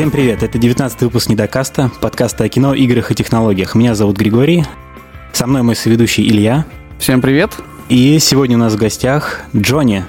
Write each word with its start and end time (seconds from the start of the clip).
Всем 0.00 0.10
привет, 0.10 0.42
это 0.42 0.56
19 0.56 1.02
выпуск 1.02 1.28
Недокаста, 1.28 1.90
подкаста 2.00 2.44
о 2.44 2.48
кино, 2.48 2.72
играх 2.72 3.10
и 3.10 3.14
технологиях. 3.14 3.74
Меня 3.74 3.94
зовут 3.94 4.16
Григорий, 4.16 4.64
со 5.34 5.46
мной 5.46 5.60
мой 5.60 5.76
соведущий 5.76 6.26
Илья. 6.26 6.64
Всем 6.98 7.20
привет. 7.20 7.52
И 7.90 8.18
сегодня 8.18 8.56
у 8.56 8.60
нас 8.60 8.72
в 8.72 8.78
гостях 8.78 9.42
Джонни. 9.54 10.06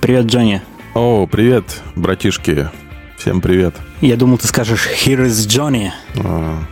Привет, 0.00 0.26
Джонни. 0.26 0.62
О, 0.94 1.28
привет, 1.28 1.80
братишки. 1.94 2.70
Всем 3.18 3.40
привет. 3.40 3.76
Я 4.00 4.16
думал, 4.16 4.36
ты 4.36 4.48
скажешь 4.48 4.88
«Here 4.88 5.24
is 5.24 5.46
Johnny». 5.46 5.90
А, 6.24 6.64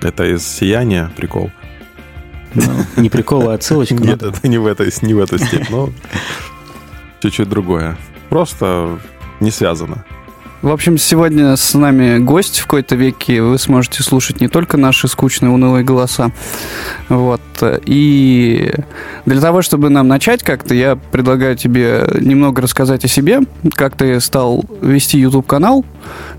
это 0.00 0.24
из 0.24 0.44
«Сияния» 0.44 1.08
прикол. 1.16 1.52
Ну, 2.54 2.64
не 2.96 3.10
прикол, 3.10 3.48
а 3.48 3.54
отсылочка. 3.54 3.94
Нет, 3.94 4.24
это 4.24 4.48
не 4.48 4.58
в 4.58 4.66
этой, 4.66 4.92
не 5.02 5.14
в 5.14 5.20
этой 5.20 5.38
степи, 5.38 5.68
но 5.70 5.90
чуть-чуть 7.22 7.48
другое. 7.48 7.96
Просто 8.28 8.98
не 9.38 9.52
связано. 9.52 10.04
В 10.62 10.70
общем, 10.70 10.96
сегодня 10.96 11.56
с 11.56 11.74
нами 11.74 12.18
гость 12.18 12.60
в 12.60 12.66
какой-то 12.66 12.94
веке. 12.94 13.42
Вы 13.42 13.58
сможете 13.58 14.04
слушать 14.04 14.40
не 14.40 14.46
только 14.46 14.76
наши 14.76 15.08
скучные, 15.08 15.50
унылые 15.50 15.82
голоса. 15.82 16.30
Вот. 17.08 17.40
И 17.84 18.72
для 19.26 19.40
того, 19.40 19.62
чтобы 19.62 19.90
нам 19.90 20.06
начать 20.06 20.44
как-то, 20.44 20.72
я 20.72 20.94
предлагаю 20.94 21.56
тебе 21.56 22.08
немного 22.20 22.62
рассказать 22.62 23.04
о 23.04 23.08
себе, 23.08 23.40
как 23.72 23.96
ты 23.96 24.20
стал 24.20 24.64
вести 24.80 25.18
YouTube-канал, 25.18 25.84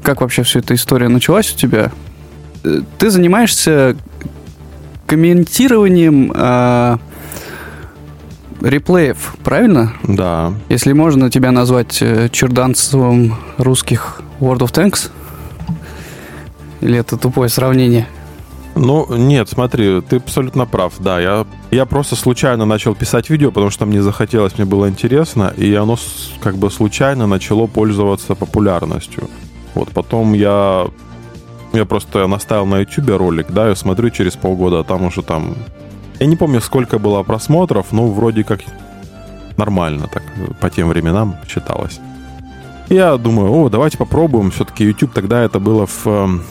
как 0.02 0.22
вообще 0.22 0.44
вся 0.44 0.60
эта 0.60 0.74
история 0.74 1.10
началась 1.10 1.54
у 1.54 1.58
тебя. 1.58 1.92
Ты 2.98 3.10
занимаешься 3.10 3.98
комментированием 5.06 6.32
э, 6.34 6.98
реплеев, 8.64 9.36
правильно? 9.44 9.94
Да. 10.04 10.54
Если 10.70 10.94
можно 10.94 11.30
тебя 11.30 11.52
назвать 11.52 12.02
э, 12.02 12.30
черданцевым 12.32 13.36
русских 13.58 14.22
World 14.40 14.60
of 14.60 14.72
Tanks? 14.72 15.12
Или 16.82 16.98
это 16.98 17.18
тупое 17.18 17.50
сравнение? 17.50 18.08
Ну, 18.76 19.06
нет, 19.16 19.50
смотри, 19.50 20.02
ты 20.02 20.16
абсолютно 20.16 20.66
прав, 20.66 20.94
да. 21.00 21.20
Я, 21.20 21.46
я 21.70 21.86
просто 21.86 22.16
случайно 22.16 22.66
начал 22.66 22.96
писать 22.96 23.30
видео, 23.30 23.52
потому 23.52 23.70
что 23.70 23.86
мне 23.86 24.02
захотелось, 24.02 24.58
мне 24.58 24.66
было 24.66 24.90
интересно, 24.90 25.54
и 25.56 25.74
оно 25.76 25.98
как 26.42 26.58
бы 26.58 26.72
случайно 26.72 27.28
начало 27.28 27.68
пользоваться 27.68 28.34
популярностью. 28.34 29.30
Вот 29.76 29.90
потом 29.90 30.34
я 30.34 30.88
я 31.74 31.86
просто 31.86 32.28
наставил 32.28 32.68
на 32.68 32.80
YouTube 32.80 33.18
ролик, 33.18 33.48
да, 33.50 33.72
и 33.72 33.76
смотрю 33.76 34.12
через 34.12 34.34
полгода, 34.34 34.80
а 34.80 34.84
там 34.84 35.06
уже 35.06 35.24
там... 35.24 35.56
Я 36.24 36.28
не 36.28 36.38
помню, 36.38 36.62
сколько 36.62 37.00
было 37.00 37.22
просмотров, 37.22 37.92
но 37.92 38.08
вроде 38.08 38.46
как 38.46 38.62
нормально 39.58 40.08
так 40.08 40.24
по 40.62 40.70
тем 40.70 40.88
временам 40.88 41.36
считалось. 41.46 42.00
Я 42.88 43.18
думаю, 43.18 43.52
о, 43.52 43.68
давайте 43.68 43.98
попробуем. 43.98 44.50
Все-таки 44.52 44.86
YouTube 44.86 45.12
тогда 45.12 45.44
это 45.44 45.60
было 45.60 45.86
в... 45.86 46.08
Эм, 46.08 46.42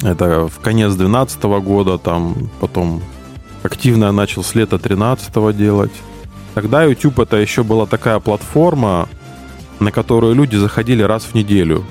это 0.00 0.48
в 0.48 0.58
конец 0.60 0.94
2012 0.94 1.42
года, 1.62 1.98
там 1.98 2.34
потом 2.58 3.02
активно 3.62 4.06
я 4.06 4.12
начал 4.12 4.42
с 4.42 4.54
лета 4.54 4.78
13 4.78 5.54
делать. 5.54 5.92
Тогда 6.54 6.82
YouTube 6.84 7.18
это 7.18 7.36
еще 7.36 7.62
была 7.62 7.84
такая 7.84 8.20
платформа, 8.20 9.06
на 9.80 9.92
которую 9.92 10.34
люди 10.34 10.56
заходили 10.56 11.02
раз 11.02 11.24
в 11.24 11.34
неделю. 11.34 11.84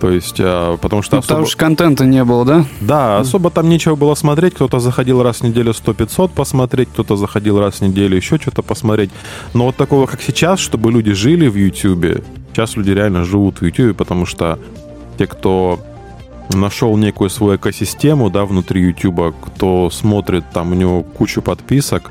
То 0.00 0.10
есть, 0.10 0.36
а, 0.38 0.76
потому 0.76 1.02
что... 1.02 1.16
Ну, 1.16 1.18
особо... 1.20 1.28
Потому 1.28 1.46
что 1.46 1.58
контента 1.58 2.04
не 2.04 2.24
было, 2.24 2.44
да? 2.44 2.64
Да, 2.80 3.18
особо 3.18 3.50
там 3.50 3.68
нечего 3.68 3.96
было 3.96 4.14
смотреть. 4.14 4.54
Кто-то 4.54 4.78
заходил 4.78 5.22
раз 5.22 5.38
в 5.38 5.42
неделю 5.42 5.72
100-500 5.72 6.30
посмотреть, 6.34 6.88
кто-то 6.92 7.16
заходил 7.16 7.58
раз 7.58 7.76
в 7.76 7.80
неделю 7.82 8.16
еще 8.16 8.38
что-то 8.38 8.62
посмотреть. 8.62 9.10
Но 9.54 9.66
вот 9.66 9.76
такого, 9.76 10.06
как 10.06 10.22
сейчас, 10.22 10.60
чтобы 10.60 10.92
люди 10.92 11.12
жили 11.12 11.48
в 11.48 11.56
YouTube, 11.56 12.22
сейчас 12.52 12.76
люди 12.76 12.90
реально 12.90 13.24
живут 13.24 13.60
в 13.60 13.64
YouTube, 13.64 13.96
потому 13.96 14.24
что 14.26 14.58
те, 15.18 15.26
кто 15.26 15.80
нашел 16.54 16.96
некую 16.96 17.28
свою 17.30 17.56
экосистему, 17.56 18.30
да, 18.30 18.44
внутри 18.44 18.82
YouTube, 18.82 19.34
кто 19.44 19.90
смотрит, 19.90 20.44
там 20.52 20.72
у 20.72 20.74
него 20.74 21.02
кучу 21.02 21.42
подписок, 21.42 22.10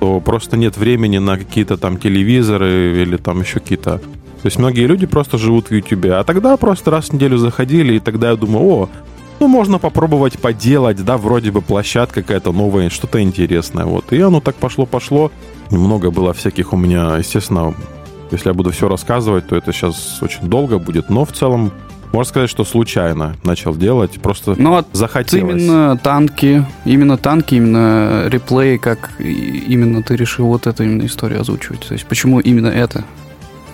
то 0.00 0.20
просто 0.20 0.56
нет 0.56 0.76
времени 0.76 1.18
на 1.18 1.38
какие-то 1.38 1.76
там 1.76 1.98
телевизоры 1.98 3.02
или 3.02 3.16
там 3.16 3.40
еще 3.40 3.60
какие-то 3.60 4.00
то 4.46 4.48
есть 4.48 4.60
многие 4.60 4.86
люди 4.86 5.06
просто 5.06 5.38
живут 5.38 5.70
в 5.70 5.74
YouTube. 5.74 6.12
А 6.12 6.22
тогда 6.22 6.56
просто 6.56 6.92
раз 6.92 7.06
в 7.06 7.14
неделю 7.14 7.36
заходили, 7.36 7.94
и 7.94 7.98
тогда 7.98 8.30
я 8.30 8.36
думаю, 8.36 8.64
о, 8.64 8.88
ну, 9.40 9.48
можно 9.48 9.80
попробовать 9.80 10.38
поделать, 10.38 11.04
да, 11.04 11.16
вроде 11.16 11.50
бы 11.50 11.62
площадка 11.62 12.22
какая-то 12.22 12.52
новая, 12.52 12.88
что-то 12.88 13.20
интересное, 13.20 13.86
вот. 13.86 14.12
И 14.12 14.20
оно 14.20 14.40
так 14.40 14.54
пошло-пошло. 14.54 15.32
Немного 15.72 16.12
было 16.12 16.32
всяких 16.32 16.72
у 16.72 16.76
меня, 16.76 17.16
естественно, 17.16 17.74
если 18.30 18.50
я 18.50 18.54
буду 18.54 18.70
все 18.70 18.88
рассказывать, 18.88 19.48
то 19.48 19.56
это 19.56 19.72
сейчас 19.72 20.22
очень 20.22 20.48
долго 20.48 20.78
будет, 20.78 21.10
но 21.10 21.24
в 21.24 21.32
целом 21.32 21.72
можно 22.12 22.30
сказать, 22.30 22.48
что 22.48 22.64
случайно 22.64 23.34
начал 23.42 23.74
делать, 23.74 24.12
просто 24.22 24.54
ну, 24.56 24.76
а 24.76 24.84
захотелось. 24.92 25.60
именно 25.60 25.98
танки, 25.98 26.64
именно 26.84 27.16
танки, 27.18 27.56
именно 27.56 28.28
реплей, 28.28 28.78
как 28.78 29.10
именно 29.18 30.04
ты 30.04 30.14
решил 30.14 30.46
вот 30.46 30.68
эту 30.68 30.84
именно 30.84 31.04
историю 31.04 31.40
озвучивать? 31.40 31.80
То 31.80 31.94
есть 31.94 32.06
почему 32.06 32.38
именно 32.38 32.68
это? 32.68 33.04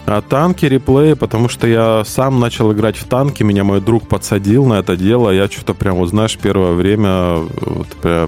А 0.04 0.20
танки, 0.20 0.66
реплеи, 0.66 1.14
потому 1.14 1.48
что 1.48 1.66
я 1.66 2.04
сам 2.04 2.40
начал 2.40 2.72
играть 2.72 2.96
в 2.96 3.04
танки, 3.04 3.42
меня 3.42 3.62
мой 3.62 3.80
друг 3.80 4.08
подсадил 4.08 4.66
на 4.66 4.74
это 4.74 4.96
дело, 4.96 5.30
я 5.30 5.48
что-то 5.48 5.74
прям, 5.74 5.96
вот 5.96 6.08
знаешь, 6.08 6.36
первое 6.36 6.72
время, 6.72 7.36
вот 7.60 7.86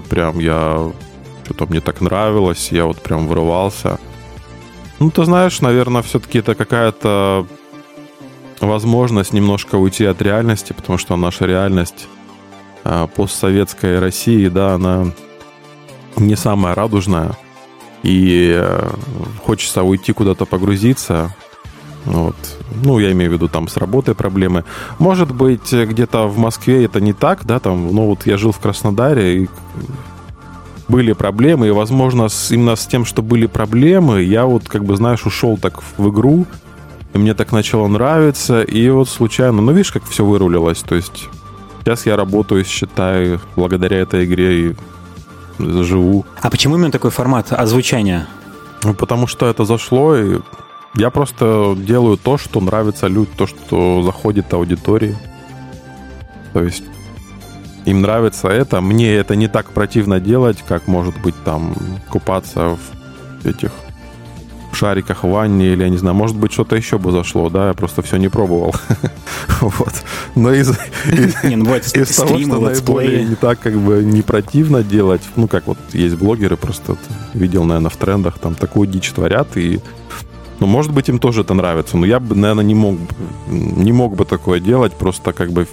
прям 0.09 0.39
я, 0.39 0.91
что-то 1.43 1.65
мне 1.65 1.81
так 1.81 1.99
нравилось, 1.99 2.69
я 2.71 2.85
вот 2.85 3.01
прям 3.01 3.27
врывался. 3.27 3.99
Ну, 4.99 5.11
ты 5.11 5.25
знаешь, 5.25 5.59
наверное, 5.59 6.01
все-таки 6.01 6.39
это 6.39 6.55
какая-то 6.55 7.45
возможность 8.61 9.33
немножко 9.33 9.75
уйти 9.75 10.05
от 10.05 10.21
реальности, 10.21 10.71
потому 10.71 10.97
что 10.97 11.17
наша 11.17 11.45
реальность 11.45 12.07
а, 12.85 13.07
постсоветской 13.07 13.99
России, 13.99 14.47
да, 14.47 14.75
она 14.75 15.11
не 16.15 16.35
самая 16.35 16.75
радужная. 16.75 17.31
И 18.03 18.53
э, 18.55 18.89
хочется 19.43 19.81
уйти 19.81 20.13
куда-то 20.13 20.45
погрузиться, 20.45 21.35
вот. 22.05 22.35
Ну, 22.83 22.99
я 22.99 23.11
имею 23.11 23.31
в 23.31 23.33
виду 23.33 23.47
там 23.47 23.67
с 23.67 23.77
работой 23.77 24.15
проблемы. 24.15 24.63
Может 24.99 25.33
быть, 25.33 25.73
где-то 25.73 26.27
в 26.27 26.37
Москве 26.37 26.85
это 26.85 27.01
не 27.01 27.13
так, 27.13 27.45
да, 27.45 27.59
там, 27.59 27.93
ну 27.93 28.07
вот 28.07 28.25
я 28.25 28.37
жил 28.37 28.51
в 28.51 28.59
Краснодаре, 28.59 29.43
и 29.43 29.49
были 30.87 31.13
проблемы, 31.13 31.67
и, 31.67 31.71
возможно, 31.71 32.29
с, 32.29 32.51
именно 32.51 32.75
с 32.75 32.85
тем, 32.85 33.05
что 33.05 33.21
были 33.21 33.47
проблемы, 33.47 34.21
я 34.21 34.45
вот, 34.45 34.67
как 34.67 34.85
бы, 34.85 34.95
знаешь, 34.95 35.25
ушел 35.25 35.57
так 35.57 35.81
в 35.97 36.09
игру, 36.09 36.45
и 37.13 37.17
мне 37.17 37.33
так 37.33 37.51
начало 37.51 37.87
нравиться, 37.87 38.61
и 38.61 38.87
вот 38.89 39.09
случайно, 39.09 39.61
ну, 39.61 39.71
видишь, 39.71 39.91
как 39.91 40.03
все 40.03 40.23
вырулилось, 40.23 40.81
то 40.81 40.95
есть 40.95 41.27
сейчас 41.79 42.05
я 42.05 42.15
работаю, 42.15 42.63
считаю, 42.65 43.41
благодаря 43.55 43.97
этой 43.97 44.25
игре 44.25 44.69
и 44.69 44.75
живу. 45.59 46.25
А 46.41 46.49
почему 46.49 46.75
именно 46.75 46.91
такой 46.91 47.11
формат 47.11 47.51
озвучания? 47.51 48.27
Ну, 48.83 48.93
потому 48.93 49.25
что 49.25 49.47
это 49.47 49.65
зашло, 49.65 50.15
и 50.15 50.39
я 50.95 51.09
просто 51.09 51.75
делаю 51.77 52.17
то, 52.17 52.37
что 52.37 52.61
нравится 52.61 53.07
людям, 53.07 53.33
то, 53.37 53.47
что 53.47 54.01
заходит 54.03 54.53
аудитории. 54.53 55.15
То 56.53 56.63
есть 56.63 56.83
им 57.85 58.01
нравится 58.01 58.47
это. 58.47 58.81
Мне 58.81 59.13
это 59.15 59.35
не 59.35 59.47
так 59.47 59.71
противно 59.71 60.19
делать, 60.19 60.63
как 60.67 60.87
может 60.87 61.19
быть 61.21 61.35
там 61.43 61.75
купаться 62.09 62.77
в 63.41 63.45
этих 63.45 63.71
шариках 64.75 65.23
в 65.23 65.29
ванне 65.29 65.73
или, 65.73 65.83
я 65.83 65.89
не 65.89 65.97
знаю, 65.97 66.15
может 66.15 66.35
быть, 66.35 66.51
что-то 66.51 66.75
еще 66.75 66.97
бы 66.99 67.11
зашло, 67.11 67.49
да, 67.49 67.69
я 67.69 67.73
просто 67.73 68.01
все 68.01 68.17
не 68.17 68.27
пробовал. 68.27 68.75
вот. 69.61 69.93
Но 70.35 70.53
из, 70.53 70.69
из, 71.05 71.35
ну, 71.43 71.65
того, 71.65 72.39
что 72.39 72.59
наиболее 72.59 73.23
не 73.23 73.35
так 73.35 73.59
как 73.59 73.75
бы 73.75 74.03
не 74.03 74.21
противно 74.21 74.83
делать, 74.83 75.21
ну, 75.37 75.47
как 75.47 75.67
вот 75.67 75.77
есть 75.93 76.15
блогеры, 76.15 76.57
просто 76.57 76.97
видел, 77.33 77.63
наверное, 77.63 77.89
в 77.89 77.97
трендах, 77.97 78.37
там 78.37 78.53
такую 78.53 78.87
дичь 78.87 79.11
творят, 79.11 79.55
и 79.55 79.79
ну, 80.59 80.67
может 80.67 80.93
быть, 80.93 81.09
им 81.09 81.19
тоже 81.19 81.41
это 81.41 81.53
нравится, 81.53 81.97
но 81.97 82.05
я 82.05 82.19
бы, 82.19 82.35
наверное, 82.35 82.63
не 82.63 82.75
мог, 82.75 82.97
не 83.47 83.91
мог 83.91 84.15
бы 84.15 84.25
такое 84.25 84.59
делать, 84.59 84.93
просто 84.93 85.33
как 85.33 85.51
бы 85.51 85.67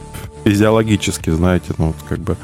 физиологически, 0.45 1.31
знаете, 1.31 1.73
ну, 1.79 1.95
как 2.09 2.19
бы... 2.19 2.37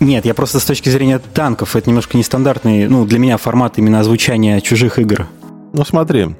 Нет, 0.00 0.24
я 0.24 0.34
просто 0.34 0.58
с 0.58 0.64
точки 0.64 0.88
зрения 0.88 1.18
танков, 1.18 1.76
это 1.76 1.88
немножко 1.88 2.18
нестандартный, 2.18 2.88
ну, 2.88 3.04
для 3.04 3.18
меня 3.18 3.36
формат 3.36 3.78
именно 3.78 4.00
озвучания 4.00 4.60
чужих 4.60 4.98
игр. 4.98 5.26
Ну, 5.72 5.84
смотри, 5.84 6.34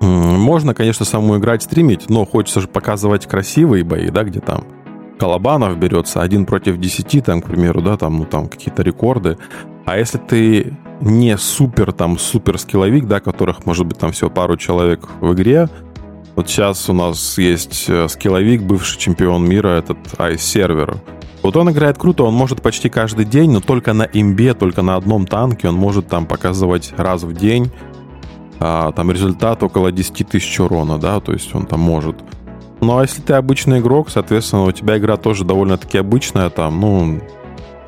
можно, 0.00 0.74
конечно, 0.74 1.04
саму 1.04 1.38
играть, 1.38 1.62
стримить, 1.62 2.10
но 2.10 2.24
хочется 2.24 2.60
же 2.60 2.68
показывать 2.68 3.26
красивые 3.26 3.84
бои, 3.84 4.10
да, 4.10 4.24
где 4.24 4.40
там 4.40 4.64
Колобанов 5.18 5.78
берется 5.78 6.22
один 6.22 6.44
против 6.44 6.78
десяти, 6.78 7.20
там, 7.20 7.40
к 7.40 7.46
примеру, 7.46 7.80
да, 7.80 7.96
там, 7.96 8.18
ну, 8.18 8.24
там 8.24 8.48
какие-то 8.48 8.82
рекорды. 8.82 9.38
А 9.84 9.98
если 9.98 10.18
ты 10.18 10.74
не 11.00 11.36
супер 11.36 11.92
там 11.92 12.18
супер 12.18 12.58
скилловик, 12.58 13.06
да, 13.06 13.20
которых 13.20 13.66
может 13.66 13.86
быть 13.86 13.98
там 13.98 14.12
всего 14.12 14.30
пару 14.30 14.56
человек 14.56 15.08
в 15.20 15.32
игре. 15.34 15.68
Вот 16.36 16.48
сейчас 16.48 16.88
у 16.88 16.92
нас 16.92 17.38
есть 17.38 17.84
э, 17.88 18.08
скилловик, 18.08 18.62
бывший 18.62 18.98
чемпион 18.98 19.48
мира, 19.48 19.68
этот 19.68 19.98
Ice 20.18 20.38
сервер. 20.38 20.96
Вот 21.42 21.56
он 21.56 21.70
играет 21.70 21.98
круто, 21.98 22.24
он 22.24 22.34
может 22.34 22.62
почти 22.62 22.88
каждый 22.88 23.24
день, 23.26 23.52
но 23.52 23.60
только 23.60 23.92
на 23.92 24.04
имбе, 24.04 24.54
только 24.54 24.82
на 24.82 24.96
одном 24.96 25.26
танке 25.26 25.68
он 25.68 25.74
может 25.74 26.08
там 26.08 26.26
показывать 26.26 26.94
раз 26.96 27.22
в 27.22 27.34
день. 27.34 27.70
А, 28.60 28.92
там 28.92 29.10
результат 29.10 29.62
около 29.62 29.92
10 29.92 30.26
тысяч 30.26 30.58
урона, 30.58 30.98
да, 30.98 31.20
то 31.20 31.32
есть 31.32 31.54
он 31.54 31.66
там 31.66 31.80
может. 31.80 32.16
Ну, 32.80 32.96
а 32.96 33.02
если 33.02 33.20
ты 33.20 33.34
обычный 33.34 33.80
игрок, 33.80 34.08
соответственно, 34.10 34.64
у 34.64 34.72
тебя 34.72 34.96
игра 34.96 35.16
тоже 35.16 35.44
довольно-таки 35.44 35.98
обычная, 35.98 36.50
там, 36.50 36.80
ну, 36.80 37.20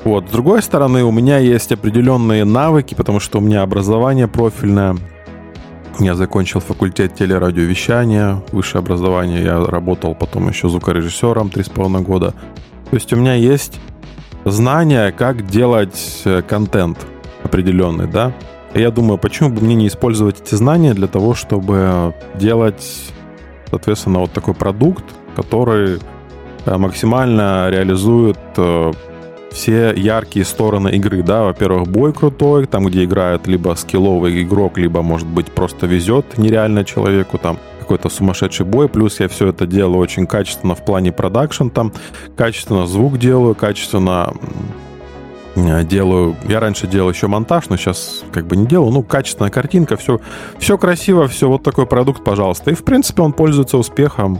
вот. 0.07 0.29
С 0.29 0.31
другой 0.31 0.61
стороны, 0.61 1.03
у 1.03 1.11
меня 1.11 1.37
есть 1.37 1.73
определенные 1.73 2.45
навыки, 2.45 2.93
потому 2.95 3.19
что 3.19 3.39
у 3.39 3.41
меня 3.41 3.61
образование 3.61 4.29
профильное. 4.29 4.95
Я 5.99 6.15
закончил 6.15 6.61
факультет 6.61 7.13
телерадиовещания, 7.15 8.41
высшее 8.53 8.79
образование. 8.79 9.43
Я 9.43 9.65
работал 9.65 10.15
потом 10.15 10.47
еще 10.47 10.69
звукорежиссером 10.69 11.49
три 11.49 11.63
с 11.63 11.67
половиной 11.67 12.03
года. 12.03 12.31
То 12.89 12.95
есть 12.95 13.11
у 13.11 13.17
меня 13.17 13.33
есть 13.33 13.81
знания, 14.45 15.11
как 15.11 15.45
делать 15.45 16.21
э, 16.23 16.41
контент 16.41 17.05
определенный, 17.43 18.07
да. 18.07 18.31
Я 18.73 18.91
думаю, 18.91 19.17
почему 19.17 19.49
бы 19.49 19.61
мне 19.61 19.75
не 19.75 19.87
использовать 19.89 20.39
эти 20.39 20.55
знания 20.55 20.93
для 20.93 21.07
того, 21.07 21.35
чтобы 21.35 22.13
делать, 22.35 23.11
соответственно, 23.69 24.19
вот 24.19 24.31
такой 24.31 24.53
продукт, 24.53 25.03
который 25.35 25.99
э, 26.65 26.77
максимально 26.77 27.67
реализует 27.69 28.39
э, 28.55 28.93
все 29.57 29.91
яркие 29.91 30.45
стороны 30.45 30.89
игры, 30.89 31.23
да, 31.23 31.43
во-первых, 31.43 31.87
бой 31.89 32.13
крутой, 32.13 32.67
там, 32.67 32.85
где 32.85 33.03
играет 33.05 33.47
либо 33.47 33.73
скилловый 33.73 34.43
игрок, 34.43 34.77
либо, 34.77 35.01
может 35.01 35.27
быть, 35.27 35.47
просто 35.47 35.87
везет 35.87 36.37
нереально 36.37 36.85
человеку, 36.85 37.39
там, 37.39 37.57
какой-то 37.79 38.09
сумасшедший 38.09 38.67
бой, 38.67 38.87
плюс 38.87 39.19
я 39.19 39.27
все 39.27 39.47
это 39.47 39.65
делаю 39.65 39.97
очень 39.97 40.27
качественно 40.27 40.75
в 40.75 40.85
плане 40.85 41.11
продакшн, 41.11 41.69
там, 41.69 41.91
качественно 42.35 42.85
звук 42.85 43.17
делаю, 43.17 43.55
качественно 43.55 44.31
делаю, 45.55 46.35
я 46.47 46.59
раньше 46.59 46.85
делал 46.85 47.09
еще 47.09 47.25
монтаж, 47.25 47.69
но 47.69 47.77
сейчас 47.77 48.23
как 48.31 48.45
бы 48.45 48.55
не 48.55 48.67
делаю, 48.67 48.91
ну, 48.91 49.01
качественная 49.01 49.49
картинка, 49.49 49.97
все, 49.97 50.21
все 50.59 50.77
красиво, 50.77 51.27
все, 51.27 51.49
вот 51.49 51.63
такой 51.63 51.87
продукт, 51.87 52.23
пожалуйста. 52.23 52.69
И, 52.69 52.75
в 52.75 52.83
принципе, 52.83 53.23
он 53.23 53.33
пользуется 53.33 53.79
успехом, 53.79 54.39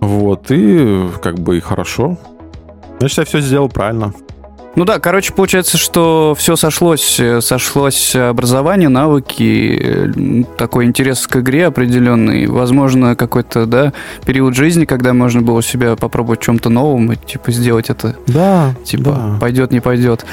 вот, 0.00 0.50
и 0.50 1.08
как 1.22 1.38
бы 1.38 1.56
и 1.56 1.60
хорошо. 1.60 2.18
Значит, 2.98 3.18
я 3.18 3.24
все 3.24 3.40
сделал 3.40 3.68
правильно. 3.68 4.12
Ну 4.76 4.84
да, 4.84 4.98
короче, 4.98 5.32
получается, 5.32 5.78
что 5.78 6.34
все 6.36 6.54
сошлось, 6.54 7.18
э, 7.18 7.40
сошлось 7.40 8.14
образование, 8.14 8.90
навыки, 8.90 9.80
э, 9.82 10.42
такой 10.58 10.84
интерес 10.84 11.26
к 11.26 11.36
игре 11.36 11.66
определенный, 11.66 12.46
возможно, 12.46 13.16
какой-то, 13.16 13.64
да, 13.64 13.94
период 14.26 14.54
жизни, 14.54 14.84
когда 14.84 15.14
можно 15.14 15.40
было 15.40 15.62
себя 15.62 15.96
попробовать 15.96 16.40
чем-то 16.40 16.68
новом 16.68 17.10
и, 17.10 17.16
типа, 17.16 17.52
сделать 17.52 17.88
это. 17.88 18.16
Да. 18.26 18.74
Типа, 18.84 19.12
да. 19.12 19.38
пойдет, 19.40 19.70
не 19.72 19.80
пойдет. 19.80 20.26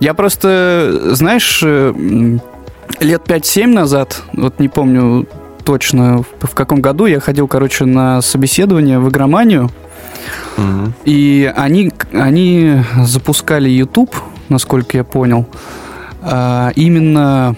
Я 0.00 0.14
просто, 0.14 1.12
знаешь, 1.12 1.60
э, 1.64 1.92
лет 2.98 3.22
5-7 3.24 3.68
назад, 3.68 4.20
вот 4.32 4.58
не 4.58 4.68
помню 4.68 5.28
точно 5.64 6.24
в 6.40 6.54
каком 6.54 6.80
году, 6.80 7.06
я 7.06 7.20
ходил, 7.20 7.46
короче, 7.46 7.84
на 7.84 8.20
собеседование 8.20 8.98
в 8.98 9.08
игроманию, 9.08 9.70
и 11.04 11.52
они, 11.56 11.92
они 12.12 12.82
запускали 13.02 13.68
YouTube, 13.68 14.14
насколько 14.48 14.96
я 14.96 15.04
понял, 15.04 15.46
а, 16.22 16.70
именно... 16.74 17.54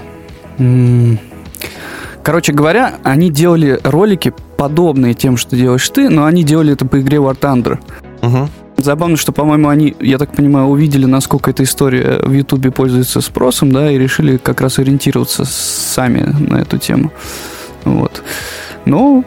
Короче 2.22 2.52
говоря, 2.52 2.96
они 3.04 3.30
делали 3.30 3.80
ролики 3.84 4.34
подобные 4.58 5.14
тем, 5.14 5.36
что 5.38 5.56
делаешь 5.56 5.88
ты, 5.88 6.10
но 6.10 6.26
они 6.26 6.42
делали 6.42 6.74
это 6.74 6.84
по 6.84 7.00
игре 7.00 7.18
War 7.18 7.38
Thunder. 7.38 7.78
Угу. 8.20 8.48
Забавно, 8.76 9.16
что, 9.16 9.32
по-моему, 9.32 9.68
они, 9.68 9.96
я 9.98 10.18
так 10.18 10.32
понимаю, 10.36 10.66
увидели, 10.66 11.06
насколько 11.06 11.50
эта 11.50 11.62
история 11.62 12.20
в 12.22 12.32
Ютубе 12.32 12.70
пользуется 12.70 13.20
спросом, 13.20 13.72
да, 13.72 13.90
и 13.90 13.98
решили 13.98 14.36
как 14.36 14.60
раз 14.60 14.78
ориентироваться 14.78 15.44
сами 15.44 16.20
на 16.38 16.58
эту 16.58 16.78
тему. 16.78 17.12
Вот. 17.84 18.22
Но 18.84 19.24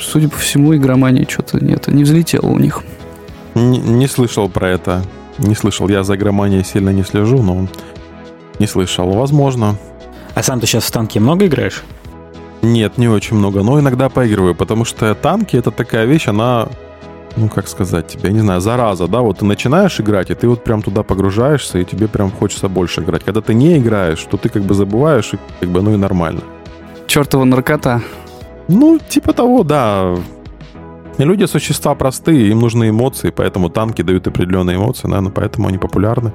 судя 0.00 0.28
по 0.28 0.36
всему, 0.36 0.74
игромания 0.74 1.26
что-то 1.28 1.64
нет, 1.64 1.88
не 1.88 2.04
взлетела 2.04 2.46
у 2.46 2.58
них. 2.58 2.82
Не, 3.54 3.78
не 3.78 4.06
слышал 4.06 4.48
про 4.48 4.68
это. 4.68 5.02
Не 5.38 5.54
слышал. 5.54 5.88
Я 5.88 6.02
за 6.02 6.16
игроманией 6.16 6.64
сильно 6.64 6.90
не 6.90 7.02
слежу, 7.02 7.42
но 7.42 7.66
не 8.58 8.66
слышал. 8.66 9.10
Возможно. 9.10 9.76
А 10.34 10.42
сам 10.42 10.60
ты 10.60 10.66
сейчас 10.66 10.84
в 10.84 10.90
танке 10.90 11.18
много 11.18 11.46
играешь? 11.46 11.82
Нет, 12.62 12.98
не 12.98 13.08
очень 13.08 13.36
много, 13.36 13.62
но 13.62 13.80
иногда 13.80 14.08
поигрываю, 14.08 14.54
потому 14.54 14.84
что 14.84 15.14
танки 15.14 15.56
это 15.56 15.70
такая 15.70 16.04
вещь, 16.04 16.28
она, 16.28 16.68
ну 17.36 17.48
как 17.48 17.68
сказать 17.68 18.06
тебе, 18.06 18.30
не 18.32 18.40
знаю, 18.40 18.60
зараза, 18.60 19.08
да, 19.08 19.20
вот 19.20 19.38
ты 19.38 19.46
начинаешь 19.46 19.98
играть, 19.98 20.30
и 20.30 20.34
ты 20.34 20.46
вот 20.46 20.62
прям 20.62 20.82
туда 20.82 21.02
погружаешься, 21.02 21.78
и 21.78 21.84
тебе 21.84 22.06
прям 22.06 22.30
хочется 22.30 22.68
больше 22.68 23.00
играть. 23.00 23.24
Когда 23.24 23.40
ты 23.40 23.54
не 23.54 23.78
играешь, 23.78 24.22
то 24.30 24.36
ты 24.36 24.50
как 24.50 24.62
бы 24.62 24.74
забываешь, 24.74 25.32
и 25.32 25.38
как 25.58 25.70
бы, 25.70 25.80
ну 25.80 25.94
и 25.94 25.96
нормально. 25.96 26.42
Чертова 27.06 27.44
наркота. 27.44 28.02
Ну, 28.72 29.00
типа 29.08 29.32
того, 29.32 29.64
да. 29.64 30.14
Люди 31.18 31.44
существа 31.44 31.94
простые, 31.96 32.50
им 32.50 32.60
нужны 32.60 32.90
эмоции, 32.90 33.30
поэтому 33.30 33.68
танки 33.68 34.02
дают 34.02 34.28
определенные 34.28 34.76
эмоции, 34.76 35.08
наверное, 35.08 35.32
поэтому 35.32 35.68
они 35.68 35.76
популярны. 35.76 36.32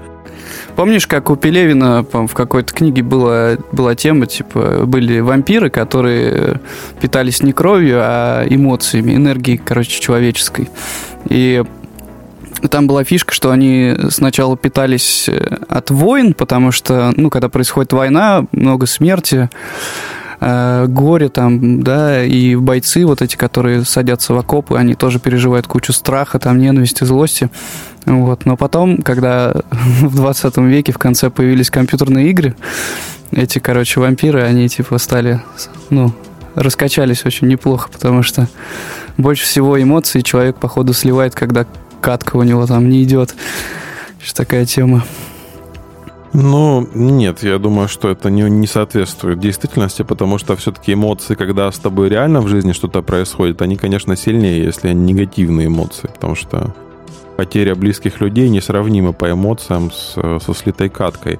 Помнишь, 0.75 1.07
как 1.07 1.29
у 1.29 1.37
Пелевина 1.37 2.05
в 2.11 2.33
какой-то 2.33 2.73
книге 2.73 3.03
была, 3.03 3.57
была 3.71 3.95
тема, 3.95 4.25
типа, 4.25 4.83
были 4.85 5.21
вампиры, 5.21 5.69
которые 5.69 6.59
питались 6.99 7.41
не 7.41 7.53
кровью, 7.53 7.99
а 8.01 8.45
эмоциями, 8.47 9.15
энергией, 9.15 9.57
короче, 9.57 9.99
человеческой. 10.01 10.69
И 11.29 11.63
там 12.69 12.85
была 12.85 13.05
фишка, 13.05 13.33
что 13.33 13.51
они 13.51 13.95
сначала 14.09 14.57
питались 14.57 15.29
э, 15.29 15.57
от 15.69 15.89
войн, 15.89 16.33
потому 16.33 16.71
что, 16.71 17.13
ну, 17.15 17.29
когда 17.29 17.47
происходит 17.47 17.93
война, 17.93 18.45
много 18.51 18.87
смерти, 18.87 19.49
э, 20.39 20.85
горе 20.87 21.29
там, 21.29 21.83
да, 21.83 22.23
и 22.23 22.55
бойцы 22.55 23.05
вот 23.05 23.21
эти, 23.21 23.35
которые 23.35 23.85
садятся 23.85 24.33
в 24.33 24.37
окопы, 24.37 24.77
они 24.77 24.95
тоже 24.95 25.19
переживают 25.19 25.67
кучу 25.67 25.93
страха, 25.93 26.39
там, 26.39 26.59
ненависти, 26.59 27.03
злости. 27.03 27.49
Вот. 28.05 28.45
Но 28.45 28.55
потом, 28.57 28.97
когда 28.97 29.53
в 29.71 30.15
20 30.15 30.57
веке 30.57 30.91
в 30.91 30.97
конце 30.97 31.29
появились 31.29 31.69
компьютерные 31.69 32.29
игры, 32.29 32.55
эти, 33.31 33.59
короче, 33.59 33.99
вампиры, 33.99 34.41
они 34.43 34.69
типа 34.69 34.97
стали, 34.97 35.41
ну, 35.89 36.13
раскачались 36.55 37.25
очень 37.25 37.47
неплохо, 37.47 37.89
потому 37.91 38.23
что 38.23 38.47
больше 39.17 39.45
всего 39.45 39.81
эмоций 39.81 40.21
человек, 40.21 40.57
походу, 40.57 40.93
сливает, 40.93 41.35
когда 41.35 41.65
катка 42.01 42.37
у 42.37 42.43
него 42.43 42.65
там 42.65 42.89
не 42.89 43.03
идет. 43.03 43.35
Такая 44.33 44.65
тема. 44.65 45.03
Ну, 46.37 46.85
нет, 46.93 47.43
я 47.43 47.57
думаю, 47.59 47.87
что 47.87 48.09
это 48.09 48.29
не, 48.29 48.41
не 48.41 48.67
соответствует 48.67 49.39
действительности, 49.39 50.01
потому 50.01 50.37
что 50.37 50.57
все-таки 50.57 50.91
эмоции, 50.91 51.33
когда 51.33 51.71
с 51.71 51.79
тобой 51.79 52.09
реально 52.09 52.41
в 52.41 52.49
жизни 52.49 52.73
что-то 52.73 53.01
происходит, 53.01 53.61
они, 53.61 53.77
конечно, 53.77 54.17
сильнее, 54.17 54.61
если 54.61 54.89
они 54.89 55.13
негативные 55.13 55.67
эмоции, 55.67 56.09
потому 56.13 56.35
что 56.35 56.75
потеря 57.37 57.73
близких 57.73 58.19
людей 58.19 58.49
несравнима 58.49 59.13
по 59.13 59.31
эмоциям 59.31 59.91
с, 59.91 60.15
со 60.15 60.53
слитой 60.53 60.89
каткой. 60.89 61.39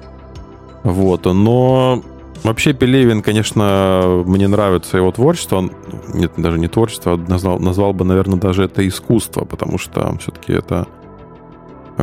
Вот, 0.82 1.26
но 1.26 2.02
вообще 2.42 2.72
Пелевин, 2.72 3.20
конечно, 3.20 4.22
мне 4.24 4.48
нравится 4.48 4.96
его 4.96 5.12
творчество. 5.12 5.68
Нет, 6.14 6.32
даже 6.38 6.58
не 6.58 6.68
творчество, 6.68 7.12
а 7.12 7.30
назвал, 7.30 7.58
назвал 7.58 7.92
бы, 7.92 8.06
наверное, 8.06 8.38
даже 8.38 8.64
это 8.64 8.86
искусство, 8.88 9.44
потому 9.44 9.76
что 9.76 10.16
все-таки 10.20 10.54
это 10.54 10.86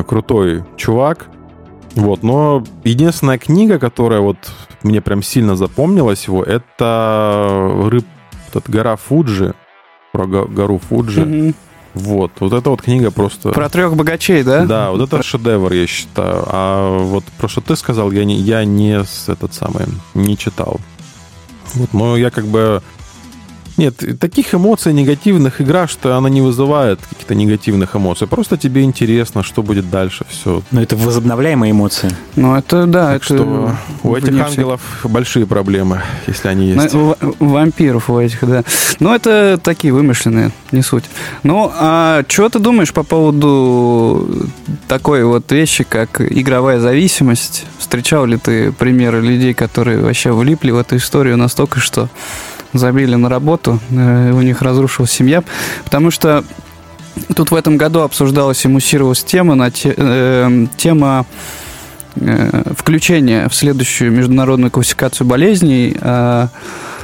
крутой 0.05 0.63
чувак, 0.77 1.27
вот, 1.95 2.23
но 2.23 2.63
единственная 2.83 3.37
книга, 3.37 3.79
которая 3.79 4.21
вот 4.21 4.37
мне 4.81 5.01
прям 5.01 5.21
сильно 5.23 5.55
запомнилась 5.55 6.25
его, 6.25 6.43
это 6.43 7.71
рыб, 7.85 8.05
этот 8.49 8.69
гора 8.69 8.95
Фуджи, 8.95 9.53
про 10.11 10.25
гору 10.25 10.79
Фуджи. 10.79 11.21
Mm-hmm. 11.21 11.55
Вот, 11.93 12.31
вот 12.39 12.53
эта 12.53 12.69
вот 12.71 12.81
книга 12.81 13.11
просто... 13.11 13.49
Про 13.49 13.69
трех 13.69 13.95
богачей, 13.95 14.41
да? 14.43 14.65
Да, 14.65 14.91
вот 14.91 15.01
это 15.01 15.21
шедевр, 15.21 15.71
я 15.73 15.85
считаю. 15.85 16.43
А 16.47 16.97
вот 16.99 17.23
про 17.37 17.47
что 17.47 17.61
ты 17.61 17.75
сказал, 17.75 18.11
я 18.11 18.25
не, 18.25 18.35
я 18.35 18.65
не 18.65 19.03
этот 19.27 19.53
самый, 19.53 19.85
не 20.15 20.35
читал. 20.35 20.79
Вот, 21.75 21.93
но 21.93 22.17
я 22.17 22.31
как 22.31 22.45
бы 22.45 22.81
нет, 23.77 24.19
таких 24.19 24.53
эмоций 24.53 24.93
негативных 24.93 25.61
игра, 25.61 25.87
что 25.87 26.15
она 26.15 26.29
не 26.29 26.41
вызывает 26.41 26.99
каких-то 27.01 27.35
негативных 27.35 27.95
эмоций. 27.95 28.27
Просто 28.27 28.57
тебе 28.57 28.83
интересно, 28.83 29.43
что 29.43 29.63
будет 29.63 29.89
дальше, 29.89 30.25
все. 30.29 30.61
Но 30.71 30.81
это 30.81 30.95
возобновляемые 30.95 31.71
эмоции. 31.71 32.09
Ну, 32.35 32.55
это 32.55 32.85
да. 32.85 33.13
Так 33.13 33.23
это 33.23 33.25
что 33.25 33.75
у 34.03 34.15
этих 34.15 34.39
ангелов 34.39 34.81
всех... 34.99 35.11
большие 35.11 35.45
проблемы, 35.45 36.01
если 36.27 36.47
они 36.47 36.67
есть. 36.67 36.93
Ну, 36.93 37.15
вампиров 37.39 38.09
у 38.09 38.19
этих, 38.19 38.47
да. 38.47 38.63
Ну, 38.99 39.13
это 39.13 39.59
такие 39.61 39.93
вымышленные, 39.93 40.51
не 40.71 40.81
суть. 40.81 41.05
Ну, 41.43 41.71
а 41.73 42.23
что 42.27 42.49
ты 42.49 42.59
думаешь 42.59 42.93
по 42.93 43.03
поводу 43.03 44.47
такой 44.87 45.23
вот 45.23 45.51
вещи, 45.51 45.83
как 45.83 46.21
игровая 46.21 46.79
зависимость? 46.79 47.65
Встречал 47.79 48.25
ли 48.25 48.37
ты 48.37 48.71
примеры 48.71 49.21
людей, 49.21 49.53
которые 49.53 49.99
вообще 49.99 50.31
влипли 50.31 50.71
в 50.71 50.77
эту 50.77 50.97
историю 50.97 51.37
настолько, 51.37 51.79
что 51.79 52.09
забили 52.73 53.15
на 53.15 53.29
работу, 53.29 53.79
э, 53.91 54.31
у 54.31 54.41
них 54.41 54.61
разрушилась 54.61 55.11
семья, 55.11 55.43
потому 55.83 56.11
что 56.11 56.43
тут 57.35 57.51
в 57.51 57.55
этом 57.55 57.77
году 57.77 58.01
обсуждалась 58.01 58.63
и 58.65 58.67
муссировалась 58.67 59.23
тема, 59.23 59.55
на 59.55 59.71
те, 59.71 59.93
э, 59.95 60.67
тема 60.77 61.25
э, 62.15 62.73
включения 62.77 63.47
в 63.49 63.55
следующую 63.55 64.11
международную 64.11 64.71
классификацию 64.71 65.27
болезней 65.27 65.95
э, 65.99 66.47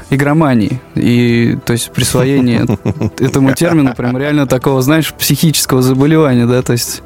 игромании. 0.10 0.82
И, 0.96 1.58
то 1.66 1.74
есть, 1.74 1.92
присвоение 1.92 2.66
этому 3.20 3.54
термину 3.54 3.94
прям 3.96 4.18
реально 4.18 4.48
такого, 4.48 4.82
знаешь, 4.82 5.14
психического 5.14 5.82
заболевания, 5.82 6.46
да, 6.46 6.62
то 6.62 6.74
есть, 6.74 7.04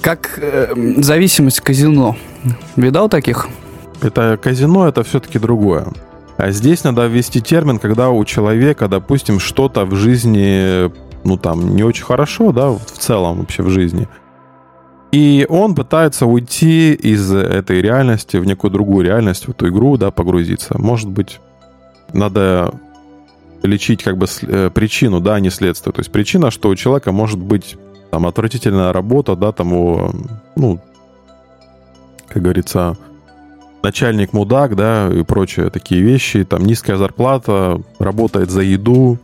как 0.00 0.38
э, 0.40 0.72
зависимость 0.98 1.60
казино. 1.60 2.16
Видал 2.76 3.08
таких? 3.08 3.48
Это 4.00 4.38
казино, 4.40 4.88
это 4.88 5.02
все-таки 5.02 5.38
другое. 5.38 5.86
А 6.42 6.50
здесь 6.50 6.82
надо 6.82 7.06
ввести 7.06 7.40
термин, 7.40 7.78
когда 7.78 8.10
у 8.10 8.24
человека, 8.24 8.88
допустим, 8.88 9.38
что-то 9.38 9.84
в 9.84 9.94
жизни, 9.94 10.90
ну 11.22 11.36
там, 11.36 11.76
не 11.76 11.84
очень 11.84 12.02
хорошо, 12.02 12.50
да, 12.50 12.70
в 12.70 12.98
целом 12.98 13.38
вообще 13.38 13.62
в 13.62 13.70
жизни. 13.70 14.08
И 15.12 15.46
он 15.48 15.76
пытается 15.76 16.26
уйти 16.26 16.94
из 16.94 17.32
этой 17.32 17.80
реальности 17.80 18.38
в 18.38 18.44
некую 18.44 18.72
другую 18.72 19.06
реальность, 19.06 19.46
в 19.46 19.50
эту 19.50 19.68
игру, 19.68 19.96
да, 19.96 20.10
погрузиться. 20.10 20.76
Может 20.76 21.10
быть, 21.10 21.38
надо 22.12 22.74
лечить 23.62 24.02
как 24.02 24.16
бы 24.16 24.26
э, 24.42 24.68
причину, 24.70 25.20
да, 25.20 25.34
а 25.36 25.40
не 25.40 25.50
следствие. 25.50 25.92
То 25.92 26.00
есть 26.00 26.10
причина, 26.10 26.50
что 26.50 26.70
у 26.70 26.74
человека 26.74 27.12
может 27.12 27.38
быть 27.38 27.76
там 28.10 28.26
отвратительная 28.26 28.92
работа, 28.92 29.36
да, 29.36 29.52
там 29.52 29.68
ну, 30.56 30.80
как 32.26 32.42
говорится, 32.42 32.96
начальник 33.82 34.32
мудак, 34.32 34.76
да, 34.76 35.08
и 35.12 35.22
прочие 35.22 35.70
такие 35.70 36.02
вещи, 36.02 36.44
там 36.44 36.64
низкая 36.64 36.96
зарплата, 36.96 37.80
работает 37.98 38.50
за 38.50 38.62
еду, 38.62 39.18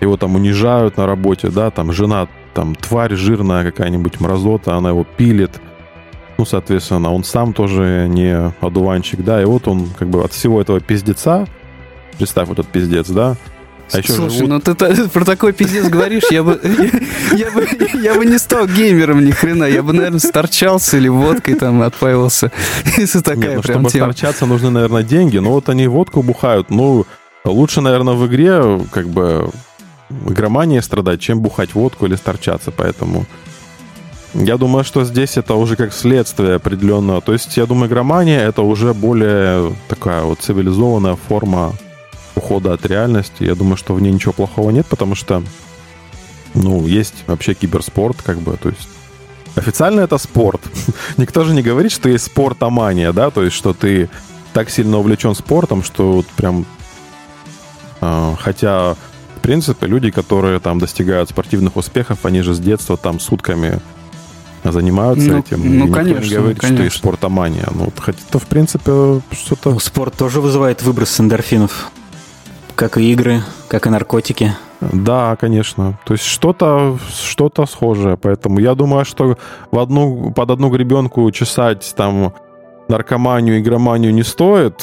его 0.00 0.16
там 0.16 0.34
унижают 0.34 0.96
на 0.96 1.06
работе, 1.06 1.48
да, 1.48 1.70
там 1.70 1.92
жена, 1.92 2.28
там 2.54 2.74
тварь 2.74 3.14
жирная 3.14 3.64
какая-нибудь, 3.64 4.20
мразота, 4.20 4.76
она 4.76 4.90
его 4.90 5.04
пилит, 5.04 5.60
ну, 6.38 6.44
соответственно, 6.46 7.12
он 7.12 7.22
сам 7.22 7.52
тоже 7.52 8.06
не 8.08 8.52
одуванчик, 8.60 9.22
да, 9.22 9.42
и 9.42 9.44
вот 9.44 9.68
он 9.68 9.88
как 9.98 10.08
бы 10.08 10.24
от 10.24 10.32
всего 10.32 10.60
этого 10.60 10.80
пиздеца, 10.80 11.46
представь 12.16 12.48
вот 12.48 12.58
этот 12.58 12.72
пиздец, 12.72 13.08
да, 13.10 13.36
а 13.92 13.98
еще 13.98 14.12
Слушай, 14.12 14.38
живут... 14.38 14.50
ну 14.66 14.74
ты 14.74 15.08
про 15.08 15.24
такой 15.24 15.52
пиздец 15.52 15.88
говоришь, 15.88 16.24
я 16.30 16.42
бы, 16.42 16.60
я, 17.36 17.50
бы, 17.50 17.68
я 18.02 18.14
бы 18.14 18.24
не 18.24 18.38
стал 18.38 18.66
геймером 18.66 19.24
ни 19.24 19.30
хрена, 19.30 19.64
я 19.64 19.82
бы, 19.82 19.92
наверное, 19.92 20.20
сторчался 20.20 20.96
или 20.96 21.08
водкой 21.08 21.54
там 21.54 21.82
отпаивался. 21.82 22.52
Если 22.96 23.20
такая 23.20 23.36
Нет, 23.36 23.56
ну, 23.56 23.62
прям 23.62 23.80
чтобы 23.80 23.90
тема. 23.90 24.12
сторчаться, 24.12 24.46
нужны, 24.46 24.70
наверное, 24.70 25.02
деньги. 25.02 25.38
Но 25.38 25.50
вот 25.52 25.68
они 25.68 25.86
водку 25.88 26.22
бухают. 26.22 26.70
Ну, 26.70 27.06
лучше, 27.44 27.80
наверное, 27.80 28.14
в 28.14 28.26
игре 28.26 28.80
как 28.92 29.08
бы 29.08 29.50
игромания 30.26 30.80
страдать, 30.82 31.20
чем 31.20 31.40
бухать 31.40 31.74
водку 31.74 32.06
или 32.06 32.14
сторчаться. 32.14 32.70
Поэтому 32.70 33.26
я 34.34 34.56
думаю, 34.56 34.84
что 34.84 35.04
здесь 35.04 35.36
это 35.36 35.54
уже 35.54 35.76
как 35.76 35.92
следствие 35.92 36.54
определенного. 36.54 37.20
То 37.20 37.32
есть, 37.32 37.56
я 37.56 37.66
думаю, 37.66 37.88
игромания 37.88 38.40
это 38.40 38.62
уже 38.62 38.94
более 38.94 39.74
такая 39.88 40.22
вот 40.22 40.40
цивилизованная 40.40 41.16
форма 41.16 41.72
ухода 42.40 42.72
от 42.72 42.86
реальности. 42.86 43.44
Я 43.44 43.54
думаю, 43.54 43.76
что 43.76 43.94
в 43.94 44.02
ней 44.02 44.10
ничего 44.10 44.32
плохого 44.32 44.70
нет, 44.70 44.86
потому 44.86 45.14
что, 45.14 45.42
ну, 46.54 46.86
есть 46.86 47.24
вообще 47.26 47.54
киберспорт, 47.54 48.22
как 48.22 48.38
бы, 48.38 48.56
то 48.56 48.70
есть 48.70 48.88
официально 49.54 50.00
это 50.00 50.18
спорт. 50.18 50.60
Никто 51.16 51.44
же 51.44 51.54
не 51.54 51.62
говорит, 51.62 51.92
что 51.92 52.08
есть 52.08 52.24
спортомания, 52.24 53.12
да, 53.12 53.30
то 53.30 53.42
есть 53.44 53.56
что 53.56 53.74
ты 53.74 54.08
так 54.52 54.70
сильно 54.70 54.98
увлечен 54.98 55.34
спортом, 55.34 55.82
что 55.84 56.12
вот 56.12 56.26
прям... 56.26 56.66
Э, 58.00 58.34
хотя, 58.40 58.94
в 59.36 59.40
принципе, 59.42 59.86
люди, 59.86 60.10
которые 60.10 60.58
там 60.60 60.78
достигают 60.78 61.30
спортивных 61.30 61.76
успехов, 61.76 62.24
они 62.24 62.40
же 62.40 62.54
с 62.54 62.58
детства 62.58 62.96
там 62.96 63.20
сутками 63.20 63.80
занимаются 64.64 65.30
ну, 65.30 65.38
этим. 65.38 65.78
Ну, 65.78 65.88
и 65.88 65.92
конечно. 65.92 66.24
Не 66.24 66.36
говорит, 66.36 66.60
конечно. 66.60 66.86
что 66.86 66.94
и 66.94 66.98
спортомания. 66.98 67.68
Ну, 67.72 67.92
хотя 67.96 68.18
то, 68.30 68.38
в 68.38 68.46
принципе, 68.46 69.20
что-то... 69.32 69.70
Ну, 69.70 69.80
спорт 69.80 70.14
тоже 70.16 70.40
вызывает 70.40 70.82
выброс 70.82 71.18
эндорфинов. 71.20 71.90
Как 72.80 72.96
и 72.96 73.12
игры, 73.12 73.42
как 73.68 73.86
и 73.86 73.90
наркотики. 73.90 74.54
Да, 74.80 75.36
конечно. 75.36 75.98
То 76.06 76.14
есть 76.14 76.24
что-то 76.24 76.96
что 77.12 77.52
схожее. 77.66 78.16
Поэтому 78.16 78.58
я 78.58 78.74
думаю, 78.74 79.04
что 79.04 79.36
в 79.70 79.78
одну, 79.78 80.32
под 80.32 80.50
одну 80.50 80.70
гребенку 80.70 81.30
чесать 81.30 81.92
там 81.94 82.32
наркоманию, 82.88 83.60
игроманию 83.60 84.14
не 84.14 84.22
стоит. 84.22 84.82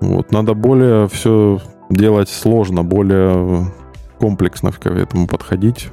Вот, 0.00 0.32
надо 0.32 0.54
более 0.54 1.06
все 1.08 1.60
делать 1.90 2.30
сложно, 2.30 2.82
более 2.82 3.70
комплексно 4.18 4.72
к 4.72 4.86
этому 4.86 5.26
подходить. 5.26 5.88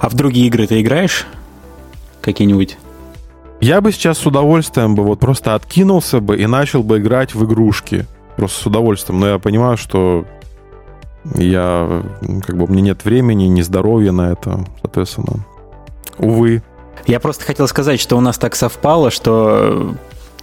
А 0.00 0.08
в 0.08 0.14
другие 0.14 0.48
игры 0.48 0.66
ты 0.66 0.80
играешь? 0.80 1.24
Какие-нибудь? 2.20 2.78
Я 3.60 3.80
бы 3.80 3.92
сейчас 3.92 4.18
с 4.18 4.26
удовольствием 4.26 4.96
бы 4.96 5.04
вот 5.04 5.20
просто 5.20 5.54
откинулся 5.54 6.18
бы 6.18 6.36
и 6.36 6.48
начал 6.48 6.82
бы 6.82 6.98
играть 6.98 7.36
в 7.36 7.44
игрушки. 7.44 8.06
Просто 8.34 8.60
с 8.60 8.66
удовольствием. 8.66 9.20
Но 9.20 9.28
я 9.28 9.38
понимаю, 9.38 9.76
что 9.76 10.24
я, 11.34 12.02
как 12.46 12.56
бы, 12.56 12.64
у 12.64 12.68
меня 12.68 12.82
нет 12.82 13.04
времени, 13.04 13.44
ни 13.44 13.62
здоровья 13.62 14.12
на 14.12 14.32
это, 14.32 14.64
соответственно. 14.80 15.44
Увы. 16.18 16.62
Я 17.06 17.20
просто 17.20 17.44
хотел 17.44 17.68
сказать, 17.68 18.00
что 18.00 18.16
у 18.16 18.20
нас 18.20 18.38
так 18.38 18.54
совпало, 18.56 19.10
что 19.10 19.94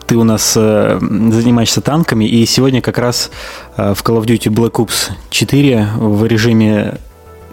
ты 0.05 0.15
у 0.15 0.23
нас 0.23 0.53
э, 0.55 0.99
занимаешься 0.99 1.81
танками, 1.81 2.25
и 2.25 2.45
сегодня 2.45 2.81
как 2.81 2.97
раз 2.97 3.31
э, 3.77 3.93
в 3.93 4.03
Call 4.03 4.21
of 4.21 4.25
Duty 4.25 4.53
Black 4.53 4.73
Ops 4.73 5.11
4 5.29 5.87
в 5.97 6.25
режиме 6.25 6.99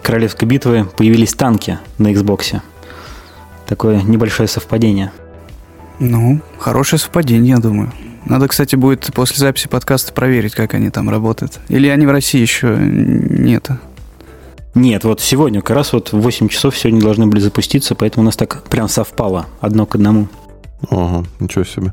Королевской 0.03 0.47
битвы 0.47 0.87
появились 0.97 1.33
танки 1.33 1.79
на 1.99 2.13
Xbox. 2.13 2.61
Такое 3.67 4.03
небольшое 4.03 4.49
совпадение. 4.49 5.13
Ну, 5.99 6.41
хорошее 6.59 6.99
совпадение, 6.99 7.55
я 7.55 7.59
думаю. 7.59 7.93
Надо, 8.25 8.49
кстати, 8.49 8.77
будет 8.77 9.11
после 9.15 9.37
записи 9.39 9.69
подкаста 9.69 10.13
проверить, 10.13 10.55
как 10.55 10.75
они 10.75 10.91
там 10.91 11.11
работают. 11.11 11.59
Или 11.69 11.89
они 11.89 12.07
в 12.07 12.11
России 12.11 12.41
еще 12.41 12.77
нет? 12.79 13.69
Нет, 14.75 15.05
вот 15.05 15.21
сегодня, 15.21 15.61
как 15.61 15.77
раз 15.77 15.93
вот 15.93 16.13
в 16.13 16.21
8 16.21 16.49
часов 16.49 16.77
сегодня 16.77 17.01
должны 17.01 17.27
были 17.27 17.41
запуститься, 17.41 17.95
поэтому 17.95 18.23
у 18.23 18.27
нас 18.27 18.37
так 18.37 18.63
прям 18.65 18.89
совпало 18.89 19.47
одно 19.61 19.85
к 19.85 19.97
одному. 19.97 20.29
Ага, 20.91 21.27
ничего 21.41 21.65
себе. 21.65 21.93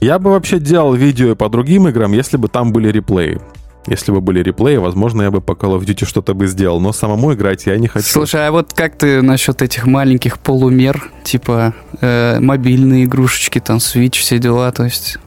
Я 0.00 0.18
бы 0.18 0.30
вообще 0.30 0.58
делал 0.58 0.94
видео 0.94 1.34
по 1.34 1.48
другим 1.48 1.88
играм, 1.88 2.12
если 2.12 2.36
бы 2.36 2.48
там 2.48 2.72
были 2.72 2.88
реплеи. 2.88 3.40
Если 3.86 4.10
бы 4.10 4.20
были 4.20 4.42
реплеи, 4.42 4.76
возможно, 4.76 5.22
я 5.22 5.30
бы 5.30 5.40
по 5.40 5.52
Call 5.52 5.78
of 5.78 5.84
Duty 5.84 6.06
что-то 6.06 6.34
бы 6.34 6.46
сделал, 6.48 6.80
но 6.80 6.92
самому 6.92 7.32
играть 7.34 7.66
я 7.66 7.76
не 7.78 7.86
хочу. 7.86 8.06
Слушай, 8.06 8.48
а 8.48 8.52
вот 8.52 8.72
как 8.72 8.96
ты 8.96 9.22
насчет 9.22 9.62
этих 9.62 9.86
маленьких 9.86 10.38
полумер, 10.38 11.10
типа 11.22 11.74
э, 12.00 12.40
мобильные 12.40 13.04
игрушечки, 13.04 13.60
там, 13.60 13.76
Switch, 13.76 14.18
все 14.18 14.38
дела, 14.38 14.72
то 14.72 14.84
есть... 14.84 15.18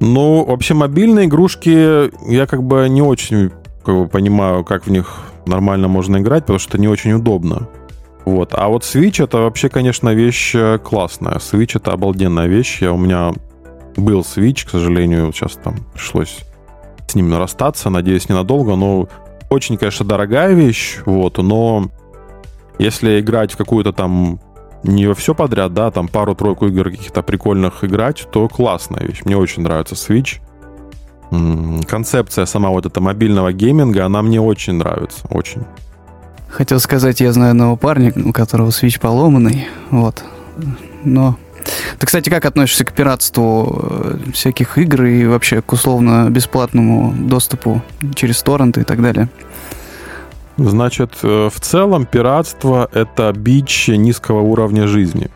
Ну, 0.00 0.44
вообще 0.44 0.72
мобильные 0.72 1.26
игрушки 1.26 2.10
я 2.32 2.46
как 2.46 2.62
бы 2.62 2.88
не 2.88 3.02
очень 3.02 3.50
как 3.84 3.94
бы, 3.94 4.08
понимаю, 4.08 4.64
как 4.64 4.86
в 4.86 4.90
них 4.90 5.18
нормально 5.46 5.88
можно 5.88 6.18
играть, 6.18 6.44
потому 6.44 6.58
что 6.58 6.78
не 6.78 6.88
очень 6.88 7.12
удобно. 7.12 7.68
Вот. 8.24 8.54
А 8.54 8.68
вот 8.68 8.82
Switch 8.82 9.22
это 9.22 9.38
вообще, 9.38 9.68
конечно, 9.68 10.10
вещь 10.10 10.52
э, 10.54 10.78
классная. 10.78 11.36
Switch 11.36 11.72
это 11.74 11.92
обалденная 11.92 12.46
вещь. 12.46 12.80
Я, 12.80 12.92
у 12.92 12.98
меня 12.98 13.32
был 13.96 14.20
Switch, 14.20 14.66
к 14.66 14.70
сожалению, 14.70 15.32
сейчас 15.32 15.52
там 15.62 15.76
пришлось 15.92 16.38
с 17.10 17.14
ним 17.14 17.36
расстаться, 17.36 17.90
надеюсь, 17.90 18.28
ненадолго, 18.28 18.76
но 18.76 19.08
очень, 19.48 19.76
конечно, 19.76 20.06
дорогая 20.06 20.54
вещь, 20.54 20.98
вот, 21.04 21.38
но 21.38 21.90
если 22.78 23.20
играть 23.20 23.52
в 23.52 23.56
какую-то 23.56 23.92
там 23.92 24.40
не 24.82 25.06
во 25.06 25.14
все 25.14 25.34
подряд, 25.34 25.74
да, 25.74 25.90
там 25.90 26.08
пару-тройку 26.08 26.66
игр 26.66 26.90
каких-то 26.90 27.22
прикольных 27.22 27.84
играть, 27.84 28.26
то 28.32 28.48
классная 28.48 29.02
вещь. 29.02 29.22
Мне 29.24 29.36
очень 29.36 29.62
нравится 29.62 29.94
Switch. 29.94 30.40
Концепция 31.86 32.46
сама 32.46 32.70
вот 32.70 32.86
эта 32.86 33.00
мобильного 33.00 33.52
гейминга, 33.52 34.06
она 34.06 34.22
мне 34.22 34.40
очень 34.40 34.74
нравится, 34.74 35.26
очень. 35.28 35.64
Хотел 36.48 36.80
сказать, 36.80 37.20
я 37.20 37.32
знаю 37.32 37.50
одного 37.50 37.76
парня, 37.76 38.12
у 38.24 38.32
которого 38.32 38.70
Switch 38.70 38.98
поломанный, 39.00 39.68
вот, 39.90 40.24
но 41.04 41.36
ты, 41.98 42.06
кстати, 42.06 42.30
как 42.30 42.44
относишься 42.44 42.84
к 42.84 42.92
пиратству 42.92 43.80
э, 43.82 44.32
всяких 44.32 44.78
игр 44.78 45.04
и 45.04 45.26
вообще 45.26 45.62
к 45.62 45.72
условно-бесплатному 45.72 47.12
доступу 47.12 47.82
через 48.14 48.42
торренты 48.42 48.82
и 48.82 48.84
так 48.84 49.02
далее? 49.02 49.28
Значит, 50.56 51.18
э, 51.22 51.48
в 51.52 51.60
целом 51.60 52.06
пиратство— 52.06 52.88
это 52.92 53.32
бич 53.32 53.88
низкого 53.88 54.40
уровня 54.40 54.86
жизни. 54.86 55.30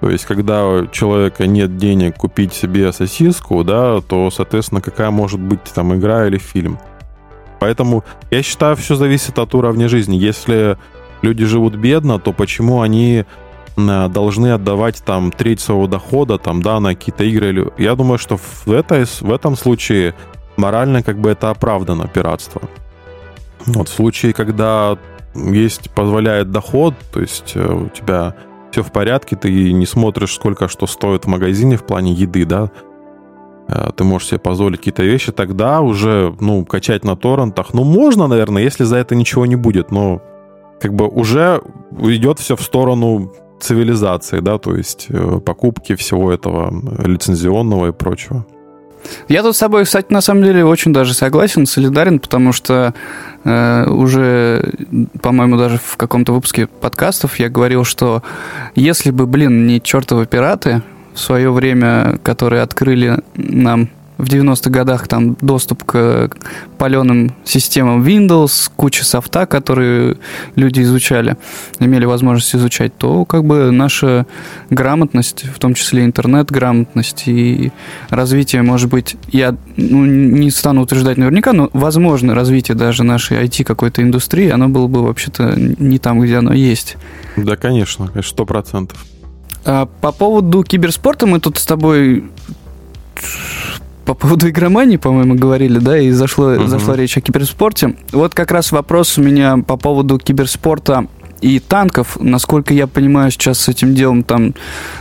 То 0.00 0.10
есть, 0.10 0.24
когда 0.24 0.66
у 0.66 0.86
человека 0.86 1.46
нет 1.46 1.78
денег 1.78 2.16
купить 2.16 2.52
себе 2.52 2.92
сосиску, 2.92 3.64
да, 3.64 4.00
то, 4.00 4.30
соответственно, 4.30 4.80
какая 4.80 5.10
может 5.10 5.40
быть 5.40 5.60
там 5.74 5.94
игра 5.94 6.26
или 6.26 6.38
фильм. 6.38 6.78
Поэтому 7.58 8.04
я 8.30 8.42
считаю, 8.42 8.76
все 8.76 8.94
зависит 8.94 9.38
от 9.38 9.54
уровня 9.54 9.88
жизни. 9.88 10.16
Если 10.16 10.76
люди 11.22 11.44
живут 11.44 11.74
бедно, 11.74 12.18
то 12.18 12.32
почему 12.32 12.82
они 12.82 13.24
должны 13.76 14.52
отдавать 14.52 15.02
там 15.04 15.30
треть 15.30 15.60
своего 15.60 15.86
дохода 15.86 16.38
там, 16.38 16.62
да, 16.62 16.80
на 16.80 16.94
какие-то 16.94 17.24
игры. 17.24 17.72
Я 17.78 17.94
думаю, 17.94 18.18
что 18.18 18.36
в, 18.36 18.68
этой, 18.68 19.04
в 19.04 19.32
этом 19.32 19.56
случае 19.56 20.14
морально 20.56 21.02
как 21.02 21.18
бы 21.18 21.30
это 21.30 21.50
оправдано 21.50 22.08
пиратство. 22.08 22.62
Вот 23.66 23.88
в 23.88 23.92
случае, 23.92 24.32
когда 24.32 24.96
есть, 25.34 25.90
позволяет 25.90 26.50
доход, 26.50 26.94
то 27.12 27.20
есть 27.20 27.52
э, 27.54 27.72
у 27.72 27.88
тебя 27.88 28.34
все 28.70 28.82
в 28.82 28.92
порядке, 28.92 29.36
ты 29.36 29.72
не 29.72 29.86
смотришь, 29.86 30.34
сколько 30.34 30.68
что 30.68 30.86
стоит 30.86 31.24
в 31.24 31.28
магазине 31.28 31.76
в 31.76 31.84
плане 31.84 32.12
еды, 32.12 32.44
да, 32.44 32.70
э, 33.68 33.90
ты 33.94 34.04
можешь 34.04 34.28
себе 34.28 34.38
позволить 34.38 34.78
какие-то 34.78 35.02
вещи, 35.02 35.32
тогда 35.32 35.80
уже, 35.80 36.34
ну, 36.40 36.64
качать 36.64 37.04
на 37.04 37.16
торрентах, 37.16 37.74
ну, 37.74 37.84
можно, 37.84 38.26
наверное, 38.26 38.62
если 38.62 38.84
за 38.84 38.96
это 38.96 39.14
ничего 39.14 39.46
не 39.46 39.56
будет, 39.56 39.90
но 39.90 40.22
как 40.80 40.94
бы 40.94 41.06
уже 41.08 41.62
идет 42.00 42.38
все 42.38 42.56
в 42.56 42.62
сторону 42.62 43.32
цивилизации, 43.60 44.40
да, 44.40 44.58
то 44.58 44.74
есть 44.74 45.06
э, 45.08 45.40
покупки 45.44 45.94
всего 45.94 46.32
этого 46.32 46.72
лицензионного 47.04 47.88
и 47.88 47.92
прочего. 47.92 48.44
Я 49.28 49.42
тут 49.42 49.56
с 49.56 49.58
тобой, 49.58 49.84
кстати, 49.84 50.12
на 50.12 50.20
самом 50.20 50.42
деле 50.42 50.64
очень 50.64 50.92
даже 50.92 51.14
согласен, 51.14 51.66
солидарен, 51.66 52.18
потому 52.18 52.52
что 52.52 52.94
э, 53.44 53.88
уже, 53.88 54.72
по-моему, 55.22 55.56
даже 55.56 55.78
в 55.78 55.96
каком-то 55.96 56.32
выпуске 56.32 56.66
подкастов 56.66 57.38
я 57.38 57.48
говорил, 57.48 57.84
что 57.84 58.22
если 58.74 59.10
бы, 59.10 59.26
блин, 59.26 59.66
не 59.66 59.80
чертовы 59.80 60.26
пираты 60.26 60.82
в 61.14 61.20
свое 61.20 61.50
время, 61.50 62.18
которые 62.22 62.62
открыли 62.62 63.18
нам 63.34 63.88
в 64.18 64.24
90-х 64.24 64.70
годах 64.70 65.08
там 65.08 65.36
доступ 65.40 65.84
к 65.84 66.30
паленым 66.78 67.34
системам 67.44 68.02
Windows, 68.02 68.70
куча 68.74 69.04
софта, 69.04 69.46
которые 69.46 70.16
люди 70.54 70.80
изучали, 70.82 71.36
имели 71.80 72.04
возможность 72.04 72.54
изучать, 72.54 72.96
то 72.96 73.24
как 73.24 73.44
бы 73.44 73.70
наша 73.70 74.26
грамотность, 74.70 75.44
в 75.44 75.58
том 75.58 75.74
числе 75.74 76.04
интернет-грамотность 76.04 77.24
и 77.26 77.72
развитие, 78.08 78.62
может 78.62 78.90
быть, 78.90 79.16
я 79.32 79.56
ну, 79.76 80.04
не 80.06 80.50
стану 80.50 80.82
утверждать 80.82 81.18
наверняка, 81.18 81.52
но 81.52 81.70
возможно 81.72 82.34
развитие 82.34 82.76
даже 82.76 83.02
нашей 83.02 83.42
IT 83.44 83.64
какой-то 83.64 84.02
индустрии, 84.02 84.48
оно 84.48 84.68
было 84.68 84.86
бы 84.86 85.02
вообще-то 85.02 85.54
не 85.56 85.98
там, 85.98 86.20
где 86.20 86.38
оно 86.38 86.52
есть. 86.52 86.96
Да, 87.36 87.56
конечно, 87.56 88.10
сто 88.22 88.46
процентов. 88.46 89.04
А 89.64 89.86
по 89.86 90.12
поводу 90.12 90.62
киберспорта 90.62 91.26
мы 91.26 91.40
тут 91.40 91.58
с 91.58 91.66
тобой 91.66 92.30
по 94.06 94.14
поводу 94.14 94.48
игромании, 94.48 94.96
по-моему, 94.96 95.34
говорили, 95.34 95.78
да, 95.78 95.98
и 95.98 96.10
зашло, 96.10 96.52
угу. 96.52 96.68
зашла 96.68 96.96
речь 96.96 97.18
о 97.18 97.20
киберспорте. 97.20 97.96
Вот 98.12 98.34
как 98.34 98.52
раз 98.52 98.72
вопрос 98.72 99.18
у 99.18 99.22
меня 99.22 99.58
по 99.58 99.76
поводу 99.76 100.18
киберспорта 100.18 101.08
и 101.40 101.58
танков. 101.58 102.16
Насколько 102.20 102.72
я 102.72 102.86
понимаю, 102.86 103.32
сейчас 103.32 103.58
с 103.58 103.68
этим 103.68 103.94
делом 103.94 104.22
там 104.22 104.54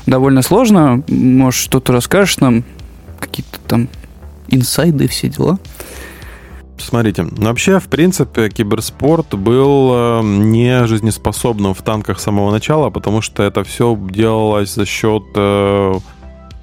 довольно 0.07 0.41
сложно. 0.41 1.03
Может, 1.07 1.61
что-то 1.61 1.93
расскажешь 1.93 2.39
нам? 2.39 2.63
Какие-то 3.19 3.59
там 3.67 3.87
инсайды, 4.47 5.07
все 5.07 5.29
дела? 5.29 5.59
Смотрите, 6.77 7.25
вообще, 7.31 7.79
в 7.79 7.87
принципе, 7.87 8.49
киберспорт 8.49 9.33
был 9.35 9.91
э, 9.93 10.21
не 10.23 10.85
жизнеспособным 10.87 11.73
в 11.73 11.81
танках 11.81 12.19
с 12.19 12.23
самого 12.23 12.51
начала, 12.51 12.89
потому 12.89 13.21
что 13.21 13.43
это 13.43 13.63
все 13.63 13.97
делалось 14.09 14.73
за 14.73 14.85
счет 14.85 15.23
э, 15.35 15.93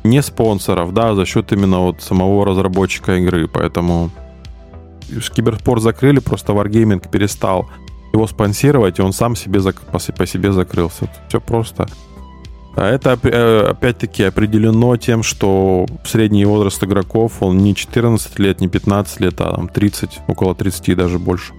не 0.04 0.22
спонсоров, 0.22 0.92
да, 0.92 1.14
за 1.14 1.26
счет 1.26 1.52
именно 1.52 1.80
вот 1.80 2.02
самого 2.02 2.44
разработчика 2.44 3.16
игры. 3.16 3.48
Поэтому 3.48 4.10
киберспорт 5.34 5.82
закрыли, 5.82 6.18
просто 6.20 6.52
Wargaming 6.52 7.08
перестал 7.10 7.68
его 8.12 8.26
спонсировать, 8.26 8.98
и 8.98 9.02
он 9.02 9.12
сам 9.12 9.36
себе 9.36 9.60
по 9.62 10.26
себе 10.26 10.52
закрылся. 10.52 11.08
Все 11.28 11.40
просто. 11.40 11.88
А 12.74 12.88
это 12.88 13.18
э, 13.22 13.66
опять-таки 13.70 14.22
определено 14.22 14.96
тем, 14.96 15.22
что 15.22 15.86
средний 16.04 16.46
возраст 16.46 16.82
игроков, 16.82 17.34
он 17.40 17.58
не 17.58 17.74
14 17.74 18.38
лет, 18.38 18.60
не 18.60 18.68
15 18.68 19.20
лет, 19.20 19.40
а 19.40 19.54
там 19.54 19.68
30, 19.68 20.20
около 20.26 20.54
30 20.54 20.88
и 20.88 20.94
даже 20.94 21.18
больше. 21.18 21.52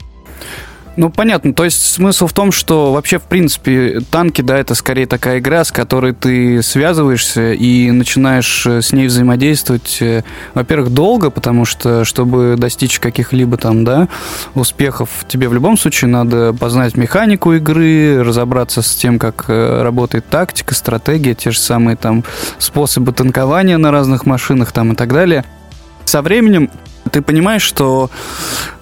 Ну, 0.96 1.10
понятно. 1.10 1.54
То 1.54 1.64
есть 1.64 1.84
смысл 1.84 2.28
в 2.28 2.34
том, 2.34 2.52
что 2.52 2.94
вообще, 2.94 3.18
в 3.18 3.24
принципе, 3.24 4.00
танки, 4.12 4.42
да, 4.42 4.60
это 4.60 4.76
скорее 4.76 5.08
такая 5.08 5.40
игра, 5.40 5.64
с 5.64 5.72
которой 5.72 6.14
ты 6.14 6.62
связываешься 6.62 7.54
и 7.54 7.90
начинаешь 7.90 8.66
э, 8.68 8.82
с 8.82 8.94
ней 8.94 9.08
взаимодействовать, 9.08 9.98
э, 10.02 10.24
во-первых, 10.54 10.92
долго, 10.92 11.32
потому 11.32 11.66
что, 11.66 12.06
чтобы 12.06 12.56
достичь 12.60 13.00
каких-либо 13.00 13.58
там, 13.58 13.84
да, 13.84 14.08
успехов, 14.54 15.10
тебе 15.28 15.50
в 15.50 15.54
любом 15.54 15.78
случае 15.78 16.12
надо 16.12 16.54
познать 16.54 16.96
механику 16.96 17.54
игры, 17.54 18.24
разобраться 18.24 18.84
с 18.84 18.94
тем, 18.94 19.18
как 19.18 19.46
э, 19.48 19.82
работает 19.82 20.30
тактика, 20.30 20.76
стратегия, 20.76 21.34
те 21.34 21.50
же 21.50 21.60
самые 21.60 21.98
там 21.98 22.24
способы 22.60 23.14
танкования 23.14 23.80
на 23.80 23.90
разных 23.90 24.28
машинах 24.28 24.72
там 24.72 24.94
и 24.94 24.96
так 24.96 25.12
далее. 25.12 25.44
Со 26.06 26.22
временем 26.22 26.70
ты 27.12 27.22
понимаешь, 27.22 27.62
что 27.62 28.10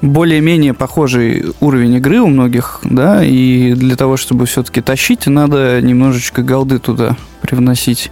более-менее 0.01 0.73
похожий 0.73 1.45
уровень 1.59 1.95
игры 1.95 2.19
у 2.19 2.27
многих, 2.27 2.79
да, 2.83 3.23
и 3.23 3.73
для 3.73 3.95
того, 3.95 4.17
чтобы 4.17 4.45
все-таки 4.45 4.81
тащить, 4.81 5.27
надо 5.27 5.81
немножечко 5.81 6.41
голды 6.41 6.79
туда 6.79 7.17
привносить, 7.41 8.11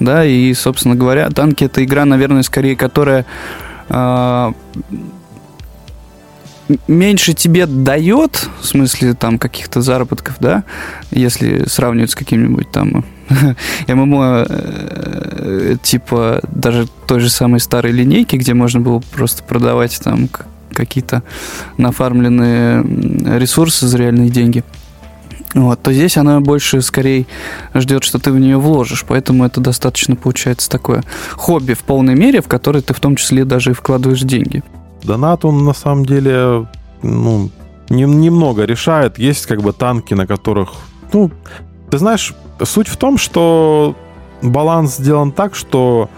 да, 0.00 0.24
и, 0.24 0.52
собственно 0.54 0.94
говоря, 0.94 1.30
танки 1.30 1.64
это 1.64 1.84
игра, 1.84 2.04
наверное, 2.04 2.42
скорее, 2.42 2.76
которая 2.76 3.24
э, 3.88 4.52
меньше 6.86 7.32
тебе 7.32 7.66
дает, 7.66 8.48
в 8.60 8.66
смысле 8.66 9.14
там 9.14 9.38
каких-то 9.38 9.80
заработков, 9.80 10.36
да, 10.40 10.64
если 11.10 11.66
сравнивать 11.66 12.10
с 12.10 12.14
каким-нибудь 12.14 12.70
там 12.70 13.04
ММО 13.88 14.46
э, 14.48 15.76
типа 15.82 16.40
даже 16.50 16.86
той 17.06 17.20
же 17.20 17.30
самой 17.30 17.60
старой 17.60 17.92
линейки, 17.92 18.36
где 18.36 18.54
можно 18.54 18.80
было 18.80 19.02
просто 19.12 19.42
продавать 19.42 19.98
там 20.02 20.28
какие-то 20.72 21.22
нафармленные 21.76 22.82
ресурсы 23.38 23.86
за 23.86 23.98
реальные 23.98 24.30
деньги. 24.30 24.64
Вот, 25.54 25.80
то 25.82 25.92
здесь 25.92 26.16
она 26.16 26.40
больше 26.40 26.82
скорее 26.82 27.26
ждет, 27.74 28.04
что 28.04 28.18
ты 28.18 28.30
в 28.30 28.38
нее 28.38 28.58
вложишь. 28.58 29.04
Поэтому 29.08 29.44
это 29.44 29.60
достаточно 29.60 30.14
получается 30.14 30.68
такое 30.68 31.02
хобби 31.32 31.72
в 31.72 31.80
полной 31.80 32.14
мере, 32.14 32.42
в 32.42 32.48
которое 32.48 32.82
ты 32.82 32.92
в 32.92 33.00
том 33.00 33.16
числе 33.16 33.44
даже 33.44 33.70
и 33.70 33.74
вкладываешь 33.74 34.20
деньги. 34.20 34.62
Донат, 35.02 35.44
он 35.44 35.64
на 35.64 35.72
самом 35.72 36.04
деле, 36.04 36.66
ну, 37.02 37.50
не, 37.88 38.02
немного 38.02 38.64
решает. 38.64 39.18
Есть 39.18 39.46
как 39.46 39.62
бы 39.62 39.72
танки, 39.72 40.12
на 40.12 40.26
которых, 40.26 40.72
ну, 41.12 41.30
ты 41.90 41.98
знаешь, 41.98 42.34
суть 42.64 42.88
в 42.88 42.96
том, 42.96 43.18
что 43.18 43.94
баланс 44.42 44.96
сделан 44.96 45.32
так, 45.32 45.54
что 45.54 46.08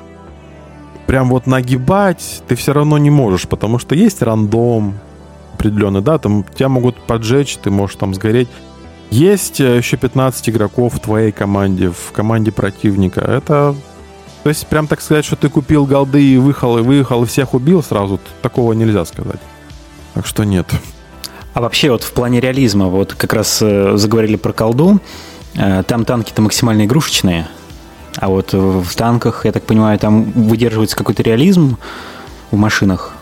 прям 1.07 1.29
вот 1.29 1.47
нагибать 1.47 2.43
ты 2.49 2.55
все 2.55 2.73
равно 2.73 2.99
не 2.99 3.11
можешь, 3.11 3.49
потому 3.49 3.79
что 3.79 3.95
есть 3.95 4.23
рандом 4.23 4.99
определенный, 5.55 6.01
да, 6.01 6.19
там 6.19 6.45
тебя 6.55 6.69
могут 6.69 6.97
поджечь, 6.97 7.57
ты 7.57 7.71
можешь 7.71 7.97
там 7.97 8.15
сгореть. 8.15 8.49
Есть 9.11 9.61
э, 9.61 9.79
еще 9.79 9.97
15 9.97 10.49
игроков 10.51 10.95
в 10.95 11.01
твоей 11.01 11.33
команде, 11.33 11.91
в 11.91 12.13
команде 12.13 12.53
противника. 12.53 13.21
Это 13.21 13.75
то 14.43 14.49
есть, 14.49 14.67
прям 14.69 14.87
так 14.87 15.01
сказать, 15.03 15.25
что 15.25 15.37
ты 15.37 15.49
купил 15.51 15.85
голды 15.85 16.23
и 16.23 16.39
выехал, 16.39 16.79
и 16.79 16.83
выехал, 16.83 17.23
и 17.23 17.27
всех 17.27 17.53
убил 17.53 17.83
сразу, 17.83 18.19
такого 18.41 18.73
нельзя 18.73 19.05
сказать. 19.05 19.41
Так 20.15 20.27
что 20.27 20.45
нет. 20.45 20.67
А 21.53 21.61
вообще 21.61 21.91
вот 21.91 22.03
в 22.03 22.13
плане 22.13 22.41
реализма, 22.41 22.87
вот 22.87 23.13
как 23.15 23.35
раз 23.35 23.61
э, 23.61 23.97
заговорили 23.97 24.37
про 24.37 24.53
колду, 24.53 25.01
там 25.55 26.05
танки-то 26.05 26.43
максимально 26.43 26.85
игрушечные, 26.85 27.49
а 28.17 28.29
вот 28.29 28.53
в 28.53 28.95
танках, 28.95 29.45
я 29.45 29.53
так 29.53 29.65
понимаю, 29.65 29.99
там 29.99 30.25
выдерживается 30.33 30.97
какой-то 30.97 31.23
реализм 31.23 31.77
в 32.51 32.57
машинах. 32.57 33.13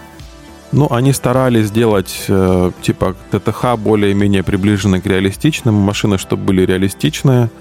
Ну, 0.71 0.87
они 0.91 1.15
старались 1.15 1.69
сделать, 1.69 2.25
э, 2.29 2.71
типа, 2.83 3.17
ТТХ 3.31 3.77
более-менее 3.79 4.43
приближенные 4.43 5.01
к 5.01 5.07
реалистичным, 5.07 5.75
машины, 5.75 6.19
чтобы 6.19 6.45
были 6.45 6.67
реалистичные– 6.67 7.51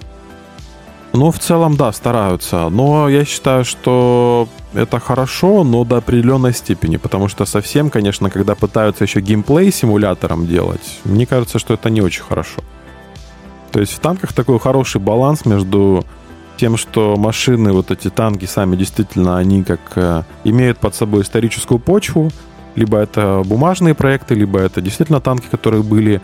ну, 1.14 1.32
в 1.32 1.40
целом, 1.40 1.78
да, 1.78 1.92
стараются. 1.92 2.70
Но 2.70 3.10
я 3.10 3.26
считаю, 3.26 3.66
что 3.66 4.48
это 4.74 5.00
хорошо, 5.00 5.64
но 5.64 5.84
до 5.84 5.98
определенной 5.98 6.54
степени. 6.54 6.98
Потому 6.98 7.28
что 7.28 7.46
совсем, 7.46 7.90
конечно, 7.90 8.30
когда 8.30 8.54
пытаются 8.54 9.04
еще 9.04 9.22
геймплей 9.22 9.72
симулятором 9.72 10.46
делать, 10.46 11.00
мне 11.06 11.26
кажется, 11.26 11.60
что 11.60 11.74
это 11.74 11.90
не 11.90 12.02
очень 12.02 12.24
хорошо. 12.24 12.62
То 13.78 13.82
есть 13.82 13.94
в 13.94 14.00
танках 14.00 14.34
такой 14.34 14.58
хороший 14.60 15.00
баланс 15.00 15.46
между 15.46 16.04
тем, 16.58 16.78
что 16.78 17.16
машины, 17.16 17.74
вот 17.74 17.92
эти 17.92 18.10
танки 18.10 18.46
сами 18.46 18.76
действительно, 18.76 19.38
они 19.38 19.64
как 19.64 19.80
э, 19.94 20.24
имеют 20.44 20.80
под 20.80 20.96
собой 20.96 21.22
историческую 21.22 21.78
почву, 21.78 22.32
либо 22.74 22.98
это 22.98 23.44
бумажные 23.46 23.94
проекты, 23.94 24.34
либо 24.34 24.58
это 24.58 24.82
действительно 24.82 25.22
танки, 25.22 25.46
которые 25.52 25.84
были. 25.84 26.22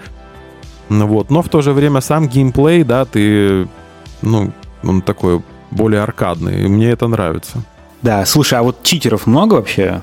Ну, 0.89 1.05
вот. 1.05 1.29
Но 1.29 1.43
в 1.43 1.49
то 1.49 1.61
же 1.61 1.73
время 1.73 2.01
сам 2.01 2.27
геймплей, 2.27 2.83
да, 2.83 3.05
ты, 3.05 3.67
ну, 4.23 4.51
он 4.81 5.03
такой 5.03 5.43
более 5.69 6.01
аркадный, 6.01 6.63
и 6.63 6.67
мне 6.67 6.89
это 6.89 7.07
нравится. 7.07 7.61
Да, 8.01 8.25
слушай, 8.25 8.57
а 8.57 8.63
вот 8.63 8.81
читеров 8.81 9.27
много 9.27 9.53
вообще 9.53 10.01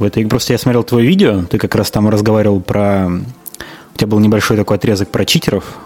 в 0.00 0.02
этой 0.02 0.26
Просто 0.26 0.52
я 0.52 0.58
смотрел 0.58 0.82
твое 0.82 1.06
видео, 1.06 1.44
ты 1.44 1.58
как 1.58 1.76
раз 1.76 1.92
там 1.92 2.08
разговаривал 2.08 2.60
про... 2.60 3.06
У 3.94 3.96
тебя 3.96 4.08
был 4.08 4.18
небольшой 4.18 4.56
такой 4.56 4.78
отрезок 4.78 5.10
про 5.10 5.24
читеров. 5.24 5.78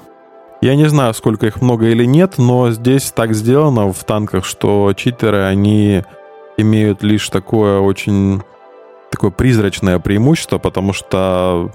Я 0.62 0.76
не 0.76 0.88
знаю, 0.88 1.12
сколько 1.12 1.48
их 1.48 1.60
много 1.60 1.86
или 1.86 2.04
нет, 2.04 2.34
но 2.38 2.70
здесь 2.70 3.10
так 3.10 3.34
сделано 3.34 3.92
в 3.92 4.04
танках, 4.04 4.44
что 4.44 4.92
читеры, 4.94 5.42
они 5.42 6.04
имеют 6.56 7.02
лишь 7.02 7.28
такое 7.30 7.80
очень 7.80 8.42
такое 9.10 9.32
призрачное 9.32 9.98
преимущество, 9.98 10.58
потому 10.58 10.92
что 10.92 11.72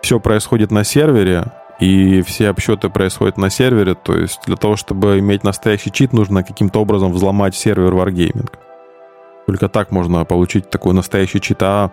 все 0.00 0.18
происходит 0.20 0.70
на 0.70 0.84
сервере, 0.84 1.52
и 1.80 2.22
все 2.22 2.48
обсчеты 2.48 2.88
происходят 2.88 3.36
на 3.36 3.50
сервере, 3.50 3.94
то 3.94 4.16
есть 4.16 4.40
для 4.46 4.56
того, 4.56 4.76
чтобы 4.76 5.18
иметь 5.18 5.44
настоящий 5.44 5.92
чит, 5.92 6.14
нужно 6.14 6.42
каким-то 6.42 6.80
образом 6.80 7.12
взломать 7.12 7.54
сервер 7.54 7.92
Wargaming. 7.92 8.48
Только 9.46 9.68
так 9.68 9.90
можно 9.90 10.24
получить 10.24 10.70
такой 10.70 10.94
настоящий 10.94 11.42
чит. 11.42 11.62
А 11.62 11.90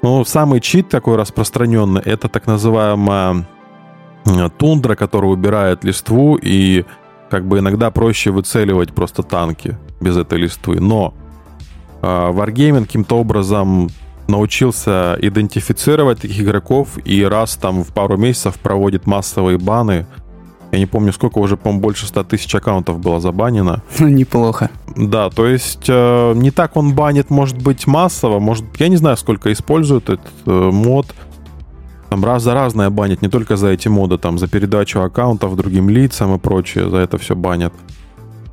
ну, 0.00 0.24
самый 0.24 0.60
чит 0.60 0.88
такой 0.88 1.16
распространенный, 1.16 2.00
это 2.00 2.30
так 2.30 2.46
называемая 2.46 3.44
тундра, 4.58 4.94
которая 4.94 5.30
убирает 5.30 5.84
листву, 5.84 6.38
и 6.40 6.84
как 7.30 7.46
бы 7.46 7.58
иногда 7.58 7.90
проще 7.90 8.30
выцеливать 8.30 8.92
просто 8.92 9.22
танки 9.22 9.76
без 10.00 10.16
этой 10.16 10.38
листвы. 10.38 10.80
Но 10.80 11.14
э, 12.02 12.06
Wargaming 12.06 12.82
каким-то 12.82 13.18
образом 13.18 13.88
научился 14.28 15.16
идентифицировать 15.20 16.20
таких 16.20 16.40
игроков 16.40 16.98
и 17.04 17.24
раз 17.24 17.56
там 17.56 17.82
в 17.82 17.88
пару 17.88 18.16
месяцев 18.16 18.58
проводит 18.58 19.06
массовые 19.06 19.58
баны 19.58 20.06
я 20.70 20.78
не 20.78 20.86
помню, 20.86 21.12
сколько 21.12 21.38
уже, 21.38 21.56
по-моему, 21.56 21.80
больше 21.80 22.06
100 22.06 22.24
тысяч 22.24 22.54
аккаунтов 22.54 22.98
было 22.98 23.20
забанено. 23.20 23.82
Ну, 23.98 24.08
неплохо. 24.08 24.70
Да, 24.96 25.30
то 25.30 25.46
есть 25.46 25.86
э, 25.88 26.32
не 26.34 26.50
так 26.50 26.76
он 26.76 26.94
банит, 26.94 27.30
может 27.30 27.60
быть, 27.60 27.86
массово. 27.86 28.38
Может, 28.38 28.64
я 28.78 28.88
не 28.88 28.96
знаю, 28.96 29.16
сколько 29.16 29.52
используют 29.52 30.10
этот 30.10 30.20
э, 30.46 30.50
мод. 30.50 31.06
Там 32.10 32.24
раз 32.24 32.42
за 32.42 32.54
разное 32.54 32.90
банит, 32.90 33.22
не 33.22 33.28
только 33.28 33.56
за 33.56 33.68
эти 33.68 33.88
моды, 33.88 34.16
там 34.18 34.38
за 34.38 34.48
передачу 34.48 35.00
аккаунтов 35.00 35.56
другим 35.56 35.90
лицам 35.90 36.34
и 36.34 36.38
прочее, 36.38 36.88
за 36.88 36.98
это 36.98 37.18
все 37.18 37.34
банят. 37.36 37.74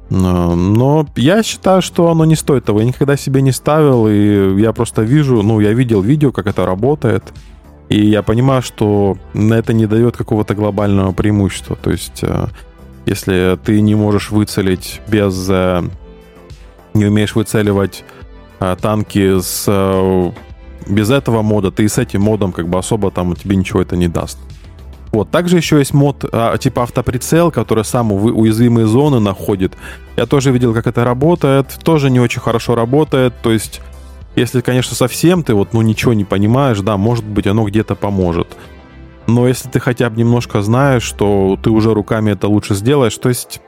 Но, 0.09 1.07
я 1.15 1.41
считаю, 1.41 1.81
что 1.81 2.11
оно 2.11 2.25
не 2.25 2.35
стоит 2.35 2.65
того. 2.65 2.79
Я 2.79 2.85
никогда 2.85 3.17
себе 3.17 3.41
не 3.41 3.51
ставил, 3.51 4.07
и 4.07 4.59
я 4.61 4.71
просто 4.71 5.01
вижу, 5.01 5.41
ну, 5.41 5.59
я 5.59 5.73
видел 5.73 6.01
видео, 6.01 6.31
как 6.31 6.47
это 6.47 6.65
работает. 6.65 7.23
И 7.89 8.05
я 8.05 8.21
понимаю, 8.23 8.61
что 8.61 9.17
это 9.33 9.73
не 9.73 9.85
дает 9.85 10.17
какого-то 10.17 10.53
глобального 10.53 11.11
преимущества. 11.11 11.75
То 11.75 11.91
есть, 11.91 12.23
э, 12.23 12.47
если 13.05 13.57
ты 13.63 13.81
не 13.81 13.95
можешь 13.95 14.31
выцелить 14.31 15.01
без... 15.07 15.47
Э, 15.49 15.83
не 16.93 17.05
умеешь 17.05 17.35
выцеливать 17.35 18.03
э, 18.59 18.75
танки 18.81 19.39
с 19.39 19.65
без 20.87 21.09
этого 21.09 21.41
мода, 21.41 21.71
ты 21.71 21.83
и 21.83 21.87
с 21.87 21.97
этим 21.97 22.21
модом 22.21 22.51
как 22.51 22.67
бы 22.67 22.77
особо 22.77 23.11
там 23.11 23.35
тебе 23.35 23.55
ничего 23.55 23.81
это 23.81 23.95
не 23.95 24.07
даст. 24.07 24.37
Вот. 25.11 25.31
Также 25.31 25.57
еще 25.57 25.77
есть 25.79 25.93
мод 25.93 26.25
а, 26.31 26.57
типа 26.57 26.83
автоприцел, 26.83 27.49
который 27.49 27.85
сам 27.85 28.11
уязвимые 28.11 28.85
зоны 28.85 29.19
находит. 29.19 29.73
Я 30.17 30.25
тоже 30.25 30.51
видел, 30.51 30.73
как 30.73 30.87
это 30.87 31.05
работает. 31.05 31.67
Тоже 31.83 32.09
не 32.09 32.19
очень 32.19 32.41
хорошо 32.41 32.75
работает. 32.75 33.33
То 33.41 33.51
есть 33.51 33.81
если, 34.35 34.59
конечно, 34.59 34.95
совсем 34.95 35.43
ты 35.43 35.53
вот, 35.53 35.73
ну, 35.73 35.81
ничего 35.81 36.13
не 36.13 36.25
понимаешь, 36.25 36.81
да, 36.81 36.97
может 36.97 37.23
быть, 37.23 37.47
оно 37.47 37.63
где-то 37.63 37.95
поможет. 37.95 38.57
Но 39.27 39.47
если 39.47 39.69
ты 39.69 39.79
хотя 39.79 40.09
бы 40.09 40.17
немножко 40.17 40.61
знаешь, 40.61 41.03
что 41.03 41.57
ты 41.61 41.69
уже 41.69 41.93
руками 41.93 42.31
это 42.31 42.47
лучше 42.47 42.75
сделаешь, 42.75 43.17
то 43.17 43.29
есть 43.29 43.61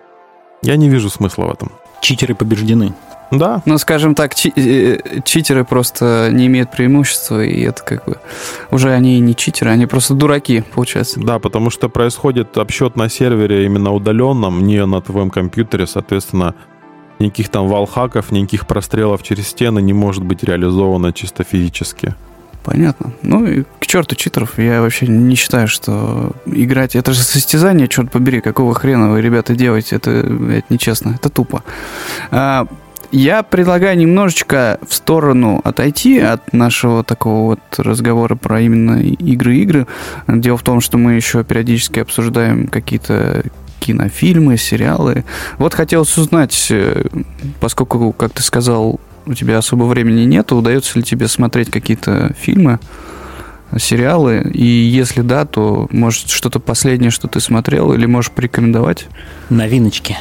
я 0.61 0.75
не 0.75 0.89
вижу 0.89 1.09
смысла 1.09 1.45
в 1.45 1.51
этом. 1.53 1.71
Читеры 2.01 2.35
побеждены. 2.35 2.93
Да. 3.31 3.61
Ну, 3.65 3.77
скажем 3.77 4.15
так, 4.15 4.35
чи- 4.35 4.53
э, 4.55 5.21
читеры 5.23 5.65
просто 5.65 6.29
не 6.31 6.47
имеют 6.47 6.71
преимущества, 6.71 7.43
и 7.43 7.61
это 7.61 7.83
как 7.83 8.05
бы 8.05 8.17
уже 8.71 8.91
они 8.91 9.19
не 9.19 9.35
читеры, 9.35 9.71
они 9.71 9.85
просто 9.85 10.13
дураки, 10.13 10.63
получается. 10.73 11.19
Да, 11.19 11.39
потому 11.39 11.69
что 11.69 11.89
происходит 11.89 12.57
обсчет 12.57 12.95
на 12.95 13.09
сервере 13.09 13.65
именно 13.65 13.91
удаленном, 13.91 14.63
не 14.63 14.85
на 14.85 15.01
твоем 15.01 15.29
компьютере, 15.29 15.87
соответственно, 15.87 16.53
никаких 17.19 17.49
там 17.49 17.67
валхаков, 17.67 18.31
никаких 18.31 18.67
прострелов 18.67 19.23
через 19.23 19.47
стены 19.47 19.81
не 19.81 19.93
может 19.93 20.23
быть 20.23 20.43
реализовано 20.43 21.11
чисто 21.13 21.43
физически. 21.43 22.15
Понятно. 22.63 23.13
Ну 23.21 23.45
и 23.45 23.63
к 23.79 23.87
черту 23.87 24.15
читеров. 24.15 24.59
Я 24.59 24.81
вообще 24.81 25.07
не 25.07 25.35
считаю, 25.35 25.69
что 25.69 26.33
играть... 26.45 26.97
Это 26.97 27.13
же 27.13 27.21
состязание, 27.23 27.87
черт 27.87 28.11
побери. 28.11 28.41
Какого 28.41 28.73
хрена 28.73 29.09
вы, 29.09 29.21
ребята, 29.21 29.55
делаете? 29.55 29.95
Это, 29.95 30.11
это 30.11 30.63
нечестно. 30.69 31.11
Это 31.15 31.29
тупо. 31.29 31.63
А, 32.29 32.67
я 33.11 33.43
предлагаю 33.43 33.97
немножечко 33.97 34.79
в 34.87 34.93
сторону 34.93 35.61
отойти 35.63 36.19
от 36.19 36.53
нашего 36.53 37.03
такого 37.03 37.51
вот 37.51 37.59
разговора 37.77 38.35
про 38.35 38.61
именно 38.61 39.01
игры-игры. 39.01 39.87
Дело 40.27 40.57
в 40.57 40.63
том, 40.63 40.81
что 40.81 40.97
мы 40.97 41.13
еще 41.13 41.43
периодически 41.43 41.99
обсуждаем 41.99 42.67
какие-то 42.67 43.43
кинофильмы, 43.79 44.57
сериалы. 44.57 45.23
Вот 45.57 45.73
хотелось 45.73 46.17
узнать, 46.17 46.67
э, 46.71 47.05
поскольку, 47.59 48.11
как 48.11 48.33
ты 48.33 48.41
сказал, 48.41 48.99
у 49.25 49.33
тебя 49.33 49.57
особо 49.57 49.83
времени 49.83 50.25
нет, 50.25 50.51
удается 50.51 50.97
ли 50.97 51.03
тебе 51.03 51.27
смотреть 51.27 51.69
какие-то 51.69 52.33
фильмы, 52.39 52.79
сериалы? 53.77 54.49
И 54.53 54.65
если 54.65 55.21
да, 55.21 55.45
то, 55.45 55.87
может, 55.91 56.29
что-то 56.29 56.59
последнее, 56.59 57.11
что 57.11 57.27
ты 57.27 57.39
смотрел, 57.39 57.93
или 57.93 58.05
можешь 58.05 58.31
порекомендовать? 58.31 59.07
Новиночки. 59.49 60.17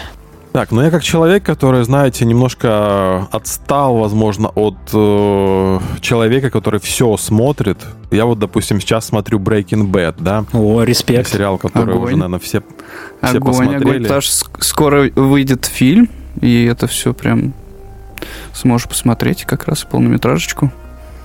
Так, 0.56 0.70
ну 0.70 0.80
я 0.80 0.90
как 0.90 1.02
человек, 1.02 1.42
который, 1.42 1.84
знаете, 1.84 2.24
немножко 2.24 3.28
отстал, 3.30 3.98
возможно, 3.98 4.48
от 4.48 4.78
э, 4.90 5.78
человека, 6.00 6.48
который 6.48 6.80
все 6.80 7.18
смотрит. 7.18 7.76
Я 8.10 8.24
вот, 8.24 8.38
допустим, 8.38 8.80
сейчас 8.80 9.04
смотрю 9.04 9.38
Breaking 9.38 9.90
Bad, 9.90 10.14
да? 10.18 10.46
О, 10.54 10.82
респект. 10.82 11.28
Сериал, 11.28 11.58
который 11.58 11.92
огонь. 11.92 12.04
уже, 12.04 12.16
наверное, 12.16 12.38
все, 12.38 12.62
все 13.20 13.36
огонь, 13.36 13.52
посмотрели. 13.52 13.82
Огонь, 13.82 14.02
потому 14.04 14.20
что 14.22 14.46
скоро 14.60 15.10
выйдет 15.14 15.66
фильм, 15.66 16.08
и 16.40 16.64
это 16.64 16.86
все 16.86 17.12
прям 17.12 17.52
сможешь 18.54 18.88
посмотреть 18.88 19.44
как 19.44 19.66
раз 19.66 19.84
полнометражечку. 19.84 20.72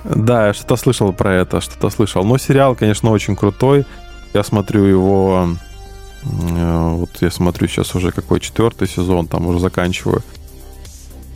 Да, 0.04 0.48
я 0.48 0.52
что-то 0.52 0.76
слышал 0.76 1.10
про 1.14 1.32
это, 1.32 1.62
что-то 1.62 1.88
слышал. 1.88 2.22
Но 2.22 2.36
сериал, 2.36 2.74
конечно, 2.74 3.10
очень 3.10 3.34
крутой. 3.34 3.86
Я 4.34 4.42
смотрю 4.42 4.84
его 4.84 5.48
Э, 5.48 5.71
вот 6.24 7.10
я 7.20 7.30
смотрю 7.30 7.68
сейчас 7.68 7.94
уже 7.94 8.12
какой 8.12 8.40
четвертый 8.40 8.88
сезон, 8.88 9.26
там 9.26 9.46
уже 9.46 9.58
заканчиваю. 9.58 10.22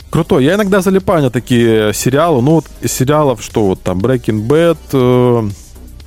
Крутой. 0.09 0.45
Я 0.45 0.55
иногда 0.55 0.81
залипаю 0.81 1.23
на 1.23 1.29
такие 1.29 1.93
сериалы. 1.93 2.41
Ну, 2.41 2.51
вот 2.55 2.65
из 2.81 2.93
сериалов, 2.93 3.43
что 3.43 3.65
вот 3.65 3.81
там 3.81 3.99
Breaking 3.99 4.47
Bad, 4.47 4.77
э, 4.93 5.49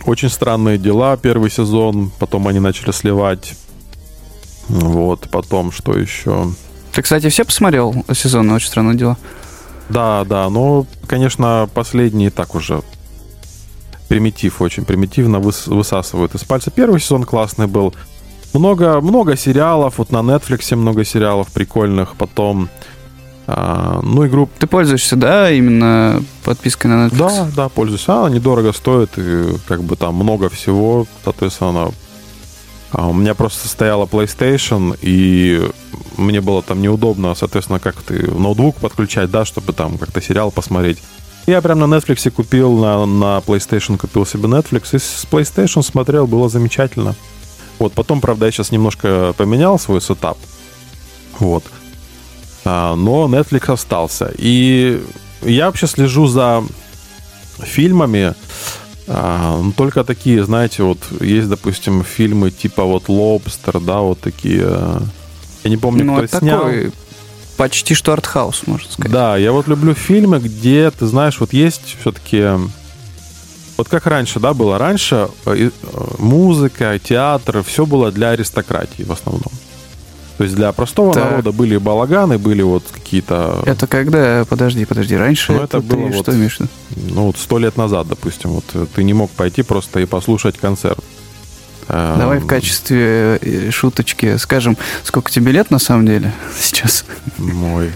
очень 0.07 0.31
странные 0.31 0.79
дела, 0.79 1.17
первый 1.19 1.51
сезон, 1.51 2.11
потом 2.19 2.49
они 2.49 2.61
начали 2.61 2.93
сливать. 2.93 3.55
Вот, 4.69 5.29
потом 5.31 5.71
что 5.71 5.97
еще? 5.99 6.49
Ты, 6.93 7.03
кстати, 7.03 7.29
все 7.29 7.45
посмотрел 7.45 8.05
сезон 8.15 8.51
«Очень 8.51 8.69
странные 8.69 8.97
дела»? 8.97 9.17
Да, 9.89 10.25
да, 10.25 10.49
но, 10.49 10.87
конечно, 11.07 11.69
последний 11.75 12.31
так 12.31 12.55
уже 12.55 12.83
примитив, 14.09 14.63
очень 14.63 14.85
примитивно 14.85 15.37
выс- 15.37 15.69
высасывают 15.73 16.35
из 16.35 16.45
пальца. 16.45 16.71
Первый 16.71 17.01
сезон 17.01 17.25
классный 17.25 17.67
был, 17.67 17.95
много, 18.53 19.01
много 19.01 19.37
сериалов, 19.37 19.99
вот 19.99 20.11
на 20.11 20.19
Netflix 20.19 20.75
много 20.77 21.05
сериалов 21.05 21.49
прикольных, 21.49 22.17
потом... 22.17 22.69
А, 23.47 24.01
ну, 24.03 24.27
игру... 24.27 24.49
Ты 24.59 24.67
пользуешься, 24.67 25.17
да, 25.17 25.51
именно 25.51 26.23
подпиской 26.45 26.91
на 26.91 27.07
Netflix? 27.07 27.17
Да, 27.17 27.49
да, 27.57 27.69
пользуюсь. 27.69 28.09
Она 28.09 28.31
недорого 28.31 28.73
стоит, 28.73 29.11
и 29.17 29.57
как 29.67 29.83
бы 29.83 29.97
там 29.97 30.15
много 30.15 30.49
всего, 30.49 31.07
соответственно, 31.25 31.91
а 32.93 33.09
у 33.09 33.13
меня 33.13 33.35
просто 33.35 33.69
стояла 33.69 34.07
PlayStation, 34.07 34.99
и 35.01 35.69
мне 36.17 36.41
было 36.41 36.63
там 36.63 36.83
неудобно, 36.83 37.35
соответственно, 37.35 37.79
как 37.79 37.97
ты 38.03 38.31
ноутбук 38.31 38.77
подключать, 38.77 39.31
да, 39.31 39.45
чтобы 39.45 39.73
там 39.73 39.97
как-то 39.97 40.21
сериал 40.21 40.51
посмотреть. 40.51 40.99
Я 41.47 41.63
прям 41.63 41.79
на 41.79 41.85
Netflix 41.85 42.29
купил, 42.31 42.79
на, 42.79 43.07
на 43.07 43.39
PlayStation 43.39 43.97
купил 43.97 44.27
себе 44.27 44.49
Netflix, 44.49 44.95
и 44.95 44.99
с 44.99 45.27
PlayStation 45.31 45.83
смотрел, 45.83 46.27
было 46.27 46.49
замечательно. 46.49 47.15
Вот, 47.81 47.95
потом, 47.95 48.21
правда, 48.21 48.47
я 48.47 48.53
сейчас 48.53 48.71
немножко 48.71 49.35
поменял 49.37 49.79
свой 49.79 50.01
сетап. 50.01 50.39
Вот. 51.39 51.65
А, 52.65 52.95
но 52.95 53.27
Netflix 53.27 53.73
остался. 53.73 54.33
И 54.37 55.03
я 55.43 55.67
вообще 55.67 55.87
слежу 55.87 56.27
за 56.27 56.63
фильмами, 57.59 58.35
а, 59.09 59.59
ну, 59.61 59.73
только 59.73 60.05
такие, 60.05 60.45
знаете, 60.45 60.83
вот 60.83 60.99
есть, 61.21 61.49
допустим, 61.49 62.05
фильмы 62.05 62.51
типа 62.51 62.85
вот 62.85 63.09
«Лобстер», 63.09 63.81
да, 63.81 64.01
вот 64.01 64.21
такие. 64.21 64.69
Я 65.65 65.71
не 65.71 65.79
помню, 65.79 66.05
ну, 66.05 66.13
кто 66.13 66.25
это 66.25 66.39
снял. 66.39 66.59
Такой 66.61 66.93
почти 67.57 67.95
что 67.95 68.13
артхаус, 68.13 68.63
можно 68.67 68.91
сказать. 68.91 69.13
Да, 69.13 69.37
я 69.37 69.53
вот 69.53 69.69
люблю 69.69 69.95
фильмы, 69.95 70.39
где, 70.39 70.91
ты 70.91 71.07
знаешь, 71.07 71.41
вот 71.41 71.53
есть 71.53 71.97
все-таки 72.01 72.47
вот 73.81 73.89
как 73.89 74.07
раньше, 74.07 74.41
да, 74.41 74.53
было? 74.53 74.77
Раньше 74.77 75.29
э, 75.47 75.55
э, 75.57 75.71
музыка, 76.19 76.99
театр, 77.03 77.63
все 77.63 77.87
было 77.87 78.13
для 78.13 78.31
аристократии 78.31 79.05
в 79.05 79.11
основном. 79.11 79.51
То 80.37 80.45
есть 80.45 80.55
для 80.55 80.71
простого 80.73 81.15
так. 81.15 81.25
народа 81.25 81.53
были 81.53 81.79
балаганы, 81.79 82.37
были 82.37 82.61
вот 82.61 82.85
какие-то... 82.93 83.63
Это 83.65 83.87
когда? 83.87 84.45
Подожди, 84.47 84.85
подожди, 84.85 85.17
раньше? 85.17 85.53
Ну, 85.53 85.63
это, 85.63 85.79
это 85.79 85.87
было 85.87 86.09
вот, 86.09 86.23
что 86.23 86.33
виду? 86.33 86.69
Ну, 86.95 87.23
вот 87.27 87.39
сто 87.39 87.59
лет 87.59 87.79
назад, 87.79 88.07
допустим. 88.09 88.51
Вот 88.51 88.65
э, 88.75 88.85
ты 88.95 89.03
не 89.03 89.15
мог 89.15 89.31
пойти 89.31 89.63
просто 89.63 90.01
и 90.01 90.05
послушать 90.05 90.59
концерт. 90.59 91.03
Давай 91.89 92.39
в 92.39 92.47
качестве 92.47 93.41
шуточки 93.73 94.37
скажем, 94.37 94.77
сколько 95.03 95.31
тебе 95.31 95.51
лет 95.51 95.71
на 95.71 95.79
самом 95.79 96.07
деле 96.07 96.33
сейчас? 96.61 97.07
Мой 97.39 97.91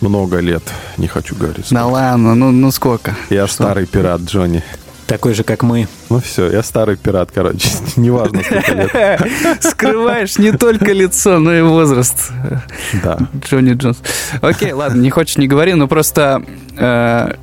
много 0.00 0.38
лет, 0.38 0.62
не 0.96 1.06
хочу 1.08 1.34
говорить. 1.34 1.66
Сколько. 1.66 1.74
Да 1.74 1.86
ладно, 1.86 2.34
ну, 2.34 2.50
ну 2.50 2.70
сколько? 2.70 3.14
Я 3.30 3.46
Что? 3.46 3.64
старый 3.64 3.86
пират, 3.86 4.22
Джонни. 4.22 4.62
Такой 5.06 5.34
же, 5.34 5.44
как 5.44 5.62
мы. 5.62 5.86
Ну 6.10 6.20
все, 6.20 6.50
я 6.50 6.62
старый 6.64 6.96
пират, 6.96 7.30
короче. 7.32 7.68
Неважно, 7.96 8.42
сколько 8.42 8.72
лет. 8.72 9.62
Скрываешь 9.62 10.36
не 10.38 10.52
только 10.52 10.92
лицо, 10.92 11.38
но 11.38 11.54
и 11.54 11.62
возраст. 11.62 12.32
Да. 13.04 13.18
Джонни 13.38 13.74
Джонс. 13.74 13.98
Окей, 14.40 14.72
ладно, 14.72 15.00
не 15.00 15.10
хочешь, 15.10 15.36
не 15.36 15.46
говори, 15.46 15.74
но 15.74 15.86
просто... 15.86 16.42
э, 16.76 17.34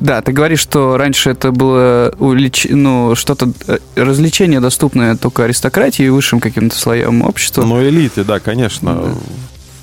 да, 0.00 0.20
ты 0.20 0.32
говоришь, 0.32 0.60
что 0.60 0.96
раньше 0.96 1.30
это 1.30 1.50
было 1.52 2.12
улич... 2.18 2.66
ну, 2.68 3.14
что-то 3.14 3.52
э, 3.68 3.78
развлечение 3.96 4.60
доступное 4.60 5.16
только 5.16 5.44
аристократии 5.44 6.04
и 6.04 6.08
высшим 6.10 6.40
каким-то 6.40 6.76
слоям 6.76 7.22
общества. 7.22 7.62
Ну, 7.62 7.82
элите, 7.82 8.24
да, 8.24 8.38
конечно. 8.38 8.98
Э, 9.00 9.14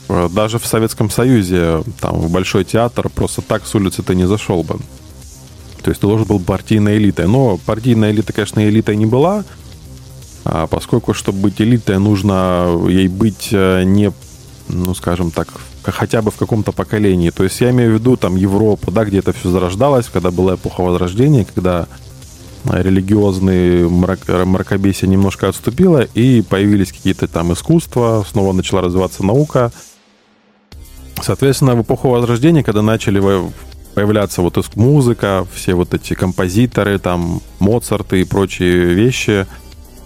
Даже 0.09 0.57
в 0.57 0.65
Советском 0.65 1.09
Союзе, 1.09 1.83
там, 2.01 2.15
в 2.15 2.31
Большой 2.31 2.65
театр, 2.65 3.09
просто 3.09 3.41
так 3.41 3.65
с 3.65 3.75
улицы 3.75 4.01
ты 4.01 4.15
не 4.15 4.25
зашел 4.25 4.63
бы. 4.63 4.79
То 5.83 5.91
есть 5.91 6.01
ты 6.01 6.07
должен 6.07 6.25
был 6.25 6.39
партийной 6.39 6.97
элитой. 6.97 7.27
Но 7.27 7.57
партийная 7.57 8.11
элита, 8.11 8.33
конечно, 8.33 8.67
элитой 8.67 8.95
не 8.95 9.05
была, 9.05 9.43
а 10.45 10.67
поскольку, 10.67 11.13
чтобы 11.13 11.39
быть 11.39 11.61
элитой, 11.61 11.99
нужно 11.99 12.67
ей 12.89 13.07
быть 13.07 13.49
э, 13.51 13.83
не, 13.83 14.11
ну, 14.67 14.95
скажем 14.95 15.31
так, 15.31 15.47
хотя 15.83 16.21
бы 16.21 16.31
в 16.31 16.37
каком-то 16.37 16.71
поколении. 16.71 17.29
То 17.29 17.43
есть 17.43 17.61
я 17.61 17.69
имею 17.69 17.91
в 17.91 17.93
виду 17.99 18.17
там 18.17 18.35
Европу, 18.35 18.91
да, 18.91 19.05
где 19.05 19.19
это 19.19 19.31
все 19.31 19.49
зарождалось, 19.49 20.07
когда 20.11 20.31
была 20.31 20.55
эпоха 20.55 20.81
Возрождения, 20.81 21.45
когда 21.45 21.87
религиозный 22.65 23.87
мрак, 23.87 24.27
мракобесие 24.27 25.09
немножко 25.09 25.47
отступило, 25.49 26.01
и 26.01 26.41
появились 26.41 26.91
какие-то 26.91 27.27
там 27.27 27.53
искусства, 27.53 28.25
снова 28.29 28.53
начала 28.53 28.81
развиваться 28.81 29.23
наука. 29.23 29.71
Соответственно, 31.23 31.75
в 31.75 31.81
эпоху 31.81 32.09
Возрождения, 32.09 32.63
когда 32.63 32.81
начали 32.81 33.21
появляться 33.93 34.41
вот 34.41 34.57
музыка, 34.75 35.45
все 35.53 35.73
вот 35.73 35.93
эти 35.93 36.13
композиторы, 36.13 36.99
там, 36.99 37.41
Моцарты 37.59 38.21
и 38.21 38.23
прочие 38.23 38.93
вещи, 38.93 39.45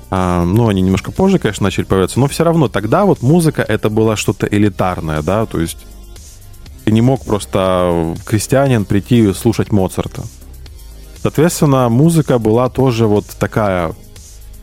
а, 0.09 0.43
ну, 0.43 0.67
они 0.67 0.81
немножко 0.81 1.11
позже, 1.11 1.39
конечно, 1.39 1.63
начали 1.63 1.85
появляться, 1.85 2.19
но 2.19 2.27
все 2.27 2.43
равно 2.43 2.67
тогда 2.67 3.05
вот 3.05 3.21
музыка 3.21 3.61
это 3.61 3.89
было 3.89 4.15
что-то 4.15 4.47
элитарное, 4.47 5.21
да, 5.21 5.45
то 5.45 5.59
есть 5.59 5.77
ты 6.85 6.91
не 6.91 7.01
мог 7.01 7.23
просто 7.25 8.15
крестьянин 8.25 8.85
прийти 8.85 9.29
и 9.29 9.33
слушать 9.33 9.71
Моцарта. 9.71 10.23
Соответственно, 11.21 11.89
музыка 11.89 12.37
была 12.37 12.69
тоже 12.69 13.07
вот 13.07 13.25
такая 13.39 13.93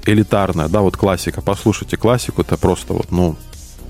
элитарная, 0.05 0.69
да, 0.69 0.83
вот 0.83 0.97
классика. 0.97 1.41
Послушайте 1.41 1.97
классику, 1.97 2.43
это 2.43 2.57
просто 2.57 2.93
вот, 2.93 3.11
ну, 3.11 3.37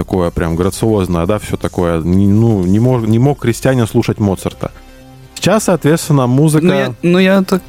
такое 0.00 0.30
прям 0.30 0.56
грациозное, 0.56 1.26
да, 1.26 1.38
все 1.38 1.58
такое. 1.58 2.00
Ну, 2.00 2.64
не 2.64 2.80
мог, 2.80 3.06
не 3.06 3.18
мог 3.18 3.38
крестьянин 3.38 3.86
слушать 3.86 4.18
Моцарта. 4.18 4.72
Сейчас, 5.34 5.64
соответственно, 5.64 6.26
музыка... 6.26 6.64
Ну, 6.64 6.72
я, 6.72 6.94
ну, 7.02 7.18
я 7.18 7.42
так, 7.42 7.62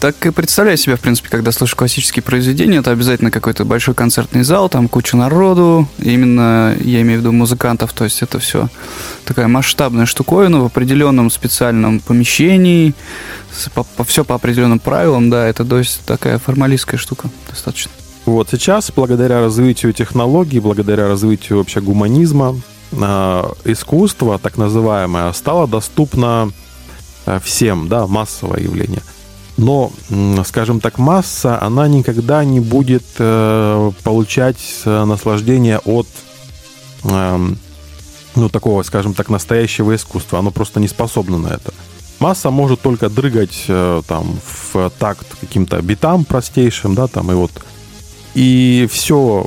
так 0.00 0.24
и 0.24 0.30
представляю 0.30 0.78
себя, 0.78 0.96
в 0.96 1.00
принципе, 1.00 1.28
когда 1.28 1.52
слышу 1.52 1.76
классические 1.76 2.22
произведения, 2.22 2.78
это 2.78 2.90
обязательно 2.90 3.30
какой-то 3.30 3.66
большой 3.66 3.94
концертный 3.94 4.44
зал, 4.44 4.70
там 4.70 4.88
куча 4.88 5.14
народу, 5.14 5.86
именно, 5.98 6.74
я 6.80 7.02
имею 7.02 7.18
в 7.18 7.20
виду 7.20 7.32
музыкантов, 7.32 7.92
то 7.92 8.04
есть 8.04 8.22
это 8.22 8.38
все 8.38 8.68
такая 9.26 9.46
масштабная 9.46 10.06
штуковина 10.06 10.60
в 10.60 10.64
определенном 10.64 11.30
специальном 11.30 12.00
помещении, 12.00 12.94
по, 13.74 13.84
по- 13.84 14.04
все 14.04 14.24
по 14.24 14.34
определенным 14.34 14.78
правилам, 14.78 15.28
да, 15.28 15.46
это 15.46 15.66
то 15.66 15.78
есть 15.78 16.00
такая 16.06 16.38
формалистская 16.38 16.98
штука 16.98 17.28
достаточно. 17.50 17.90
Вот 18.26 18.48
сейчас, 18.50 18.90
благодаря 18.94 19.40
развитию 19.40 19.92
технологий, 19.92 20.58
благодаря 20.58 21.06
развитию 21.06 21.58
вообще 21.58 21.80
гуманизма, 21.80 22.60
а, 22.92 23.52
искусство, 23.64 24.38
так 24.38 24.58
называемое, 24.58 25.32
стало 25.32 25.68
доступно 25.68 26.50
а, 27.24 27.38
всем, 27.38 27.88
да, 27.88 28.08
массовое 28.08 28.60
явление. 28.60 29.02
Но, 29.56 29.90
скажем 30.44 30.80
так, 30.80 30.98
масса, 30.98 31.62
она 31.62 31.88
никогда 31.88 32.44
не 32.44 32.60
будет 32.60 33.04
э, 33.18 33.90
получать 34.04 34.82
э, 34.84 35.04
наслаждение 35.04 35.78
от 35.78 36.06
эм, 37.04 37.56
ну, 38.34 38.50
такого, 38.50 38.82
скажем 38.82 39.14
так, 39.14 39.30
настоящего 39.30 39.96
искусства. 39.96 40.40
Оно 40.40 40.50
просто 40.50 40.78
не 40.78 40.88
способно 40.88 41.38
на 41.38 41.48
это. 41.48 41.72
Масса 42.18 42.50
может 42.50 42.82
только 42.82 43.08
дрыгать 43.08 43.64
э, 43.68 44.02
там 44.06 44.38
в 44.44 44.90
такт 44.98 45.26
каким-то 45.40 45.80
битам 45.80 46.26
простейшим, 46.26 46.94
да, 46.94 47.06
там 47.06 47.32
и 47.32 47.34
вот. 47.34 47.50
И 48.36 48.86
все 48.92 49.46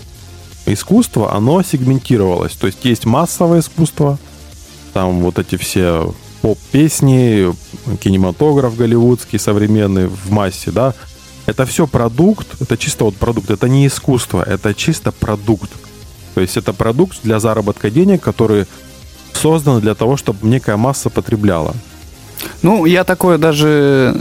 искусство, 0.66 1.36
оно 1.36 1.62
сегментировалось. 1.62 2.54
То 2.54 2.66
есть 2.66 2.84
есть 2.86 3.06
массовое 3.06 3.60
искусство, 3.60 4.18
там 4.94 5.22
вот 5.22 5.38
эти 5.38 5.58
все 5.58 6.12
поп-песни, 6.42 7.54
кинематограф 8.02 8.76
голливудский 8.76 9.38
современный 9.38 10.08
в 10.08 10.32
массе, 10.32 10.72
да, 10.72 10.96
это 11.46 11.68
все 11.68 11.86
продукт, 11.86 12.48
это 12.60 12.78
чисто 12.78 13.06
вот 13.06 13.16
продукт, 13.16 13.52
это 13.52 13.70
не 13.70 13.86
искусство, 13.86 14.42
это 14.42 14.74
чисто 14.74 15.12
продукт. 15.12 15.70
То 16.34 16.42
есть 16.42 16.58
это 16.58 16.74
продукт 16.74 17.20
для 17.22 17.40
заработка 17.40 17.92
денег, 17.92 18.24
который 18.24 18.66
создан 19.34 19.82
для 19.82 19.94
того, 19.94 20.18
чтобы 20.18 20.48
некая 20.48 20.78
масса 20.78 21.12
потребляла. 21.12 21.76
Ну, 22.62 22.86
я 22.86 23.04
такое 23.04 23.38
даже 23.38 24.16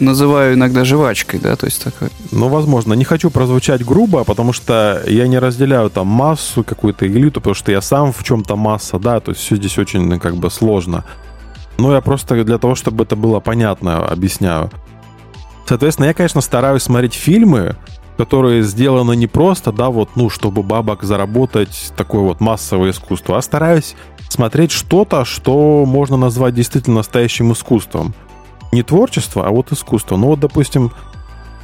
называю 0.00 0.54
иногда 0.54 0.84
жвачкой, 0.84 1.40
да, 1.40 1.56
то 1.56 1.66
есть 1.66 1.82
такое. 1.82 2.10
Ну, 2.32 2.48
возможно. 2.48 2.94
Не 2.94 3.04
хочу 3.04 3.30
прозвучать 3.30 3.84
грубо, 3.84 4.24
потому 4.24 4.52
что 4.52 5.02
я 5.06 5.26
не 5.28 5.38
разделяю 5.38 5.90
там 5.90 6.06
массу, 6.06 6.64
какую-то 6.64 7.06
элиту, 7.06 7.40
потому 7.40 7.54
что 7.54 7.72
я 7.72 7.80
сам 7.80 8.12
в 8.12 8.22
чем-то 8.22 8.56
масса, 8.56 8.98
да, 8.98 9.20
то 9.20 9.32
есть 9.32 9.42
все 9.42 9.56
здесь 9.56 9.78
очень 9.78 10.06
ну, 10.06 10.18
как 10.18 10.36
бы 10.36 10.50
сложно. 10.50 11.04
Но 11.78 11.94
я 11.94 12.00
просто 12.00 12.42
для 12.44 12.58
того, 12.58 12.74
чтобы 12.74 13.04
это 13.04 13.16
было 13.16 13.40
понятно, 13.40 14.04
объясняю. 14.06 14.70
Соответственно, 15.66 16.06
я, 16.06 16.14
конечно, 16.14 16.40
стараюсь 16.40 16.82
смотреть 16.82 17.14
фильмы, 17.14 17.76
которые 18.16 18.62
сделаны 18.62 19.14
не 19.14 19.28
просто, 19.28 19.70
да, 19.70 19.90
вот, 19.90 20.10
ну, 20.16 20.28
чтобы 20.28 20.62
бабок 20.62 21.04
заработать, 21.04 21.92
такое 21.96 22.22
вот 22.22 22.40
массовое 22.40 22.90
искусство, 22.90 23.38
а 23.38 23.42
стараюсь 23.42 23.94
смотреть 24.28 24.70
что-то, 24.70 25.24
что 25.24 25.84
можно 25.86 26.16
назвать 26.16 26.54
действительно 26.54 26.96
настоящим 26.96 27.52
искусством. 27.52 28.14
Не 28.72 28.82
творчество, 28.82 29.46
а 29.46 29.50
вот 29.50 29.72
искусство. 29.72 30.16
Ну, 30.16 30.28
вот, 30.28 30.40
допустим, 30.40 30.92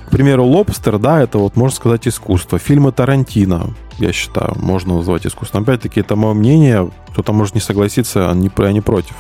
к 0.07 0.11
примеру, 0.11 0.45
«Лобстер», 0.47 0.99
да, 0.99 1.23
это 1.23 1.39
вот, 1.39 1.57
можно 1.57 1.75
сказать, 1.75 2.07
искусство. 2.07 2.59
Фильмы 2.59 2.93
Тарантино, 2.93 3.75
я 3.99 4.13
считаю, 4.13 4.55
можно 4.57 4.97
назвать 4.97 5.27
искусством. 5.27 5.63
Опять-таки, 5.63 6.01
это 6.01 6.17
мое 6.17 6.35
мнение, 6.35 6.91
кто-то 7.11 7.33
может 7.33 7.55
не 7.55 7.61
согласиться, 7.61 8.31
а 8.31 8.35
не, 8.35 8.51
я 8.59 8.73
не 8.73 8.81
против. 8.81 9.17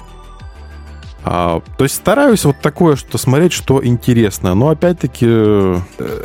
А, 1.26 1.62
то 1.78 1.84
есть 1.84 1.96
стараюсь 1.96 2.44
вот 2.44 2.60
такое, 2.60 2.96
что 2.96 3.16
смотреть, 3.16 3.52
что 3.52 3.84
интересно. 3.84 4.54
Но 4.54 4.68
опять-таки, 4.68 5.24
э, 5.26 5.78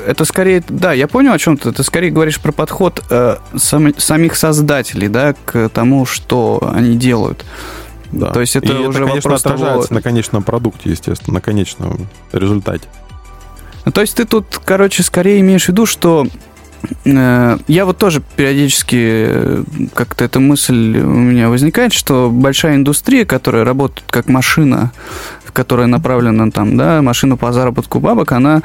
Это 0.07 0.25
скорее, 0.25 0.61
да, 0.67 0.91
я 0.91 1.07
понял 1.07 1.31
о 1.31 1.39
чем 1.39 1.57
ты. 1.57 1.71
Ты 1.71 1.83
скорее 1.83 2.11
говоришь 2.11 2.39
про 2.39 2.51
подход 2.51 3.01
э, 3.09 3.37
сами- 3.55 3.93
самих 3.97 4.35
создателей, 4.35 5.07
да, 5.07 5.33
к 5.45 5.69
тому, 5.69 6.05
что 6.05 6.69
они 6.75 6.97
делают. 6.97 7.45
да. 8.11 8.31
То 8.31 8.41
есть 8.41 8.55
это 8.57 8.67
И 8.73 8.75
уже 8.75 8.99
конечно, 9.05 9.15
вопрос 9.15 9.41
того- 9.43 9.55
отражается 9.55 9.93
на 9.93 10.01
конечном 10.01 10.43
продукте, 10.43 10.89
естественно, 10.89 11.35
на 11.35 11.41
конечном 11.41 12.07
результате. 12.33 12.87
Ну, 13.85 13.93
то 13.93 14.01
есть 14.01 14.15
ты 14.17 14.25
тут, 14.25 14.59
короче, 14.65 15.03
скорее 15.03 15.39
имеешь 15.39 15.65
в 15.65 15.69
виду, 15.69 15.85
что 15.85 16.27
я 17.05 17.85
вот 17.85 17.97
тоже 17.97 18.21
периодически 18.35 18.95
э, 18.97 19.63
как-то 19.93 20.23
эта 20.23 20.39
мысль 20.39 20.99
у 20.99 21.07
меня 21.07 21.49
возникает, 21.49 21.93
что 21.93 22.29
большая 22.31 22.75
индустрия, 22.75 23.25
которая 23.25 23.63
работает 23.63 24.09
как 24.09 24.27
машина, 24.27 24.91
которая 25.51 25.87
направлена 25.87 26.51
там, 26.51 26.77
да, 26.77 27.01
машина 27.01 27.35
по 27.35 27.51
заработку 27.51 27.99
бабок, 27.99 28.31
она 28.31 28.61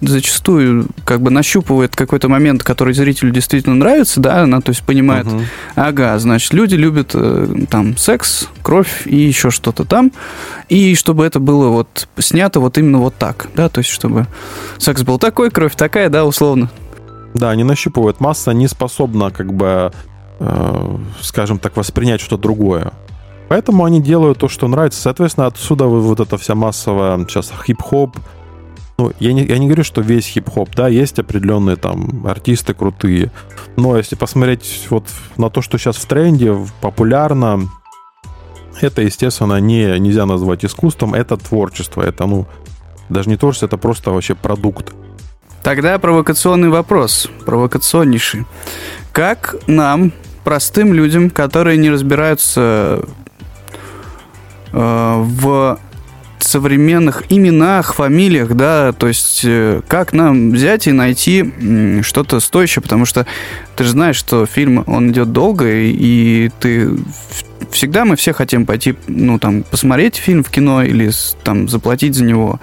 зачастую 0.00 0.86
как 1.04 1.20
бы 1.20 1.30
нащупывает 1.30 1.94
какой-то 1.94 2.28
момент, 2.28 2.64
который 2.64 2.94
зрителю 2.94 3.30
действительно 3.30 3.76
нравится, 3.76 4.20
да, 4.20 4.42
она 4.42 4.60
то 4.60 4.70
есть 4.70 4.82
понимает, 4.82 5.26
Мгм. 5.26 5.44
Ага, 5.76 6.18
значит, 6.18 6.52
люди 6.52 6.74
любят 6.74 7.12
э, 7.14 7.64
там 7.70 7.96
секс, 7.96 8.48
кровь 8.62 9.02
и 9.06 9.16
еще 9.16 9.50
что-то 9.50 9.84
там. 9.84 10.10
И 10.68 10.94
чтобы 10.96 11.24
это 11.24 11.38
было 11.38 11.68
вот 11.68 12.08
снято 12.18 12.58
вот 12.58 12.78
именно 12.78 12.98
вот 12.98 13.14
так, 13.16 13.46
да, 13.54 13.68
то 13.68 13.78
есть 13.78 13.90
чтобы 13.90 14.26
секс 14.78 15.02
был 15.02 15.18
такой, 15.18 15.50
кровь 15.50 15.76
такая, 15.76 16.08
да, 16.08 16.24
условно. 16.24 16.70
Да, 17.34 17.50
они 17.50 17.64
нащупывают. 17.64 18.20
Масса 18.20 18.52
не 18.52 18.68
способна, 18.68 19.30
как 19.30 19.52
бы, 19.52 19.92
э, 20.38 20.98
скажем 21.20 21.58
так, 21.58 21.76
воспринять 21.76 22.20
что-то 22.20 22.42
другое. 22.42 22.92
Поэтому 23.48 23.84
они 23.84 24.00
делают 24.00 24.38
то, 24.38 24.48
что 24.48 24.68
нравится. 24.68 25.00
Соответственно, 25.00 25.46
отсюда 25.46 25.86
вот 25.86 26.20
эта 26.20 26.38
вся 26.38 26.54
массовая 26.54 27.18
сейчас 27.26 27.52
хип-хоп. 27.66 28.16
Ну, 28.98 29.12
я 29.20 29.32
не, 29.32 29.44
я 29.44 29.58
не 29.58 29.66
говорю, 29.66 29.84
что 29.84 30.00
весь 30.00 30.26
хип-хоп, 30.26 30.70
да, 30.74 30.88
есть 30.88 31.18
определенные 31.18 31.76
там 31.76 32.26
артисты 32.26 32.74
крутые. 32.74 33.32
Но 33.76 33.96
если 33.96 34.16
посмотреть 34.16 34.86
вот 34.90 35.04
на 35.36 35.50
то, 35.50 35.62
что 35.62 35.78
сейчас 35.78 35.96
в 35.96 36.06
тренде, 36.06 36.56
популярно, 36.80 37.68
это, 38.80 39.02
естественно, 39.02 39.58
не, 39.60 39.98
нельзя 39.98 40.26
назвать 40.26 40.64
искусством, 40.64 41.14
это 41.14 41.36
творчество, 41.36 42.02
это, 42.02 42.26
ну, 42.26 42.46
даже 43.08 43.28
не 43.28 43.36
творчество, 43.36 43.66
это 43.66 43.76
просто 43.76 44.10
вообще 44.10 44.34
продукт. 44.34 44.94
Тогда 45.62 45.98
провокационный 45.98 46.70
вопрос, 46.70 47.30
провокационнейший. 47.46 48.46
Как 49.12 49.56
нам, 49.66 50.12
простым 50.44 50.92
людям, 50.92 51.30
которые 51.30 51.76
не 51.76 51.90
разбираются 51.90 53.04
э, 54.72 55.22
в 55.22 55.78
современных 56.40 57.22
именах, 57.30 57.94
фамилиях, 57.94 58.54
да, 58.54 58.92
то 58.92 59.06
есть 59.06 59.42
э, 59.44 59.82
как 59.86 60.12
нам 60.12 60.50
взять 60.50 60.86
и 60.88 60.92
найти 60.92 62.02
что-то 62.02 62.40
стоящее, 62.40 62.82
потому 62.82 63.04
что 63.04 63.26
ты 63.76 63.84
же 63.84 63.90
знаешь, 63.90 64.16
что 64.16 64.46
фильм, 64.46 64.82
он 64.86 65.12
идет 65.12 65.32
долго, 65.32 65.66
и 65.68 66.50
ты 66.58 66.90
всегда 67.72 68.04
мы 68.04 68.16
все 68.16 68.32
хотим 68.32 68.66
пойти, 68.66 68.94
ну, 69.06 69.38
там, 69.38 69.62
посмотреть 69.62 70.16
фильм 70.16 70.44
в 70.44 70.50
кино 70.50 70.82
или 70.82 71.10
там 71.42 71.68
заплатить 71.68 72.14
за 72.14 72.24
него, 72.24 72.60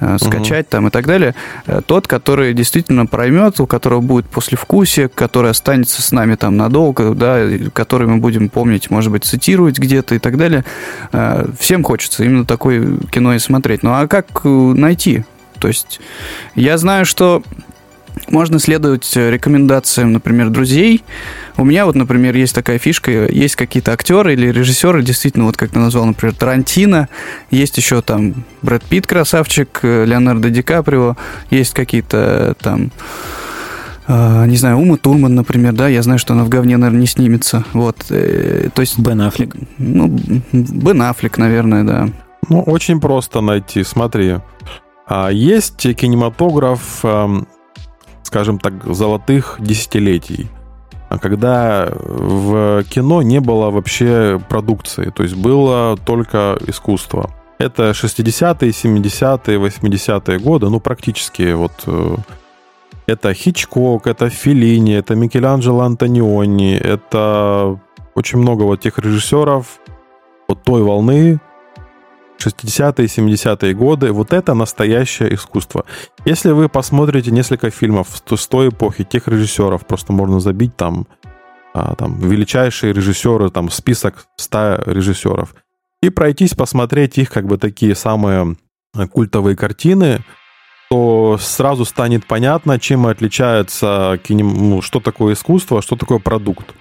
э, 0.00 0.18
скачать 0.20 0.66
угу. 0.66 0.70
там 0.70 0.88
и 0.88 0.90
так 0.90 1.06
далее. 1.06 1.34
Э, 1.66 1.80
тот, 1.84 2.06
который 2.06 2.52
действительно 2.52 3.06
проймет, 3.06 3.60
у 3.60 3.66
которого 3.66 4.00
будет 4.00 4.26
послевкусие, 4.26 5.08
который 5.08 5.50
останется 5.50 6.02
с 6.02 6.12
нами 6.12 6.34
там 6.34 6.56
надолго, 6.56 7.14
да, 7.14 7.48
который 7.72 8.06
мы 8.06 8.18
будем 8.18 8.48
помнить, 8.48 8.90
может 8.90 9.10
быть, 9.10 9.24
цитировать 9.24 9.78
где-то 9.78 10.14
и 10.14 10.18
так 10.18 10.36
далее. 10.36 10.64
Э, 11.12 11.46
всем 11.58 11.82
хочется 11.82 12.24
именно 12.24 12.44
такое 12.44 12.98
кино 13.10 13.34
и 13.34 13.38
смотреть. 13.38 13.82
Ну, 13.82 13.92
а 13.92 14.06
как 14.06 14.44
найти? 14.44 15.24
То 15.58 15.68
есть 15.68 16.00
я 16.54 16.78
знаю, 16.78 17.04
что 17.04 17.42
можно 18.28 18.58
следовать 18.58 19.10
рекомендациям, 19.14 20.12
например, 20.12 20.50
друзей. 20.50 21.02
У 21.56 21.64
меня 21.64 21.86
вот, 21.86 21.94
например, 21.94 22.36
есть 22.36 22.54
такая 22.54 22.78
фишка, 22.78 23.26
есть 23.26 23.56
какие-то 23.56 23.92
актеры 23.92 24.34
или 24.34 24.48
режиссеры, 24.48 25.02
действительно, 25.02 25.46
вот 25.46 25.56
как 25.56 25.70
ты 25.70 25.78
назвал, 25.78 26.06
например, 26.06 26.34
Тарантино, 26.34 27.08
есть 27.50 27.76
еще 27.76 28.02
там 28.02 28.44
Брэд 28.62 28.84
Питт, 28.84 29.06
красавчик, 29.06 29.80
Леонардо 29.82 30.50
Ди 30.50 30.62
Каприо, 30.62 31.16
есть 31.50 31.74
какие-то 31.74 32.54
там 32.60 32.90
а, 34.12 34.44
не 34.46 34.56
знаю, 34.56 34.78
Ума 34.78 34.96
Турман, 34.96 35.36
например, 35.36 35.72
да, 35.72 35.86
я 35.86 36.02
знаю, 36.02 36.18
что 36.18 36.34
она 36.34 36.42
в 36.42 36.48
говне, 36.48 36.76
наверное, 36.76 37.02
не 37.02 37.06
снимется. 37.06 37.64
Вот, 37.72 38.06
э, 38.10 38.68
то 38.74 38.82
есть... 38.82 38.98
Бен 38.98 39.20
Аффлек. 39.20 39.54
Ну, 39.78 40.08
Бен 40.52 41.02
Аффлек, 41.02 41.38
наверное, 41.38 41.84
да. 41.84 42.08
Ну, 42.48 42.60
очень 42.62 43.00
просто 43.00 43.40
найти, 43.40 43.84
смотри. 43.84 44.38
А, 45.06 45.28
есть 45.28 45.94
кинематограф 45.94 47.04
скажем 48.22 48.58
так, 48.58 48.84
золотых 48.84 49.56
десятилетий, 49.58 50.48
когда 51.20 51.88
в 51.92 52.84
кино 52.84 53.22
не 53.22 53.40
было 53.40 53.70
вообще 53.70 54.40
продукции, 54.48 55.10
то 55.14 55.22
есть 55.22 55.34
было 55.34 55.96
только 55.96 56.58
искусство. 56.66 57.30
Это 57.58 57.90
60-е, 57.90 58.70
70-е, 58.70 59.58
80-е 59.58 60.38
годы, 60.38 60.70
ну, 60.70 60.80
практически 60.80 61.52
вот 61.52 61.72
э, 61.86 62.16
это 63.06 63.34
Хичкок, 63.34 64.06
это 64.06 64.30
Феллини, 64.30 64.94
это 64.94 65.14
Микеланджело 65.14 65.82
Антониони, 65.82 66.74
это 66.74 67.78
очень 68.14 68.38
много 68.38 68.62
вот 68.62 68.80
тех 68.80 68.98
режиссеров 68.98 69.80
вот 70.48 70.62
той 70.62 70.82
волны, 70.82 71.38
60-е, 72.40 73.06
70-е 73.06 73.74
годы. 73.74 74.12
Вот 74.12 74.32
это 74.32 74.54
настоящее 74.54 75.34
искусство. 75.34 75.84
Если 76.24 76.50
вы 76.50 76.68
посмотрите 76.68 77.30
несколько 77.30 77.70
фильмов 77.70 78.22
с 78.28 78.46
той 78.48 78.68
эпохи, 78.68 79.04
тех 79.04 79.28
режиссеров, 79.28 79.86
просто 79.86 80.12
можно 80.12 80.40
забить 80.40 80.76
там, 80.76 81.06
а, 81.74 81.94
там 81.94 82.18
величайшие 82.18 82.92
режиссеры, 82.92 83.50
там 83.50 83.70
список 83.70 84.26
100 84.36 84.82
режиссеров, 84.86 85.54
и 86.02 86.10
пройтись, 86.10 86.54
посмотреть 86.54 87.18
их 87.18 87.30
как 87.30 87.46
бы 87.46 87.58
такие 87.58 87.94
самые 87.94 88.56
культовые 89.12 89.56
картины, 89.56 90.24
то 90.90 91.38
сразу 91.40 91.84
станет 91.84 92.26
понятно, 92.26 92.80
чем 92.80 93.06
отличается 93.06 94.18
кинем... 94.24 94.70
ну, 94.70 94.82
что 94.82 94.98
такое 94.98 95.34
искусство, 95.34 95.82
что 95.82 95.94
такое 95.94 96.18
продукт. 96.18 96.74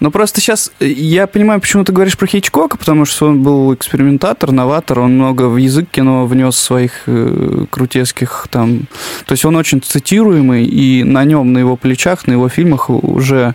Ну, 0.00 0.10
просто 0.10 0.40
сейчас 0.40 0.72
э, 0.80 0.86
я 0.86 1.26
понимаю, 1.26 1.60
почему 1.60 1.84
ты 1.84 1.92
говоришь 1.92 2.16
про 2.16 2.26
Хичкока, 2.26 2.76
потому 2.78 3.04
что 3.04 3.26
он 3.26 3.42
был 3.42 3.74
экспериментатор, 3.74 4.50
новатор, 4.50 5.00
он 5.00 5.14
много 5.14 5.48
в 5.48 5.56
язык 5.58 5.88
кино 5.90 6.26
внес 6.26 6.56
своих 6.56 7.02
э, 7.06 7.66
крутецких 7.70 8.48
там... 8.50 8.80
То 9.26 9.32
есть 9.32 9.44
он 9.44 9.56
очень 9.56 9.82
цитируемый, 9.82 10.64
и 10.64 11.04
на 11.04 11.24
нем, 11.24 11.52
на 11.52 11.58
его 11.58 11.76
плечах, 11.76 12.26
на 12.26 12.32
его 12.32 12.48
фильмах 12.48 12.88
уже 12.88 13.54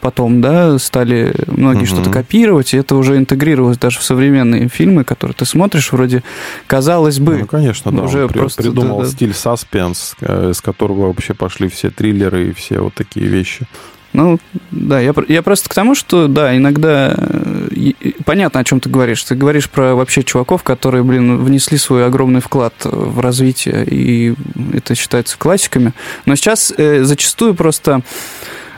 потом, 0.00 0.40
да, 0.40 0.78
стали 0.78 1.34
многие 1.46 1.80
угу. 1.80 1.86
что-то 1.86 2.10
копировать, 2.10 2.72
и 2.72 2.76
это 2.78 2.96
уже 2.96 3.16
интегрировалось 3.16 3.78
даже 3.78 3.98
в 3.98 4.02
современные 4.02 4.68
фильмы, 4.68 5.04
которые 5.04 5.34
ты 5.34 5.44
смотришь, 5.44 5.92
вроде, 5.92 6.22
казалось 6.66 7.18
бы... 7.18 7.38
Ну, 7.38 7.46
конечно, 7.46 7.92
да, 7.92 8.02
уже 8.02 8.24
он 8.24 8.28
просто, 8.30 8.62
придумал 8.62 9.00
да, 9.00 9.04
да. 9.04 9.10
стиль 9.10 9.34
саспенс, 9.34 10.14
э, 10.20 10.50
из 10.52 10.60
которого 10.60 11.08
вообще 11.08 11.34
пошли 11.34 11.68
все 11.68 11.90
триллеры 11.90 12.50
и 12.50 12.52
все 12.52 12.80
вот 12.80 12.94
такие 12.94 13.26
вещи. 13.26 13.66
Ну, 14.12 14.38
да, 14.72 15.00
я, 15.00 15.14
я 15.28 15.42
просто 15.42 15.68
к 15.68 15.74
тому, 15.74 15.94
что, 15.94 16.26
да, 16.26 16.56
иногда 16.56 17.14
э, 17.16 17.92
понятно, 18.24 18.60
о 18.60 18.64
чем 18.64 18.80
ты 18.80 18.90
говоришь. 18.90 19.22
Ты 19.22 19.36
говоришь 19.36 19.70
про 19.70 19.94
вообще 19.94 20.24
чуваков, 20.24 20.62
которые, 20.64 21.04
блин, 21.04 21.38
внесли 21.44 21.78
свой 21.78 22.04
огромный 22.04 22.40
вклад 22.40 22.74
в 22.82 23.20
развитие, 23.20 23.84
и 23.86 24.34
это 24.72 24.94
считается 24.94 25.38
классиками. 25.38 25.92
Но 26.26 26.34
сейчас 26.34 26.72
э, 26.76 27.04
зачастую 27.04 27.54
просто 27.54 28.02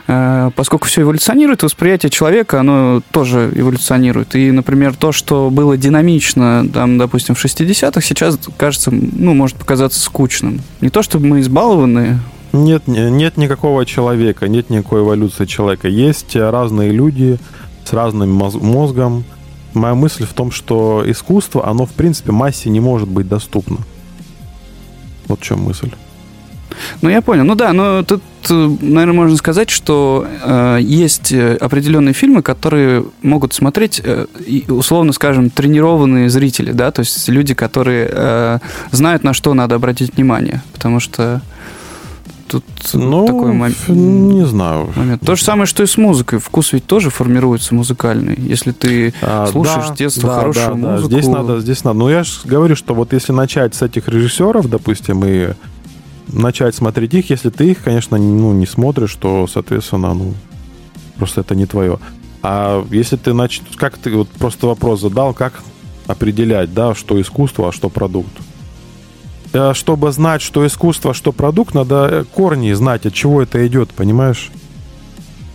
э, 0.07 0.51
поскольку 0.55 0.87
все 0.87 1.01
эволюционирует, 1.01 1.63
восприятие 1.63 2.11
человека, 2.11 2.59
оно 2.59 3.01
тоже 3.11 3.51
эволюционирует. 3.55 4.35
И, 4.35 4.51
например, 4.51 4.95
то, 4.95 5.11
что 5.11 5.49
было 5.49 5.77
динамично, 5.77 6.67
там, 6.71 6.99
допустим, 6.99 7.33
в 7.33 7.43
60-х, 7.43 8.01
сейчас 8.01 8.37
кажется, 8.57 8.91
ну, 8.91 9.33
может 9.33 9.57
показаться 9.57 9.99
скучным. 9.99 10.61
Не 10.81 10.89
то, 10.89 11.01
чтобы 11.01 11.25
мы 11.25 11.39
избалованы 11.41 12.19
нет, 12.53 12.87
нет 12.87 13.37
никакого 13.37 13.85
человека, 13.85 14.47
нет 14.47 14.69
никакой 14.69 15.01
эволюции 15.01 15.45
человека. 15.45 15.87
Есть 15.87 16.35
разные 16.35 16.91
люди 16.91 17.39
с 17.83 17.91
разным 17.93 18.31
мозгом. 18.31 19.25
Моя 19.73 19.95
мысль 19.95 20.25
в 20.25 20.33
том, 20.33 20.51
что 20.51 21.03
искусство, 21.05 21.67
оно 21.67 21.85
в 21.85 21.91
принципе 21.91 22.31
массе 22.31 22.69
не 22.69 22.79
может 22.79 23.09
быть 23.09 23.27
доступно. 23.27 23.77
Вот 25.27 25.39
в 25.39 25.43
чем 25.43 25.63
мысль. 25.63 25.91
Ну, 27.01 27.09
я 27.09 27.21
понял. 27.21 27.43
Ну 27.43 27.55
да, 27.55 27.73
но 27.73 28.03
тут, 28.03 28.21
наверное, 28.49 29.13
можно 29.13 29.37
сказать, 29.37 29.69
что 29.69 30.27
э, 30.43 30.79
есть 30.81 31.31
э, 31.31 31.55
определенные 31.55 32.13
фильмы, 32.13 32.41
которые 32.41 33.05
могут 33.21 33.53
смотреть, 33.53 34.01
э, 34.03 34.25
условно 34.67 35.13
скажем, 35.13 35.49
тренированные 35.49 36.29
зрители, 36.29 36.71
да, 36.71 36.91
то 36.91 37.01
есть 37.01 37.27
люди, 37.29 37.53
которые 37.53 38.09
э, 38.11 38.59
знают, 38.91 39.23
на 39.23 39.33
что 39.33 39.53
надо 39.53 39.75
обратить 39.75 40.15
внимание. 40.15 40.61
Потому 40.73 40.99
что 40.99 41.41
тут 42.59 42.93
ну, 42.93 43.25
такой 43.25 43.53
момент. 43.53 43.77
Не 43.87 44.45
знаю. 44.45 44.91
Момент. 44.95 45.21
То 45.25 45.35
же 45.35 45.43
самое, 45.43 45.65
что 45.65 45.81
и 45.81 45.87
с 45.87 45.97
музыкой. 45.97 46.39
Вкус 46.39 46.73
ведь 46.73 46.85
тоже 46.85 47.09
формируется 47.09 47.73
музыкальный. 47.73 48.35
Если 48.37 48.71
ты 48.71 49.13
а, 49.21 49.47
слушаешь 49.47 49.89
да, 49.89 49.95
детство 49.95 50.29
да, 50.29 50.35
хорошую 50.35 50.67
да, 50.67 50.73
музыку. 50.73 51.09
Да. 51.09 51.17
Здесь 51.17 51.27
надо, 51.27 51.59
здесь 51.59 51.83
надо. 51.83 51.99
Ну, 51.99 52.09
я 52.09 52.23
же 52.23 52.31
говорю, 52.45 52.75
что 52.75 52.93
вот 52.93 53.13
если 53.13 53.33
начать 53.33 53.73
с 53.73 53.81
этих 53.81 54.07
режиссеров, 54.07 54.69
допустим, 54.69 55.23
и 55.25 55.53
начать 56.27 56.75
смотреть 56.75 57.13
их, 57.15 57.29
если 57.29 57.49
ты 57.49 57.71
их, 57.71 57.83
конечно, 57.83 58.17
ну, 58.17 58.53
не 58.53 58.65
смотришь, 58.65 59.15
то, 59.15 59.47
соответственно, 59.47 60.13
ну, 60.13 60.33
просто 61.17 61.41
это 61.41 61.55
не 61.55 61.65
твое. 61.65 61.99
А 62.43 62.85
если 62.91 63.15
ты 63.15 63.33
начнешь, 63.33 63.75
как 63.75 63.97
ты 63.97 64.15
вот 64.15 64.29
просто 64.29 64.67
вопрос 64.67 65.01
задал, 65.01 65.33
как 65.33 65.63
определять, 66.07 66.73
да, 66.73 66.93
что 66.93 67.19
искусство, 67.19 67.69
а 67.69 67.71
что 67.71 67.89
продукт? 67.89 68.33
Э, 69.53 69.73
чтобы 69.75 70.11
знать, 70.11 70.41
что 70.41 70.65
искусство, 70.65 71.13
что 71.13 71.31
продукт, 71.31 71.75
надо 71.75 72.07
э, 72.11 72.23
корни 72.23 72.73
знать, 72.73 73.05
от 73.05 73.13
чего 73.13 73.41
это 73.43 73.65
идет, 73.67 73.91
понимаешь? 73.91 74.49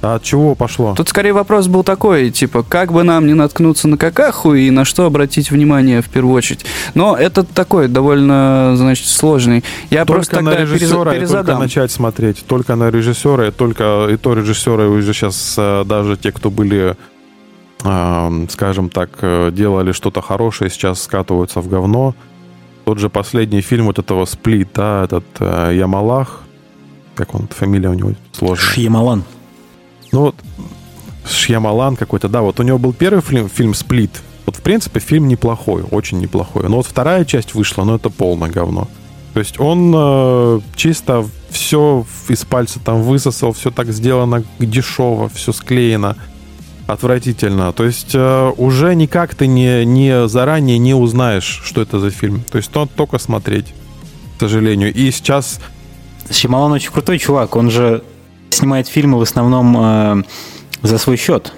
А 0.00 0.14
от 0.14 0.22
чего 0.22 0.54
пошло? 0.54 0.94
Тут 0.94 1.08
скорее 1.08 1.32
вопрос 1.32 1.66
был 1.66 1.82
такой, 1.82 2.30
типа, 2.30 2.62
как 2.62 2.92
бы 2.92 3.02
нам 3.02 3.26
не 3.26 3.34
наткнуться 3.34 3.88
на 3.88 3.96
какаху 3.96 4.54
и 4.54 4.70
на 4.70 4.84
что 4.84 5.04
обратить 5.04 5.50
внимание 5.50 6.00
в 6.00 6.08
первую 6.08 6.36
очередь. 6.36 6.64
Но 6.94 7.16
это 7.16 7.42
такой 7.42 7.88
довольно, 7.88 8.74
значит, 8.76 9.08
сложный. 9.08 9.64
Я 9.90 10.04
только 10.04 10.12
просто 10.12 10.40
на 10.42 10.54
режиссера 10.54 11.12
перезадам. 11.12 11.46
только 11.46 11.60
начать 11.60 11.90
смотреть. 11.90 12.44
Только 12.46 12.76
на 12.76 12.90
режиссера, 12.90 13.48
и 13.48 13.50
только 13.50 14.06
и 14.08 14.16
то 14.16 14.34
режиссеры 14.34 14.88
уже 14.88 15.12
сейчас 15.12 15.56
э, 15.58 15.84
даже 15.84 16.16
те, 16.16 16.30
кто 16.30 16.50
были 16.50 16.96
скажем 18.50 18.90
так, 18.90 19.10
делали 19.54 19.92
что-то 19.92 20.20
хорошее, 20.20 20.68
сейчас 20.68 21.00
скатываются 21.00 21.60
в 21.60 21.68
говно. 21.68 22.16
Тот 22.88 22.98
же 22.98 23.10
последний 23.10 23.60
фильм 23.60 23.84
вот 23.84 23.98
этого 23.98 24.24
Сплит, 24.24 24.70
да, 24.74 25.04
этот 25.04 25.26
э, 25.40 25.74
Ямалах, 25.76 26.40
как 27.14 27.34
он, 27.34 27.46
фамилия 27.48 27.90
у 27.90 27.92
него 27.92 28.12
сложная. 28.32 28.66
Шьямалан. 28.66 29.24
Ну 30.10 30.20
вот, 30.20 30.34
Шьямалан 31.28 31.96
какой-то, 31.96 32.30
да, 32.30 32.40
вот 32.40 32.58
у 32.60 32.62
него 32.62 32.78
был 32.78 32.94
первый 32.94 33.20
фильм, 33.20 33.50
фильм 33.50 33.74
«Сплит». 33.74 34.22
Вот, 34.46 34.56
в 34.56 34.62
принципе, 34.62 35.00
фильм 35.00 35.28
неплохой, 35.28 35.82
очень 35.82 36.18
неплохой. 36.18 36.66
Но 36.70 36.76
вот 36.76 36.86
вторая 36.86 37.26
часть 37.26 37.54
вышла, 37.54 37.84
но 37.84 37.96
это 37.96 38.08
полное 38.08 38.48
говно. 38.48 38.88
То 39.34 39.40
есть 39.40 39.60
он 39.60 39.92
э, 39.94 40.60
чисто 40.74 41.26
все 41.50 42.06
из 42.30 42.46
пальца 42.46 42.80
там 42.82 43.02
высосал, 43.02 43.52
все 43.52 43.70
так 43.70 43.88
сделано 43.88 44.44
дешево, 44.58 45.28
все 45.28 45.52
склеено 45.52 46.16
отвратительно. 46.88 47.72
То 47.72 47.84
есть 47.84 48.14
э, 48.14 48.52
уже 48.56 48.94
никак 48.94 49.34
ты 49.34 49.46
не, 49.46 49.84
не 49.84 50.26
заранее 50.26 50.78
не 50.78 50.94
узнаешь, 50.94 51.60
что 51.62 51.82
это 51.82 52.00
за 52.00 52.10
фильм. 52.10 52.42
То 52.50 52.56
есть 52.56 52.74
надо 52.74 52.90
только 52.96 53.18
смотреть, 53.18 53.74
к 54.36 54.40
сожалению. 54.40 54.92
И 54.92 55.10
сейчас... 55.10 55.60
Шималан 56.30 56.72
очень 56.72 56.90
крутой 56.90 57.18
чувак. 57.18 57.56
Он 57.56 57.70
же 57.70 58.02
снимает 58.50 58.88
фильмы 58.88 59.18
в 59.18 59.22
основном 59.22 59.76
э, 59.78 60.22
за 60.82 60.98
свой 60.98 61.16
счет. 61.18 61.52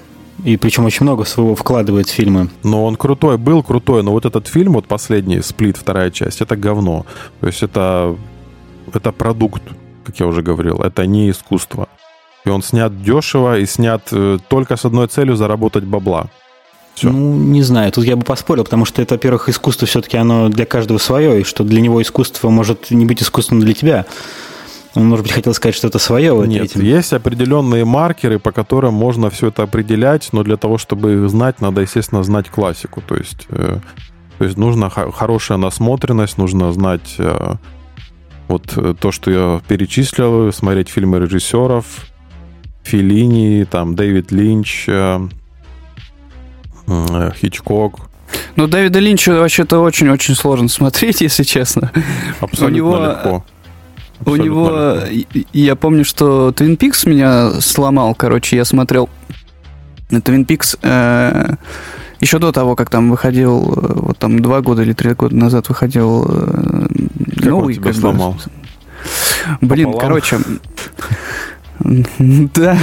И 0.45 0.57
причем 0.57 0.85
очень 0.85 1.05
много 1.05 1.25
своего 1.25 1.55
вкладывает 1.55 2.09
в 2.09 2.13
фильмы. 2.13 2.51
Но 2.65 2.85
он 2.85 2.97
крутой, 2.97 3.39
был 3.39 3.63
крутой, 3.63 4.03
но 4.03 4.11
вот 4.11 4.25
этот 4.25 4.49
фильм, 4.49 4.73
вот 4.73 4.89
последний, 4.89 5.43
«Сплит», 5.43 5.77
вторая 5.77 6.11
часть, 6.11 6.41
это 6.41 6.57
говно. 6.57 7.07
То 7.41 7.47
есть 7.47 7.63
это, 7.63 8.17
это 8.93 9.13
продукт, 9.13 9.63
как 10.05 10.19
я 10.19 10.27
уже 10.27 10.43
говорил, 10.43 10.79
это 10.79 11.07
не 11.07 11.31
искусство. 11.31 11.89
И 12.45 12.49
он 12.49 12.63
снят 12.63 13.03
дешево 13.03 13.59
и 13.59 13.67
снят 13.67 14.03
э, 14.13 14.39
только 14.49 14.77
с 14.77 14.85
одной 14.85 15.09
целью 15.09 15.37
заработать 15.37 15.85
бабла. 15.85 16.29
Все. 16.95 17.11
Ну, 17.11 17.37
не 17.37 17.63
знаю, 17.63 17.93
тут 17.93 18.05
я 18.05 18.17
бы 18.17 18.25
поспорил, 18.25 18.65
потому 18.65 18.85
что 18.85 19.01
это, 19.01 19.15
во-первых, 19.15 19.49
искусство 19.49 19.87
все-таки 19.87 20.17
оно 20.17 20.49
для 20.49 20.67
каждого 20.67 20.99
свое, 20.99 21.41
и 21.41 21.45
что 21.45 21.65
для 21.65 21.81
него 21.81 22.03
искусство 22.03 22.51
может 22.51 22.91
не 22.91 23.07
быть 23.07 23.23
искусством 23.23 23.61
для 23.61 23.75
тебя. 23.75 24.07
Он, 24.95 25.09
может 25.09 25.25
быть, 25.25 25.33
хотел 25.33 25.55
сказать 25.55 25.77
что-то 25.77 25.99
свое. 25.99 26.33
Вот 26.33 26.47
Нет, 26.47 26.65
этим. 26.65 26.83
есть 26.83 27.13
определенные 27.13 27.85
маркеры, 27.85 28.39
по 28.39 28.51
которым 28.51 28.95
можно 28.95 29.31
все 29.31 29.49
это 29.49 29.63
определять, 29.63 30.31
но 30.33 30.43
для 30.43 30.57
того, 30.57 30.79
чтобы 30.79 31.15
их 31.15 31.31
знать, 31.31 31.61
надо, 31.61 31.83
естественно, 31.83 32.25
знать 32.25 32.49
классику. 32.49 33.01
То 33.01 33.17
есть, 33.17 33.47
э, 33.51 33.79
то 34.39 34.45
есть 34.45 34.57
нужна 34.57 34.91
хорошая 34.91 35.59
насмотренность, 35.59 36.39
нужно 36.39 36.73
знать 36.73 37.15
э, 37.19 37.55
вот 38.49 38.73
э, 38.77 38.95
то, 39.01 39.13
что 39.13 39.31
я 39.31 39.61
перечислил, 39.69 40.53
смотреть 40.53 40.89
фильмы 40.89 41.21
режиссеров, 41.21 42.10
Филини, 42.91 43.65
там, 43.65 43.95
Дэвид 43.95 44.33
Линч, 44.33 44.87
э, 44.89 45.29
э, 46.89 47.31
Хичкок, 47.37 48.11
ну, 48.57 48.67
Дэвида 48.67 48.99
Линча 48.99 49.33
вообще-то 49.33 49.81
очень-очень 49.81 50.35
сложно 50.35 50.69
смотреть, 50.69 51.21
если 51.21 51.43
честно. 51.43 51.91
Абсолютно 52.41 52.67
у 52.67 52.71
него, 52.71 53.07
легко. 53.07 53.45
У 54.27 54.37
него, 54.37 54.99
я 55.53 55.77
помню, 55.77 56.05
что 56.05 56.51
Twin 56.51 56.77
Peaks 56.77 57.09
меня 57.09 57.61
сломал, 57.61 58.15
короче, 58.15 58.57
я 58.57 58.65
смотрел 58.65 59.09
Twin 60.11 60.45
Peaks 60.45 60.79
э, 60.83 61.55
еще 62.21 62.39
до 62.39 62.53
того, 62.53 62.77
как 62.77 62.91
там 62.91 63.11
выходил, 63.11 63.73
э, 63.77 63.93
вот 63.95 64.19
там 64.19 64.41
два 64.41 64.61
года 64.61 64.83
или 64.83 64.93
три 64.93 65.15
года 65.15 65.35
назад 65.35 65.69
выходил 65.71 66.27
э, 66.29 66.87
как 67.37 67.45
новый. 67.47 67.77
Он 67.77 67.83
тебя 67.83 67.93
сломал? 67.95 68.37
Блин, 69.63 69.87
Пополам. 69.87 70.07
короче, 70.07 70.39
да, 72.19 72.79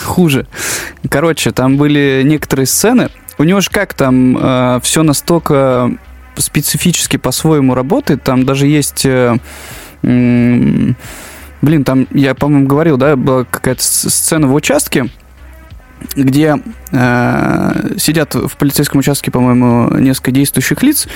хуже. 0.00 0.46
Короче, 1.08 1.52
там 1.52 1.76
были 1.76 2.22
некоторые 2.24 2.66
сцены. 2.66 3.08
У 3.38 3.44
него 3.44 3.60
же 3.60 3.70
как 3.70 3.94
там 3.94 4.36
э, 4.36 4.80
все 4.82 5.02
настолько 5.02 5.90
специфически 6.36 7.16
по-своему 7.16 7.74
работает. 7.74 8.22
Там 8.22 8.44
даже 8.44 8.66
есть 8.66 9.04
э, 9.04 9.36
Блин, 11.62 11.84
там, 11.84 12.06
я, 12.12 12.34
по-моему, 12.34 12.66
говорил, 12.66 12.96
да, 12.96 13.16
была 13.16 13.44
какая-то 13.44 13.82
сцена 13.82 14.46
в 14.46 14.54
участке, 14.54 15.10
где 16.14 16.56
э, 16.90 17.96
сидят 17.98 18.34
в 18.34 18.56
полицейском 18.56 19.00
участке, 19.00 19.30
по-моему, 19.30 19.94
несколько 19.98 20.30
действующих 20.30 20.82
лиц, 20.82 21.06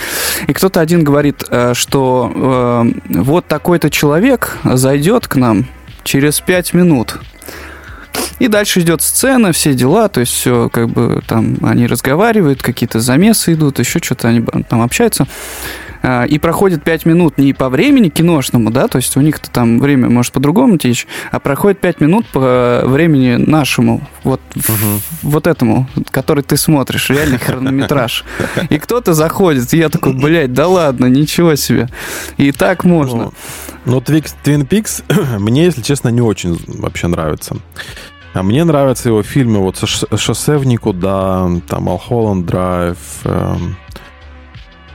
и 0.46 0.52
кто-то 0.52 0.80
один 0.80 1.02
говорит, 1.02 1.42
э, 1.48 1.72
что 1.74 2.30
э, 2.34 3.20
вот 3.20 3.46
такой-то 3.46 3.88
человек 3.88 4.58
зайдет 4.64 5.28
к 5.28 5.36
нам 5.36 5.66
через 6.04 6.40
пять 6.40 6.74
минут. 6.74 7.18
И 8.38 8.48
дальше 8.48 8.80
идет 8.80 9.02
сцена, 9.02 9.52
все 9.52 9.74
дела, 9.74 10.08
то 10.08 10.20
есть 10.20 10.32
все 10.32 10.68
как 10.68 10.88
бы 10.88 11.22
там 11.26 11.56
они 11.62 11.86
разговаривают, 11.86 12.62
какие-то 12.62 13.00
замесы 13.00 13.54
идут, 13.54 13.78
еще 13.78 14.00
что-то 14.00 14.28
они 14.28 14.44
там 14.68 14.82
общаются. 14.82 15.26
А, 16.06 16.24
и 16.24 16.38
проходит 16.38 16.84
5 16.84 17.06
минут 17.06 17.38
не 17.38 17.54
по 17.54 17.70
времени 17.70 18.10
киношному, 18.10 18.70
да, 18.70 18.88
то 18.88 18.96
есть 18.96 19.16
у 19.16 19.22
них-то 19.22 19.50
там 19.50 19.80
время 19.80 20.10
может 20.10 20.34
по-другому 20.34 20.76
течь, 20.76 21.06
а 21.30 21.40
проходит 21.40 21.80
5 21.80 22.00
минут 22.02 22.26
по 22.26 22.82
времени 22.84 23.36
нашему, 23.36 24.06
вот, 24.22 24.40
угу. 24.54 25.00
вот 25.22 25.46
этому, 25.46 25.88
который 26.10 26.44
ты 26.44 26.58
смотришь, 26.58 27.08
реальный 27.08 27.38
хронометраж. 27.38 28.24
И 28.68 28.78
кто-то 28.78 29.14
заходит, 29.14 29.72
и 29.72 29.78
я 29.78 29.88
такой, 29.88 30.12
блядь, 30.12 30.52
да 30.52 30.68
ладно, 30.68 31.06
ничего 31.06 31.54
себе. 31.56 31.88
И 32.36 32.52
так 32.52 32.84
можно. 32.84 33.32
Ну, 33.86 33.98
Twin 33.98 34.68
Peaks 34.68 35.04
мне, 35.38 35.64
если 35.64 35.80
честно, 35.80 36.10
не 36.10 36.20
очень 36.20 36.62
вообще 36.66 37.06
нравится. 37.06 37.56
А 38.34 38.42
мне 38.42 38.64
нравятся 38.64 39.08
его 39.08 39.22
фильмы 39.22 39.60
вот 39.60 39.78
«Шоссе 39.78 40.58
в 40.58 40.66
никуда», 40.66 41.48
там 41.68 41.84
«Малхолланд 41.84 42.44
Драйв», 42.44 42.98
эм, 43.24 43.76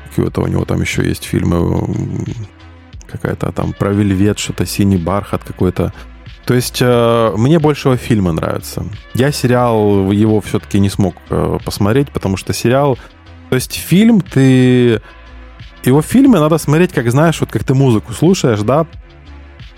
какие-то 0.10 0.41
у 0.41 0.47
него 0.47 0.66
там 0.66 0.82
еще 0.82 1.07
есть 1.07 1.24
фильмы, 1.24 1.84
какая-то 3.07 3.51
там 3.51 3.74
про 3.74 3.91
вельвет, 3.91 4.39
что-то 4.39 4.66
синий 4.66 4.97
бархат 4.97 5.43
какой-то. 5.43 5.93
То 6.45 6.53
есть 6.55 6.80
э, 6.82 7.34
мне 7.38 7.60
больше 7.60 7.89
его 7.89 7.97
фильмы 7.97 8.32
нравятся. 8.32 8.84
Я 9.14 9.32
сериал 9.32 10.12
его 10.12 10.41
все-таки 10.41 10.80
не 10.80 10.89
смог 10.89 11.16
э, 11.30 11.60
посмотреть, 11.64 12.10
потому 12.10 12.38
что 12.38 12.53
сериал... 12.53 12.97
То 13.49 13.55
есть 13.55 13.76
фильм 13.76 14.22
ты... 14.22 15.01
Его 15.84 16.01
фильмы 16.01 16.39
надо 16.39 16.57
смотреть, 16.57 16.91
как 16.91 17.10
знаешь, 17.12 17.39
вот 17.39 17.51
как 17.51 17.64
ты 17.64 17.74
музыку 17.74 18.14
слушаешь, 18.14 18.62
да? 18.62 18.86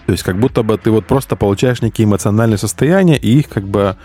То 0.06 0.14
есть 0.14 0.24
как 0.24 0.40
будто 0.40 0.64
бы 0.64 0.78
ты 0.78 0.92
вот 0.92 1.06
просто 1.06 1.36
получаешь 1.36 1.82
некие 1.82 2.06
эмоциональные 2.06 2.58
состояния 2.58 3.18
и 3.18 3.40
их 3.40 3.50
как 3.50 3.68
бы 3.68 3.98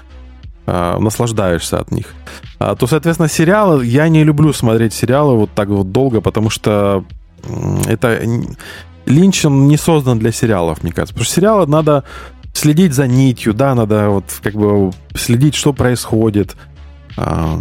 э, 0.67 0.99
наслаждаешься 0.99 1.79
от 1.79 1.91
них. 1.91 2.15
А, 2.59 2.75
то, 2.75 2.87
соответственно, 2.87 3.29
сериалы, 3.29 3.85
я 3.85 4.09
не 4.09 4.25
люблю 4.25 4.53
смотреть 4.53 4.95
сериалы 4.95 5.37
вот 5.37 5.51
так 5.55 5.69
вот 5.69 5.93
долго, 5.93 6.21
потому 6.21 6.51
что 6.51 7.05
это... 7.87 8.21
Линч, 9.07 9.45
он 9.45 9.69
не 9.69 9.77
создан 9.77 10.19
для 10.19 10.33
сериалов, 10.33 10.83
мне 10.83 10.93
кажется. 10.93 11.15
Потому 11.15 11.25
что 11.27 11.35
сериалы 11.35 11.67
надо 11.67 12.03
следить 12.53 12.93
за 12.93 13.07
нитью, 13.07 13.55
да, 13.55 13.75
надо 13.75 14.09
вот 14.09 14.25
как 14.43 14.55
бы 14.55 14.91
следить, 15.15 15.55
что 15.55 15.73
происходит. 15.73 16.57
А, 17.17 17.59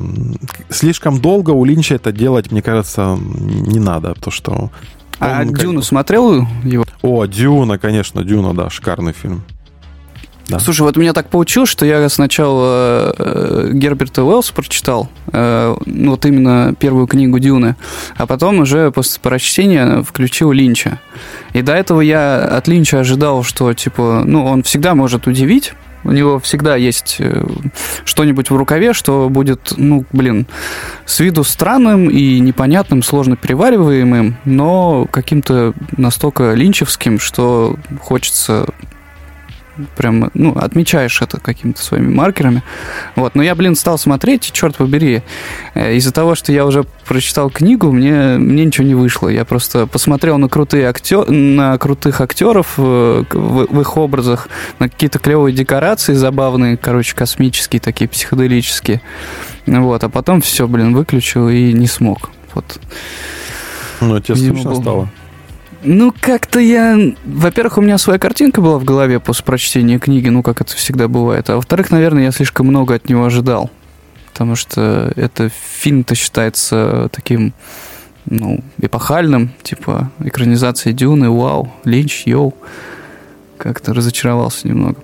слишком 0.70 1.20
долго 1.22 1.52
у 1.52 1.64
Линча 1.66 1.96
это 1.96 2.12
делать, 2.12 2.52
мне 2.52 2.62
кажется, 2.62 3.18
не 3.20 3.80
надо, 3.80 4.14
потому 4.16 4.32
что... 4.32 4.72
А 5.20 5.46
Дюну 5.46 5.80
бы... 5.80 5.84
смотрел 5.84 6.46
его? 6.64 6.86
О, 7.02 7.26
Дюна, 7.26 7.78
конечно, 7.78 8.24
Дюна, 8.24 8.54
да, 8.54 8.70
шикарный 8.70 9.14
фильм. 9.14 9.44
Да. 10.48 10.60
Слушай, 10.60 10.82
вот 10.82 10.96
меня 10.96 11.14
так 11.14 11.30
получилось, 11.30 11.70
что 11.70 11.86
я 11.86 12.08
сначала 12.08 13.16
э, 13.18 13.70
Герберта 13.74 14.24
Уэллса 14.24 14.54
прочитал, 14.54 15.10
э, 15.32 15.76
ну, 15.86 16.12
вот 16.12 16.26
именно 16.26 16.76
первую 16.80 17.08
книгу 17.08 17.40
Дюны, 17.40 17.76
а 18.16 18.28
потом 18.28 18.60
уже 18.60 18.92
после 18.92 19.20
прочтения 19.22 20.04
включил 20.04 20.52
Линча. 20.52 21.00
И 21.54 21.64
до 21.64 21.74
этого 21.74 22.02
я 22.02 22.46
от 22.46 22.68
Линча 22.68 23.00
ожидал, 23.00 23.44
что, 23.44 23.74
типа, 23.74 24.24
ну, 24.26 24.46
он 24.46 24.62
всегда 24.62 24.94
может 24.94 25.26
удивить, 25.26 25.74
у 26.06 26.12
него 26.12 26.40
всегда 26.40 26.76
есть 26.76 27.16
э, 27.18 27.44
что-нибудь 28.06 28.52
в 28.52 28.56
рукаве, 28.56 28.94
что 28.94 29.28
будет, 29.30 29.74
ну, 29.76 30.06
блин, 30.12 30.46
с 31.08 31.20
виду 31.20 31.44
странным 31.44 32.08
и 32.08 32.40
непонятным, 32.40 33.02
сложно 33.02 33.36
перевариваемым, 33.36 34.38
но 34.46 35.08
каким-то 35.10 35.74
настолько 35.98 36.54
линчевским, 36.54 37.20
что 37.20 37.78
хочется 38.00 38.68
прям, 39.96 40.32
ну, 40.34 40.56
отмечаешь 40.58 41.22
это 41.22 41.40
какими-то 41.40 41.82
своими 41.82 42.14
маркерами. 42.14 42.64
Вот, 43.16 43.36
но 43.36 43.44
я, 43.44 43.56
блин, 43.56 43.76
стал 43.76 43.98
смотреть, 43.98 44.52
черт 44.52 44.78
побери, 44.78 45.24
э, 45.74 45.96
из-за 45.96 46.12
того, 46.12 46.36
что 46.36 46.52
я 46.52 46.66
уже 46.66 46.86
прочитал 47.06 47.50
книгу, 47.50 47.92
мне, 47.92 48.38
мне 48.38 48.66
ничего 48.66 48.88
не 48.88 48.96
вышло. 48.96 49.30
Я 49.30 49.46
просто 49.46 49.88
посмотрел 49.88 50.38
на 50.38 50.50
крутые 50.50 50.88
актер, 50.88 51.30
на 51.30 51.78
крутых 51.78 52.22
актеров 52.22 52.74
э, 52.78 53.24
в, 53.32 53.68
в 53.68 53.82
их 53.82 53.98
образах, 53.98 54.50
на 54.80 54.90
какие-то 54.90 55.20
клевые 55.20 55.54
декорации 55.54 56.14
забавные, 56.14 56.78
короче, 56.78 57.16
космические 57.16 57.80
такие, 57.80 58.08
психоделические. 58.08 59.02
Вот, 59.66 60.04
а 60.04 60.10
потом 60.10 60.42
все, 60.42 60.68
блин, 60.68 60.94
выключил 60.94 61.50
и 61.50 61.74
не 61.74 61.88
смог. 61.88 62.30
Вот. 62.54 62.80
Ну, 64.02 64.20
тебе 64.20 64.36
скучно 64.36 64.76
стало? 64.76 65.10
Ну, 65.84 66.14
как-то 66.20 66.60
я... 66.60 66.98
Во-первых, 67.26 67.78
у 67.78 67.82
меня 67.82 67.98
своя 67.98 68.20
картинка 68.20 68.62
была 68.62 68.78
в 68.80 68.84
голове 68.84 69.20
после 69.20 69.44
прочтения 69.46 70.00
книги, 70.00 70.30
ну, 70.30 70.44
как 70.44 70.62
это 70.62 70.76
всегда 70.76 71.08
бывает. 71.08 71.50
А 71.50 71.56
во-вторых, 71.56 71.92
наверное, 71.92 72.24
я 72.24 72.32
слишком 72.32 72.68
много 72.68 72.96
от 72.96 73.10
него 73.10 73.26
ожидал. 73.26 73.70
Потому 74.32 74.56
что 74.56 75.12
это 75.16 75.50
фильм-то 75.80 76.16
считается 76.16 77.10
таким, 77.12 77.54
ну, 78.26 78.60
эпохальным, 78.82 79.52
типа 79.64 80.12
экранизация 80.20 80.94
Дюны, 80.94 81.30
вау, 81.30 81.72
Линч, 81.84 82.24
йоу. 82.26 82.54
Как-то 83.58 83.94
разочаровался 83.94 84.68
немного. 84.68 84.98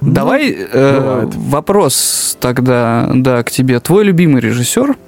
Ну, 0.00 0.12
Давай 0.12 0.54
э, 0.56 1.28
вопрос 1.34 2.36
тогда, 2.40 3.10
да, 3.12 3.42
к 3.42 3.50
тебе. 3.50 3.80
Твой 3.80 4.04
любимый 4.04 4.40
режиссер– 4.40 4.96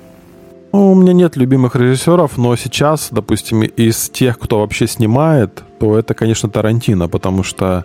ну, 0.73 0.93
у 0.93 0.95
меня 0.95 1.13
нет 1.13 1.37
любимых 1.37 1.77
режиссеров, 1.77 2.39
но 2.39 2.57
сейчас, 2.57 3.09
допустим, 3.11 3.63
из 3.63 4.09
тех, 4.09 4.39
кто 4.39 4.61
вообще 4.61 4.87
снимает, 4.87 5.63
то 5.79 5.99
это, 5.99 6.15
конечно, 6.15 6.49
Тарантино, 6.49 7.09
потому 7.09 7.43
что 7.43 7.85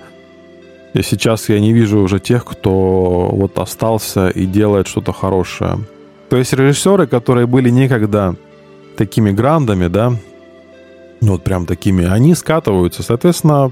сейчас 0.93 1.49
я 1.49 1.59
не 1.59 1.73
вижу 1.73 1.99
уже 1.99 2.19
тех, 2.19 2.45
кто 2.45 3.29
вот 3.31 3.59
остался 3.59 4.29
и 4.29 4.45
делает 4.45 4.87
что-то 4.87 5.11
хорошее. 5.11 5.79
То 6.29 6.37
есть 6.37 6.53
режиссеры, 6.53 7.07
которые 7.07 7.45
были 7.45 7.69
некогда 7.69 8.35
такими 8.95 9.31
грандами, 9.31 9.87
да, 9.87 10.13
ну 11.21 11.33
вот 11.33 11.43
прям 11.43 11.65
такими, 11.65 12.05
они 12.05 12.35
скатываются. 12.35 13.03
Соответственно, 13.03 13.71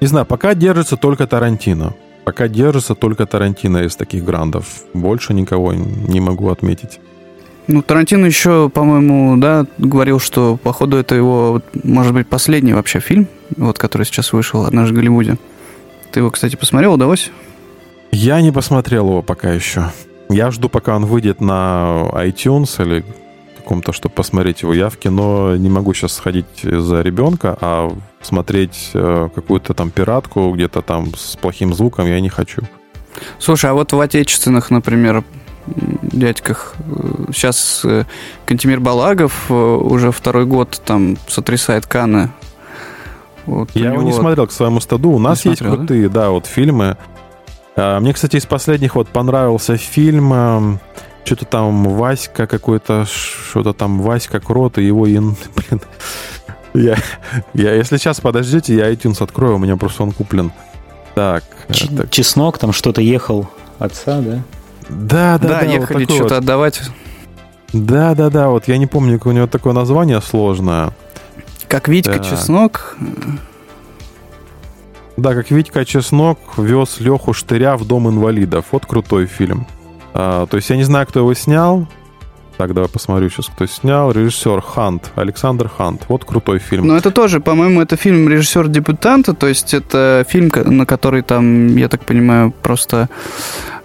не 0.00 0.06
знаю, 0.06 0.26
пока 0.26 0.54
держится 0.54 0.96
только 0.96 1.26
Тарантино. 1.26 1.94
Пока 2.24 2.48
держится 2.48 2.94
только 2.94 3.26
Тарантино 3.26 3.78
из 3.84 3.96
таких 3.96 4.24
грандов. 4.24 4.66
Больше 4.94 5.32
никого 5.32 5.72
не 5.72 6.20
могу 6.20 6.50
отметить. 6.50 7.00
Ну, 7.68 7.82
Тарантино 7.82 8.26
еще, 8.26 8.68
по-моему, 8.68 9.36
да, 9.38 9.66
говорил, 9.78 10.20
что, 10.20 10.56
походу, 10.56 10.96
это 10.96 11.14
его, 11.16 11.62
может 11.82 12.12
быть, 12.12 12.28
последний 12.28 12.72
вообще 12.72 13.00
фильм, 13.00 13.26
вот, 13.56 13.78
который 13.78 14.04
сейчас 14.04 14.32
вышел 14.32 14.64
«Однажды 14.64 14.94
в 14.94 14.96
Голливуде». 14.96 15.36
Ты 16.12 16.20
его, 16.20 16.30
кстати, 16.30 16.54
посмотрел, 16.54 16.94
удалось? 16.94 17.30
Я 18.12 18.40
не 18.40 18.52
посмотрел 18.52 19.08
его 19.08 19.22
пока 19.22 19.52
еще. 19.52 19.90
Я 20.28 20.50
жду, 20.50 20.68
пока 20.68 20.96
он 20.96 21.06
выйдет 21.06 21.40
на 21.40 22.08
iTunes 22.12 22.82
или 22.82 23.04
каком-то, 23.56 23.92
чтобы 23.92 24.14
посмотреть 24.14 24.62
его. 24.62 24.72
Я 24.72 24.88
в 24.88 24.96
кино 24.96 25.56
не 25.56 25.68
могу 25.68 25.92
сейчас 25.92 26.12
сходить 26.12 26.62
за 26.62 27.02
ребенка, 27.02 27.58
а 27.60 27.92
смотреть 28.22 28.90
э, 28.94 29.28
какую-то 29.34 29.74
там 29.74 29.90
пиратку 29.90 30.52
где-то 30.52 30.82
там 30.82 31.12
с 31.16 31.34
плохим 31.36 31.74
звуком 31.74 32.06
я 32.06 32.20
не 32.20 32.28
хочу. 32.28 32.62
Слушай, 33.40 33.70
а 33.70 33.74
вот 33.74 33.92
в 33.92 34.00
отечественных, 34.00 34.70
например, 34.70 35.24
дядьках. 36.18 36.74
Сейчас 37.32 37.82
э, 37.84 38.04
Кантимир 38.44 38.80
Балагов 38.80 39.46
э, 39.50 39.54
уже 39.54 40.10
второй 40.10 40.46
год 40.46 40.80
там 40.84 41.16
сотрясает 41.28 41.86
Каны. 41.86 42.30
Вот 43.46 43.70
Я 43.74 43.92
его 43.92 44.02
не 44.02 44.12
смотрел 44.12 44.46
к 44.46 44.52
своему 44.52 44.80
стаду. 44.80 45.10
У 45.10 45.18
нас 45.18 45.44
есть 45.44 45.58
смотрел, 45.58 45.78
крутые, 45.78 46.08
да? 46.08 46.22
да, 46.22 46.30
вот 46.30 46.46
фильмы. 46.46 46.96
А, 47.76 48.00
мне, 48.00 48.12
кстати, 48.12 48.36
из 48.36 48.46
последних 48.46 48.96
вот 48.96 49.08
понравился 49.08 49.76
фильм 49.76 50.32
эм, 50.32 50.80
что-то 51.24 51.44
там 51.44 51.84
Васька 51.84 52.46
какой-то, 52.46 53.04
что-то 53.06 53.72
там 53.72 54.00
Васька 54.00 54.40
Крот 54.40 54.78
и 54.78 54.84
его, 54.84 55.04
блин, 55.04 55.36
я, 56.74 56.96
я, 57.54 57.74
если 57.74 57.96
сейчас 57.96 58.20
подождите, 58.20 58.74
я 58.74 58.92
iTunes 58.92 59.22
открою, 59.22 59.56
у 59.56 59.58
меня 59.58 59.76
просто 59.76 60.02
он 60.02 60.12
куплен. 60.12 60.52
Так. 61.14 61.44
Ч- 61.70 61.88
так. 61.88 62.10
Чеснок 62.10 62.58
там 62.58 62.72
что-то 62.72 63.00
ехал 63.00 63.48
отца, 63.78 64.20
да? 64.20 64.42
Да, 64.88 65.38
да, 65.38 65.48
да. 65.48 65.60
Да, 65.60 65.66
ехали 65.66 66.04
вот 66.04 66.14
что-то 66.14 66.34
вот. 66.34 66.42
отдавать. 66.42 66.82
Да, 67.72 68.14
да, 68.14 68.30
да, 68.30 68.48
вот 68.48 68.68
я 68.68 68.78
не 68.78 68.86
помню, 68.86 69.20
у 69.24 69.30
него 69.32 69.46
такое 69.46 69.72
название 69.72 70.20
сложное. 70.20 70.92
Как 71.68 71.88
Витька 71.88 72.18
да. 72.18 72.24
Чеснок. 72.24 72.96
Да, 75.16 75.34
как 75.34 75.50
Витька 75.50 75.84
Чеснок 75.84 76.38
вез 76.58 77.00
Леху 77.00 77.32
Штыря 77.32 77.76
в 77.76 77.86
дом 77.86 78.08
инвалидов. 78.08 78.66
Вот 78.70 78.86
крутой 78.86 79.26
фильм. 79.26 79.66
А, 80.14 80.46
то 80.46 80.56
есть 80.56 80.70
я 80.70 80.76
не 80.76 80.84
знаю, 80.84 81.06
кто 81.06 81.20
его 81.20 81.34
снял. 81.34 81.88
Так, 82.56 82.72
давай 82.72 82.88
посмотрю 82.88 83.28
сейчас, 83.28 83.46
кто 83.46 83.66
снял. 83.66 84.12
Режиссер 84.12 84.62
Хант, 84.62 85.12
Александр 85.14 85.68
Хант. 85.68 86.06
Вот 86.08 86.24
крутой 86.24 86.58
фильм. 86.58 86.86
Но 86.86 86.96
это 86.96 87.10
тоже, 87.10 87.40
по-моему, 87.40 87.82
это 87.82 87.96
фильм 87.96 88.28
режиссер 88.28 88.68
дебютанта, 88.68 89.34
то 89.34 89.46
есть 89.46 89.74
это 89.74 90.24
фильм, 90.28 90.50
на 90.64 90.86
который 90.86 91.22
там, 91.22 91.76
я 91.76 91.88
так 91.88 92.04
понимаю, 92.04 92.52
просто 92.62 93.08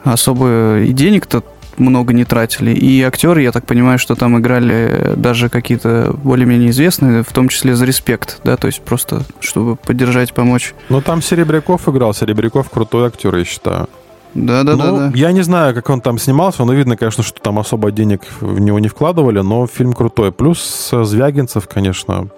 особо 0.04 0.80
и 0.80 0.94
денег-то 0.94 1.44
много 1.78 2.14
не 2.14 2.24
тратили. 2.26 2.72
И 2.72 3.02
актеры, 3.02 3.42
я 3.42 3.52
так 3.52 3.66
понимаю, 3.66 4.00
что 4.00 4.16
там 4.16 4.40
играли 4.40 5.14
даже 5.16 5.50
какие-то 5.50 6.16
более-менее 6.24 6.70
известные, 6.70 7.24
в 7.24 7.32
том 7.34 7.50
числе 7.50 7.76
за 7.76 7.86
респект, 7.86 8.40
да, 8.44 8.56
то 8.56 8.68
есть 8.68 8.82
просто 8.82 9.24
чтобы 9.40 9.76
поддержать, 9.76 10.34
помочь. 10.34 10.74
Ну, 10.90 11.02
там 11.02 11.22
Серебряков 11.22 11.90
играл. 11.90 12.14
Серебряков 12.14 12.70
крутой 12.70 13.08
актер, 13.08 13.36
я 13.36 13.46
считаю. 13.46 13.88
Да, 14.34 14.64
да, 14.64 14.76
ну, 14.76 14.98
да, 14.98 15.12
Я 15.14 15.32
не 15.32 15.42
знаю, 15.42 15.74
как 15.76 15.90
он 15.90 16.02
там 16.02 16.18
снимался, 16.18 16.64
но 16.64 16.74
видно, 16.74 16.96
конечно, 16.96 17.24
что 17.24 17.42
там 17.42 17.60
особо 17.60 17.92
денег 17.92 18.22
в 18.40 18.60
него 18.60 18.80
не 18.80 18.88
вкладывали, 18.88 19.42
но 19.42 19.68
фильм 19.68 19.94
крутой. 19.94 20.32
Плюс 20.32 20.90
Звягинцев, 20.92 21.68
конечно, 21.68 22.30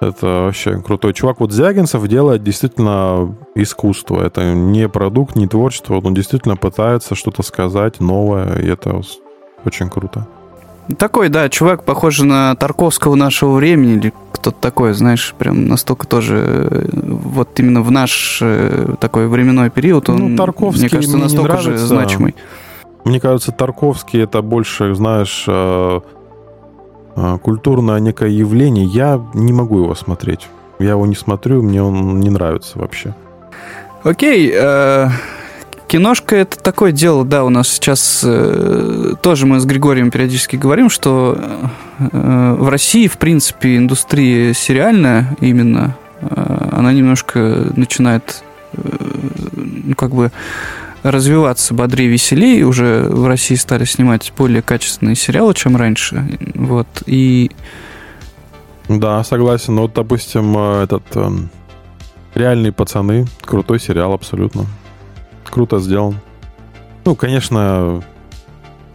это 0.00 0.26
вообще 0.26 0.80
крутой 0.80 1.14
чувак. 1.14 1.40
Вот 1.40 1.52
Звягинцев 1.52 2.06
делает 2.08 2.42
действительно 2.42 3.34
искусство. 3.54 4.22
Это 4.22 4.52
не 4.52 4.88
продукт, 4.88 5.36
не 5.36 5.46
творчество. 5.46 6.00
Он 6.02 6.12
действительно 6.12 6.56
пытается 6.56 7.14
что-то 7.14 7.42
сказать 7.42 8.00
новое, 8.00 8.58
и 8.58 8.66
это 8.66 9.00
очень 9.64 9.88
круто. 9.88 10.26
Такой, 10.98 11.28
да, 11.28 11.48
чувак, 11.48 11.84
похожий 11.84 12.26
на 12.26 12.54
Тарковского 12.56 13.14
нашего 13.14 13.54
времени, 13.54 13.94
или 13.94 14.12
кто-то 14.32 14.56
такой, 14.60 14.92
знаешь, 14.94 15.34
прям 15.38 15.68
настолько 15.68 16.06
тоже, 16.06 16.42
э, 16.70 16.88
вот 16.92 17.58
именно 17.60 17.82
в 17.82 17.90
наш 17.90 18.40
э, 18.42 18.94
такой 18.98 19.28
временной 19.28 19.70
период, 19.70 20.08
он, 20.08 20.30
ну, 20.30 20.36
Тарковский 20.36 20.82
мне 20.82 20.90
кажется, 20.90 21.16
мне 21.16 21.24
настолько 21.24 21.58
же 21.58 21.78
значимый. 21.78 22.34
Мне 23.04 23.20
кажется, 23.20 23.52
Тарковский 23.52 24.22
это 24.22 24.42
больше, 24.42 24.94
знаешь, 24.94 25.44
э, 25.46 26.00
культурное 27.42 28.00
некое 28.00 28.30
явление. 28.30 28.84
Я 28.84 29.20
не 29.34 29.52
могу 29.52 29.78
его 29.78 29.94
смотреть. 29.94 30.48
Я 30.78 30.90
его 30.90 31.06
не 31.06 31.14
смотрю, 31.14 31.62
мне 31.62 31.82
он 31.82 32.20
не 32.20 32.30
нравится 32.30 32.78
вообще. 32.78 33.14
Окей, 34.02 34.52
э, 34.52 35.08
Киношка 35.92 36.36
это 36.36 36.58
такое 36.58 36.90
дело, 36.90 37.22
да, 37.22 37.44
у 37.44 37.50
нас 37.50 37.68
сейчас 37.68 38.22
э, 38.24 39.12
тоже 39.20 39.44
мы 39.44 39.60
с 39.60 39.66
Григорием 39.66 40.10
периодически 40.10 40.56
говорим, 40.56 40.88
что 40.88 41.36
э, 41.98 42.56
в 42.58 42.66
России, 42.70 43.06
в 43.08 43.18
принципе, 43.18 43.76
индустрия 43.76 44.54
сериальная 44.54 45.36
именно, 45.42 45.94
э, 46.22 46.68
она 46.72 46.94
немножко 46.94 47.70
начинает, 47.76 48.42
э, 48.72 48.78
ну, 49.52 49.94
как 49.94 50.14
бы 50.14 50.32
развиваться 51.02 51.74
бодрее, 51.74 52.08
веселее. 52.08 52.64
Уже 52.64 53.02
в 53.10 53.26
России 53.26 53.56
стали 53.56 53.84
снимать 53.84 54.32
более 54.34 54.62
качественные 54.62 55.14
сериалы, 55.14 55.52
чем 55.52 55.76
раньше. 55.76 56.26
Вот, 56.54 56.88
и... 57.04 57.50
Да, 58.88 59.22
согласен. 59.24 59.76
Вот, 59.76 59.92
допустим, 59.92 60.56
э, 60.56 60.84
этот... 60.84 61.02
Э, 61.16 61.28
«Реальные 62.34 62.72
пацаны». 62.72 63.26
Крутой 63.42 63.78
сериал 63.78 64.14
абсолютно 64.14 64.64
круто 65.52 65.78
сделан. 65.78 66.16
Ну, 67.04 67.14
конечно, 67.14 68.02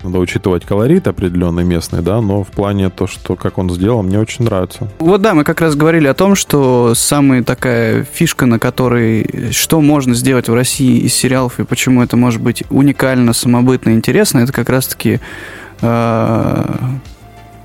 надо 0.03 0.19
учитывать 0.19 0.65
колорит 0.65 1.07
определенный 1.07 1.63
местный, 1.63 2.01
да, 2.01 2.19
но 2.19 2.43
в 2.43 2.47
плане 2.47 2.89
то, 2.89 3.07
что 3.07 3.35
как 3.35 3.57
он 3.57 3.69
сделан, 3.69 4.07
мне 4.07 4.19
очень 4.19 4.45
нравится. 4.45 4.87
Вот 4.99 5.21
да, 5.21 5.33
мы 5.33 5.43
как 5.43 5.61
раз 5.61 5.75
говорили 5.75 6.07
о 6.07 6.13
том, 6.13 6.35
что 6.35 6.93
самая 6.95 7.43
такая 7.43 8.03
фишка, 8.03 8.45
на 8.45 8.59
которой 8.59 9.51
что 9.51 9.81
можно 9.81 10.13
сделать 10.13 10.49
в 10.49 10.53
России 10.53 10.99
из 10.99 11.13
сериалов 11.13 11.59
и 11.59 11.63
почему 11.63 12.03
это 12.03 12.17
может 12.17 12.41
быть 12.41 12.63
уникально, 12.69 13.33
самобытно, 13.33 13.91
интересно, 13.91 14.39
это 14.39 14.53
как 14.53 14.69
раз-таки 14.69 15.19
э, 15.81 16.65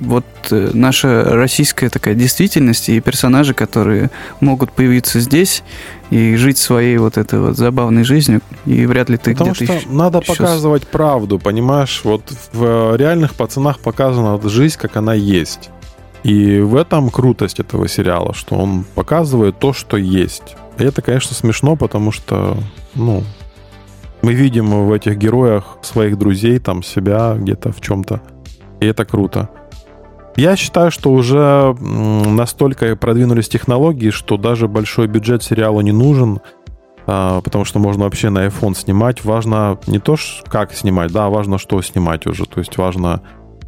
вот 0.04 0.24
э, 0.50 0.70
наша 0.72 1.24
российская 1.24 1.88
такая 1.88 2.14
действительность 2.14 2.88
и 2.88 3.00
персонажи, 3.00 3.54
которые 3.54 4.10
могут 4.40 4.72
появиться 4.72 5.20
здесь 5.20 5.62
и 6.10 6.36
жить 6.36 6.58
своей 6.58 6.98
вот 6.98 7.16
этой 7.16 7.40
вот 7.40 7.56
забавной 7.56 8.04
жизнью, 8.04 8.40
и 8.66 8.86
вряд 8.86 9.08
ли 9.08 9.16
ты 9.16 9.32
Потому 9.32 9.52
где-то 9.52 9.80
что 9.80 9.92
надо 9.92 10.18
еще... 10.18 10.34
показывать 10.34 10.86
правду, 10.86 11.38
понимаешь? 11.38 12.00
Вот 12.04 12.22
в 12.52 12.96
реальных 12.96 13.34
пацанах 13.34 13.78
показана 13.78 14.40
жизнь, 14.48 14.76
как 14.78 14.96
она 14.96 15.14
есть. 15.14 15.70
И 16.22 16.60
в 16.60 16.76
этом 16.76 17.10
крутость 17.10 17.58
этого 17.60 17.88
сериала, 17.88 18.32
что 18.34 18.56
он 18.56 18.84
показывает 18.94 19.58
то, 19.58 19.72
что 19.72 19.96
есть. 19.96 20.56
И 20.78 20.84
это, 20.84 21.02
конечно, 21.02 21.34
смешно, 21.34 21.76
потому 21.76 22.12
что, 22.12 22.56
ну, 22.94 23.24
мы 24.22 24.34
видим 24.34 24.86
в 24.86 24.92
этих 24.92 25.16
героях 25.16 25.78
своих 25.82 26.16
друзей, 26.16 26.58
там, 26.60 26.82
себя 26.82 27.34
где-то 27.36 27.72
в 27.72 27.80
чем-то. 27.80 28.20
И 28.80 28.86
это 28.86 29.04
круто. 29.04 29.50
Я 30.36 30.56
считаю, 30.56 30.90
что 30.90 31.12
уже 31.12 31.74
настолько 31.80 32.96
продвинулись 32.96 33.48
технологии, 33.48 34.10
что 34.10 34.36
даже 34.36 34.66
большой 34.66 35.06
бюджет 35.06 35.42
сериала 35.42 35.80
не 35.82 35.92
нужен, 35.92 36.40
а, 37.06 37.40
потому 37.42 37.64
что 37.64 37.78
можно 37.78 38.04
вообще 38.04 38.30
на 38.30 38.46
iPhone 38.46 38.74
снимать. 38.74 39.24
Важно 39.24 39.78
не 39.86 39.98
то, 39.98 40.16
как 40.46 40.72
снимать, 40.72 41.12
да, 41.12 41.28
важно, 41.28 41.58
что 41.58 41.82
снимать 41.82 42.26
уже. 42.26 42.46
То 42.46 42.60
есть 42.60 42.78
важно 42.78 43.20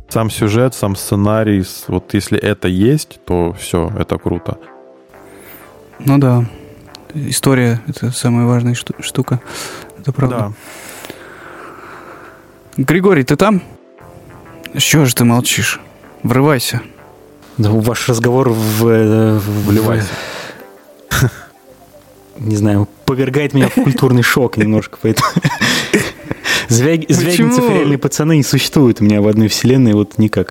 сам 0.09 0.31
сюжет, 0.31 0.75
сам 0.75 0.97
сценарий. 0.97 1.65
Вот 1.89 2.15
если 2.15 2.39
это 2.39 2.69
есть, 2.69 3.21
то 3.25 3.53
все, 3.59 3.93
это 3.99 4.17
круто. 4.19 4.59
Ну 5.99 6.19
да. 6.19 6.45
История— 7.15 7.81
это 7.87 8.11
самая 8.11 8.47
важная 8.47 8.75
штука. 8.75 9.41
Это 9.99 10.13
правда. 10.13 10.53
Да. 12.77 12.83
Григорий, 12.85 13.23
ты 13.23 13.37
там? 13.37 13.63
Чего 14.77 15.05
же 15.05 15.15
ты 15.15 15.25
молчишь? 15.25 15.81
Врывайся. 16.25 16.81
Да, 17.59 17.71
ваш 17.71 18.09
разговор 18.09 18.49
в... 18.49 19.39
Вливайся. 19.39 20.09
Не 22.39 22.57
знаю, 22.57 22.89
повергает 23.05 23.53
меня 23.53 23.69
в 23.69 23.75
культурный 23.75 24.23
шок 24.23 24.57
немножко, 24.57 24.99
поэтому... 25.01 25.29
Звягинцев 26.69 27.71
реальные 27.71 27.99
пацаны 27.99 28.39
не 28.39 28.43
существуют 28.43 29.01
у 29.01 29.05
меня 29.05 29.21
в 29.21 29.29
одной 29.29 29.49
вселенной, 29.49 29.93
вот 29.93 30.19
никак. 30.19 30.51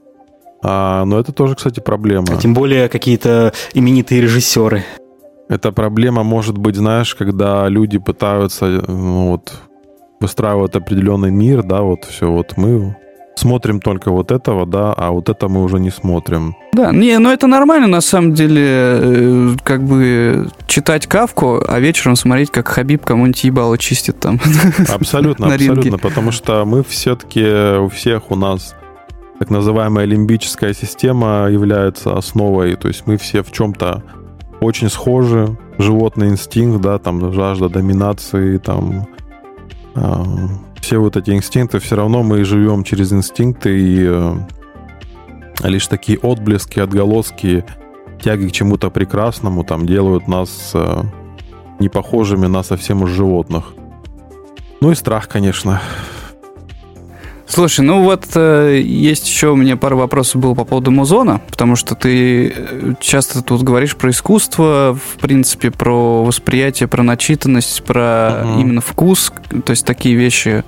А, 0.61 1.03
но 1.05 1.19
это 1.19 1.33
тоже, 1.33 1.55
кстати, 1.55 1.79
проблема. 1.79 2.27
А 2.29 2.37
тем 2.37 2.53
более 2.53 2.87
какие-то 2.87 3.51
именитые 3.73 4.21
режиссеры. 4.21 4.85
Эта 5.49 5.71
проблема 5.71 6.23
может 6.23 6.57
быть, 6.57 6.75
знаешь, 6.75 7.15
когда 7.15 7.67
люди 7.67 7.97
пытаются 7.97 8.65
ну, 8.87 9.31
вот, 9.31 9.53
выстраивать 10.21 10.75
определенный 10.75 11.31
мир, 11.31 11.63
да, 11.63 11.81
вот 11.81 12.05
все, 12.05 12.31
вот 12.31 12.55
мы 12.57 12.95
смотрим 13.35 13.79
только 13.79 14.11
вот 14.11 14.31
этого, 14.31 14.65
да, 14.65 14.93
а 14.93 15.11
вот 15.11 15.29
это 15.29 15.47
мы 15.47 15.63
уже 15.63 15.79
не 15.79 15.89
смотрим. 15.89 16.55
Да, 16.73 16.91
не, 16.91 17.17
ну 17.19 17.31
это 17.31 17.47
нормально, 17.47 17.87
на 17.87 18.01
самом 18.01 18.33
деле, 18.33 18.63
э, 18.65 19.49
как 19.63 19.83
бы 19.83 20.49
читать 20.67 21.07
Кавку, 21.07 21.63
а 21.67 21.79
вечером 21.79 22.15
смотреть, 22.15 22.51
как 22.51 22.67
Хабиб 22.67 23.03
кому-нибудь 23.03 23.43
ебало 23.43 23.77
чистит 23.77 24.19
там. 24.19 24.39
Абсолютно, 24.93 25.53
абсолютно, 25.53 25.97
потому 25.97 26.31
что 26.31 26.65
мы 26.65 26.83
все-таки, 26.83 27.77
у 27.79 27.89
всех 27.89 28.31
у 28.31 28.35
нас 28.35 28.75
так 29.39 29.49
называемая 29.49 30.05
лимбическая 30.05 30.73
система 30.73 31.47
является 31.49 32.17
основой, 32.17 32.75
то 32.75 32.87
есть 32.87 33.03
мы 33.07 33.17
все 33.17 33.43
в 33.43 33.51
чем-то 33.51 34.03
очень 34.61 34.89
схожи, 34.89 35.57
животный 35.77 36.29
инстинкт, 36.29 36.81
да, 36.81 36.97
там 36.97 37.33
жажда 37.33 37.69
доминации, 37.69 38.57
там 38.57 39.07
э, 39.95 40.23
все 40.83 40.97
вот 40.97 41.15
эти 41.15 41.31
инстинкты, 41.31 41.79
все 41.79 41.95
равно 41.95 42.23
мы 42.23 42.43
живем 42.43 42.83
через 42.83 43.13
инстинкты, 43.13 43.79
и 43.79 44.05
э, 44.05 44.35
лишь 45.63 45.87
такие 45.87 46.19
отблески, 46.19 46.81
отголоски 46.81 47.63
тяги 48.21 48.49
к 48.49 48.51
чему-то 48.51 48.89
прекрасному 48.89 49.63
там 49.63 49.85
делают 49.85 50.27
нас 50.27 50.71
э, 50.73 51.03
не 51.79 51.87
похожими 51.87 52.47
на 52.47 52.63
совсем 52.63 53.01
уж 53.01 53.11
животных. 53.11 53.73
Ну 54.81 54.91
и 54.91 54.95
страх, 54.95 55.29
конечно. 55.29 55.81
Слушай, 57.53 57.81
ну 57.81 58.01
вот 58.01 58.25
э, 58.33 58.81
есть 58.83 59.27
еще 59.27 59.49
у 59.49 59.55
меня 59.55 59.77
пару 59.77 59.95
вопросов 59.95 60.41
было 60.41 60.55
по 60.55 60.63
поводу 60.63 60.89
музона, 60.89 61.39
потому 61.51 61.75
что 61.75 61.93
ты 61.93 62.47
э, 62.47 62.93
часто 62.99 63.43
тут 63.43 63.61
говоришь 63.61 63.95
про 63.95 64.09
искусство, 64.09 64.97
в 64.99 65.19
принципе, 65.19 65.69
про 65.69 66.23
восприятие, 66.23 66.87
про 66.87 67.03
начитанность, 67.03 67.83
про 67.83 68.01
uh-huh. 68.01 68.59
именно 68.59 68.81
вкус, 68.81 69.31
то 69.63 69.69
есть 69.69 69.85
такие 69.85 70.15
вещи 70.15 70.63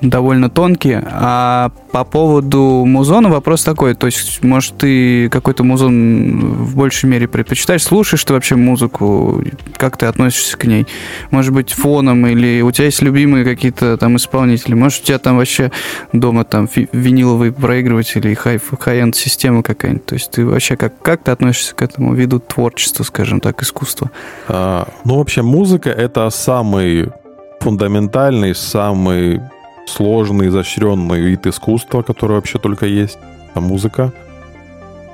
довольно 0.00 0.48
тонкие. 0.48 1.06
А 1.10 1.70
по 1.92 2.04
поводу 2.04 2.84
музона 2.86 3.28
вопрос 3.28 3.64
такой. 3.64 3.94
То 3.94 4.06
есть, 4.06 4.42
может, 4.42 4.78
ты 4.78 5.28
какой-то 5.28 5.64
музон 5.64 6.40
в 6.64 6.76
большей 6.76 7.08
мере 7.08 7.28
предпочитаешь? 7.28 7.82
Слушаешь 7.82 8.24
ты 8.24 8.32
вообще 8.32 8.56
музыку? 8.56 9.42
Как 9.76 9.96
ты 9.96 10.06
относишься 10.06 10.56
к 10.56 10.64
ней? 10.64 10.86
Может 11.30 11.52
быть, 11.52 11.72
фоном? 11.72 12.26
Или 12.26 12.62
у 12.62 12.70
тебя 12.70 12.86
есть 12.86 13.02
любимые 13.02 13.44
какие-то 13.44 13.96
там 13.96 14.16
исполнители? 14.16 14.74
Может, 14.74 15.02
у 15.02 15.06
тебя 15.06 15.18
там 15.18 15.36
вообще 15.36 15.70
дома 16.12 16.44
там 16.44 16.68
виниловый 16.92 17.52
проигрыватель 17.52 18.26
и 18.26 18.34
хай-энд 18.34 19.16
система 19.16 19.62
какая-нибудь? 19.62 20.06
То 20.06 20.14
есть, 20.14 20.30
ты 20.30 20.46
вообще 20.46 20.76
как, 20.76 21.00
как 21.02 21.24
ты 21.24 21.30
относишься 21.30 21.74
к 21.74 21.82
этому 21.82 22.14
виду 22.14 22.40
творчества, 22.40 23.02
скажем 23.02 23.40
так, 23.40 23.62
искусства? 23.62 24.10
А, 24.48 24.88
ну, 25.04 25.18
вообще, 25.18 25.42
музыка— 25.42 25.90
это 25.90 26.30
самый 26.30 27.08
фундаментальный, 27.60 28.54
самый 28.54 29.40
сложный, 29.90 30.48
изощренный 30.48 31.20
вид 31.20 31.46
искусства, 31.46 32.02
который 32.02 32.32
вообще 32.32 32.58
только 32.58 32.86
есть. 32.86 33.18
Это 33.50 33.60
музыка. 33.60 34.12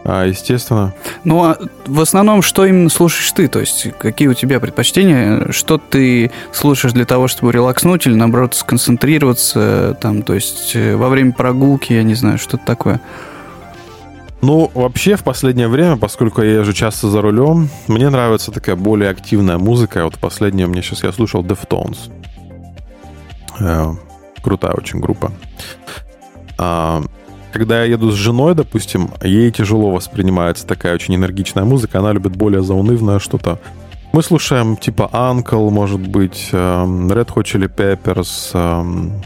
А, 0.09 0.25
естественно. 0.25 0.95
Ну, 1.25 1.43
а 1.43 1.59
в 1.87 2.01
основном, 2.01 2.41
что 2.41 2.65
именно 2.65 2.89
слушаешь 2.91 3.33
ты? 3.33 3.49
То 3.49 3.59
есть, 3.59 3.89
какие 3.99 4.29
у 4.29 4.35
тебя 4.35 4.61
предпочтения? 4.61 5.51
Что 5.51 5.79
ты 5.79 6.31
слушаешь 6.53 6.93
для 6.93 7.05
того, 7.05 7.27
чтобы 7.27 7.51
релакснуть 7.51 8.07
или, 8.07 8.15
наоборот, 8.15 8.55
сконцентрироваться? 8.55 9.99
Там, 10.01 10.23
то 10.23 10.35
есть, 10.35 10.77
э, 10.77 10.95
во 10.95 11.09
время 11.09 11.33
прогулки, 11.33 11.93
я 11.93 12.05
не 12.05 12.15
знаю, 12.15 12.39
что-то 12.39 12.65
такое? 12.65 13.01
Ну, 14.43 14.71
вообще, 14.75 15.17
в 15.17 15.25
последнее 15.25 15.67
время, 15.67 15.97
поскольку 15.97 16.41
я 16.41 16.61
езжу 16.61 16.73
часто 16.73 17.09
за 17.09 17.21
рулем, 17.21 17.69
мне 17.89 18.09
нравится 18.09 18.53
такая 18.53 18.77
более 18.77 19.11
активная 19.11 19.59
музыка. 19.59 20.05
Вот 20.05 20.19
последнее 20.19 20.69
мне 20.69 20.83
сейчас 20.83 21.03
я 21.03 21.11
слушал 21.11 21.43
Deftones. 21.43 21.99
Крутая 24.47 24.75
очень 24.75 25.01
группа. 25.01 25.33
А, 26.57 27.03
когда 27.53 27.83
я 27.83 27.91
еду 27.91 28.13
с 28.13 28.15
женой, 28.15 28.55
допустим, 28.55 29.11
ей 29.25 29.51
тяжело 29.51 29.91
воспринимается 29.91 30.65
такая 30.65 30.95
очень 30.95 31.17
энергичная 31.17 31.65
музыка, 31.65 31.99
она 31.99 32.13
любит 32.13 32.37
более 32.37 32.63
заунывное 32.63 33.19
что-то. 33.19 33.59
Мы 34.13 34.23
слушаем 34.23 34.77
типа 34.77 35.11
Uncle, 35.13 35.69
может 35.71 35.99
быть, 35.99 36.51
эм, 36.53 37.11
Red 37.11 37.35
Hot 37.35 37.43
Chili 37.43 37.69
Peppers. 37.69 38.53
Эм. 38.55 39.21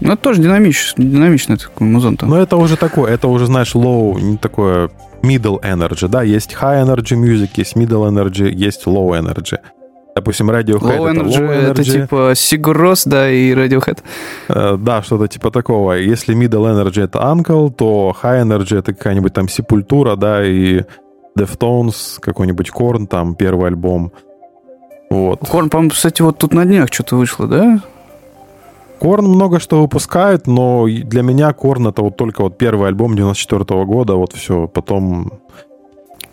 Ну, 0.00 0.12
это 0.12 0.22
тоже 0.22 0.42
динамичный, 0.42 1.06
динамичный 1.06 1.56
такой 1.56 1.86
музон. 1.86 2.18
Но 2.20 2.36
это 2.36 2.58
уже 2.58 2.76
такое, 2.76 3.14
это 3.14 3.28
уже, 3.28 3.46
знаешь, 3.46 3.74
low, 3.74 4.20
не 4.20 4.36
такое 4.36 4.90
middle 5.22 5.58
energy, 5.62 6.06
да, 6.06 6.22
есть 6.22 6.54
high 6.60 6.84
energy 6.84 7.16
music, 7.16 7.52
есть 7.56 7.76
middle 7.76 8.06
energy, 8.06 8.50
есть 8.50 8.84
low 8.84 9.18
energy. 9.18 9.58
Допустим, 10.14 10.50
Radiohead 10.50 10.98
low 10.98 11.10
energy, 11.10 11.30
это, 11.30 11.40
low 11.40 11.48
energy. 11.48 11.70
это 11.70 11.84
типа 11.84 12.32
Сигурос, 12.34 13.04
да, 13.06 13.30
и 13.30 13.52
Radiohead. 13.54 13.98
Э, 14.48 14.76
да, 14.76 15.02
что-то 15.02 15.26
типа 15.28 15.50
такого. 15.50 15.92
Если 15.92 16.36
middle 16.36 16.66
energy 16.66 17.02
это 17.02 17.18
Uncle, 17.20 17.72
то 17.72 18.14
high 18.22 18.42
energy 18.42 18.78
это 18.78 18.92
какая-нибудь 18.92 19.32
там 19.32 19.46
Sepultura, 19.46 20.16
да, 20.16 20.44
и 20.44 20.82
Deftones, 21.38 22.20
какой-нибудь 22.20 22.70
Korn, 22.70 23.06
там, 23.06 23.34
первый 23.34 23.68
альбом. 23.68 24.12
Вот. 25.10 25.40
Корн, 25.40 25.70
по-моему, 25.70 25.90
кстати, 25.90 26.22
вот 26.22 26.38
тут 26.38 26.52
на 26.52 26.64
днях 26.64 26.92
что-то 26.92 27.16
вышло, 27.16 27.46
да? 27.46 27.80
Корн 28.98 29.26
много 29.26 29.60
что 29.60 29.80
выпускает, 29.80 30.46
но 30.46 30.86
для 30.86 31.22
меня 31.22 31.52
Корн 31.52 31.88
это 31.88 32.02
вот 32.02 32.16
только 32.16 32.42
вот 32.42 32.56
первый 32.56 32.88
альбом 32.88 33.16
94 33.16 33.64
-го 33.64 33.84
года, 33.84 34.14
вот 34.14 34.32
все, 34.32 34.68
потом 34.68 35.40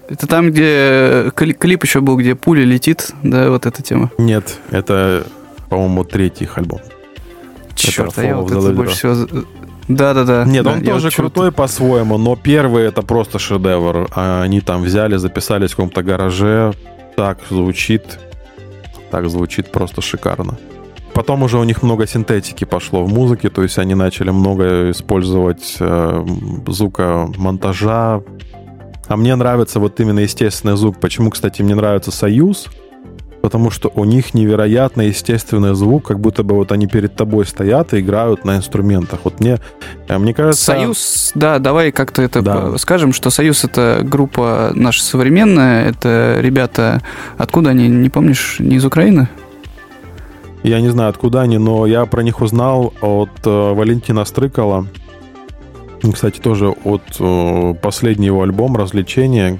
это 0.09 0.27
там, 0.27 0.49
где 0.51 1.31
клип 1.35 1.83
еще 1.83 2.01
был, 2.01 2.17
где 2.17 2.35
пуля 2.35 2.63
летит, 2.63 3.11
да, 3.23 3.49
вот 3.49 3.65
эта 3.65 3.83
тема? 3.83 4.11
Нет, 4.17 4.57
это, 4.71 5.25
по-моему, 5.69 6.03
третий 6.03 6.45
их 6.45 6.57
альбом. 6.57 6.81
Черт, 7.75 8.17
а 8.17 8.23
я 8.23 8.37
вот 8.37 8.51
это 8.51 8.71
больше 8.71 8.95
всего... 8.95 9.43
Да-да-да. 9.87 10.45
Нет, 10.45 10.63
да, 10.65 10.73
он 10.73 10.83
тоже 10.83 11.09
крутой 11.09 11.51
по-своему, 11.51 12.17
но 12.17 12.35
первый 12.35 12.83
это 12.85 13.01
просто 13.01 13.39
шедевр. 13.39 14.07
А 14.11 14.43
они 14.43 14.61
там 14.61 14.83
взяли, 14.83 15.17
записались 15.17 15.71
в 15.71 15.77
каком-то 15.77 16.03
гараже. 16.03 16.73
Так 17.15 17.39
звучит. 17.49 18.19
Так 19.09 19.27
звучит 19.29 19.71
просто 19.71 20.01
шикарно. 20.01 20.59
Потом 21.13 21.41
уже 21.43 21.57
у 21.57 21.63
них 21.63 21.81
много 21.81 22.05
синтетики 22.05 22.65
пошло 22.65 23.03
в 23.03 23.11
музыке, 23.11 23.49
то 23.49 23.63
есть 23.63 23.79
они 23.79 23.95
начали 23.95 24.29
много 24.29 24.91
использовать 24.91 25.77
э, 25.79 26.25
звукомонтажа, 26.67 28.23
а 29.09 29.17
мне 29.17 29.35
нравится 29.35 29.79
вот 29.79 29.99
именно 29.99 30.19
естественный 30.19 30.77
звук. 30.77 30.99
Почему, 30.99 31.31
кстати, 31.31 31.63
мне 31.63 31.73
нравится 31.73 32.11
Союз? 32.11 32.67
Потому 33.41 33.71
что 33.71 33.89
у 33.95 34.05
них 34.05 34.33
невероятно 34.33 35.01
естественный 35.01 35.73
звук, 35.73 36.05
как 36.05 36.19
будто 36.19 36.43
бы 36.43 36.55
вот 36.55 36.71
они 36.71 36.87
перед 36.87 37.15
тобой 37.15 37.45
стоят 37.45 37.93
и 37.93 38.01
играют 38.01 38.45
на 38.45 38.57
инструментах. 38.57 39.21
Вот 39.23 39.39
мне, 39.39 39.57
э, 40.07 40.17
мне 40.17 40.33
кажется... 40.33 40.63
Союз, 40.63 41.31
да, 41.33 41.57
давай 41.57 41.91
как-то 41.91 42.21
это 42.21 42.41
да. 42.41 42.77
скажем, 42.77 43.11
что 43.11 43.29
Союз 43.29 43.63
это 43.63 44.01
группа 44.03 44.71
наша 44.75 45.01
современная, 45.03 45.89
это 45.89 46.37
ребята, 46.39 47.01
откуда 47.37 47.71
они, 47.71 47.87
не 47.87 48.09
помнишь, 48.09 48.57
не 48.59 48.75
из 48.75 48.85
Украины? 48.85 49.27
Я 50.61 50.81
не 50.81 50.89
знаю, 50.89 51.09
откуда 51.09 51.41
они, 51.41 51.57
но 51.57 51.87
я 51.87 52.05
про 52.05 52.21
них 52.21 52.41
узнал 52.41 52.93
от 53.01 53.31
э, 53.45 53.49
Валентина 53.49 54.25
Стрыкала. 54.25 54.85
Кстати, 56.01 56.39
тоже 56.39 56.69
от 56.69 57.01
э, 57.19 57.73
последнего 57.81 58.43
альбома 58.43 58.79
«Развлечения». 58.79 59.59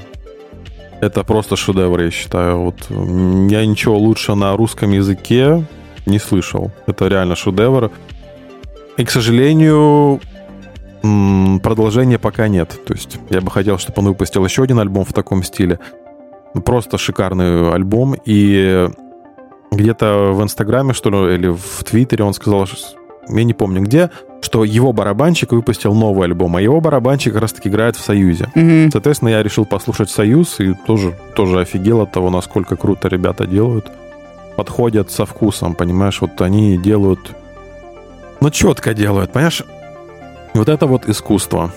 Это 1.02 1.24
просто 1.24 1.56
шедевр, 1.56 2.02
я 2.02 2.12
считаю. 2.12 2.60
Вот, 2.60 2.76
я 2.90 3.66
ничего 3.66 3.98
лучше 3.98 4.36
на 4.36 4.56
русском 4.56 4.92
языке 4.92 5.66
не 6.06 6.20
слышал. 6.20 6.72
Это 6.88 7.08
реально 7.08 7.36
шедевр. 7.36 7.92
И, 8.98 9.06
к 9.06 9.12
сожалению, 9.12 10.20
продолжения 11.64 12.20
пока 12.20 12.48
нет. 12.50 12.78
То 12.86 12.94
есть 12.94 13.18
я 13.30 13.40
бы 13.40 13.50
хотел, 13.50 13.78
чтобы 13.78 14.00
он 14.00 14.08
выпустил 14.08 14.44
еще 14.44 14.64
один 14.64 14.80
альбом 14.80 15.06
в 15.06 15.14
таком 15.14 15.44
стиле. 15.44 15.80
Просто 16.66 16.98
шикарный 16.98 17.72
альбом. 17.72 18.16
И 18.26 18.90
где-то 19.72 20.32
в 20.34 20.44
Инстаграме, 20.44 20.94
что 20.94 21.10
ли, 21.10 21.36
или 21.36 21.48
в 21.48 21.84
Твиттере 21.86 22.24
он 22.24 22.34
сказал, 22.34 22.68
я 23.30 23.44
не 23.44 23.54
помню 23.54 23.82
где, 23.82 24.10
что 24.42 24.64
его 24.64 24.94
барабанщик 24.94 25.52
выпустил 25.52 25.94
новый 25.94 26.26
альбом, 26.26 26.56
а 26.56 26.62
его 26.62 26.82
барабанщик 26.82 27.34
как 27.34 27.42
раз 27.44 27.54
таки 27.54 27.70
играет 27.70 27.96
в 27.96 28.04
Союзе. 28.04 28.48
Mm-hmm. 28.56 28.90
Соответственно, 28.92 29.30
я 29.30 29.44
решил 29.44 29.66
послушать 29.66 30.10
Союз 30.10 30.60
и 30.60 30.74
тоже, 30.74 31.16
тоже 31.36 31.60
офигел 31.62 32.02
от 32.02 32.12
того, 32.12 32.30
насколько 32.30 32.76
круто 32.76 33.08
ребята 33.08 33.46
делают. 33.46 33.92
Подходят 34.56 35.12
со 35.12 35.26
вкусом, 35.26 35.76
понимаешь, 35.76 36.22
вот 36.22 36.42
они 36.42 36.78
делают... 36.78 37.32
Ну, 38.42 38.50
четко 38.50 38.94
делают, 38.94 39.32
понимаешь? 39.32 39.64
Вот 40.54 40.70
это 40.70 40.88
вот 40.88 41.08
искусство. 41.08 41.72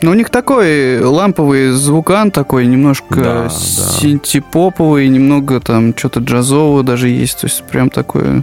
Ну, 0.00 0.12
у 0.12 0.14
них 0.14 0.30
такой 0.30 1.00
ламповый 1.00 1.70
звукан 1.70 2.30
такой, 2.30 2.66
немножко 2.66 3.20
да, 3.20 3.48
синтепоповый, 3.48 5.08
немного 5.08 5.60
там 5.60 5.96
что-то 5.96 6.20
джазового 6.20 6.82
даже 6.82 7.08
есть, 7.08 7.40
то 7.40 7.46
есть 7.46 7.64
прям 7.64 7.90
такое... 7.90 8.42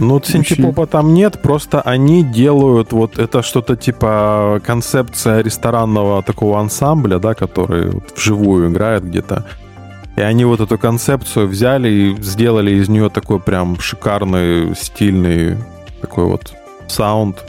Ну, 0.00 0.20
синтепопа 0.22 0.86
там 0.86 1.14
нет, 1.14 1.40
просто 1.42 1.82
они 1.82 2.24
делают 2.24 2.92
вот 2.92 3.18
это 3.18 3.42
что-то 3.42 3.76
типа 3.76 4.60
концепция 4.64 5.42
ресторанного 5.42 6.22
такого 6.22 6.58
ансамбля, 6.58 7.18
да, 7.18 7.34
который 7.34 7.90
вот 7.90 8.12
вживую 8.16 8.70
играет 8.70 9.04
где-то. 9.04 9.46
И 10.16 10.22
они 10.22 10.44
вот 10.44 10.60
эту 10.60 10.78
концепцию 10.78 11.48
взяли 11.48 11.88
и 11.88 12.22
сделали 12.22 12.72
из 12.72 12.88
нее 12.88 13.10
такой 13.10 13.40
прям 13.40 13.78
шикарный, 13.78 14.74
стильный 14.74 15.56
такой 16.00 16.24
вот 16.24 16.54
саунд. 16.88 17.44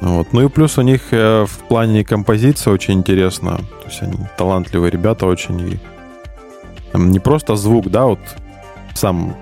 Вот. 0.00 0.32
Ну 0.32 0.42
и 0.46 0.48
плюс 0.48 0.78
у 0.78 0.82
них 0.82 1.12
э, 1.12 1.46
в 1.46 1.58
плане 1.68 2.04
композиции 2.04 2.70
очень 2.70 2.94
интересно. 2.94 3.56
То 3.56 3.88
есть 3.88 4.02
они 4.02 4.18
талантливые 4.36 4.90
ребята 4.90 5.26
очень. 5.26 5.60
И 5.60 5.78
не 6.94 7.18
просто 7.18 7.56
звук, 7.56 7.90
да, 7.90 8.06
вот 8.06 8.20
сам 8.94 9.36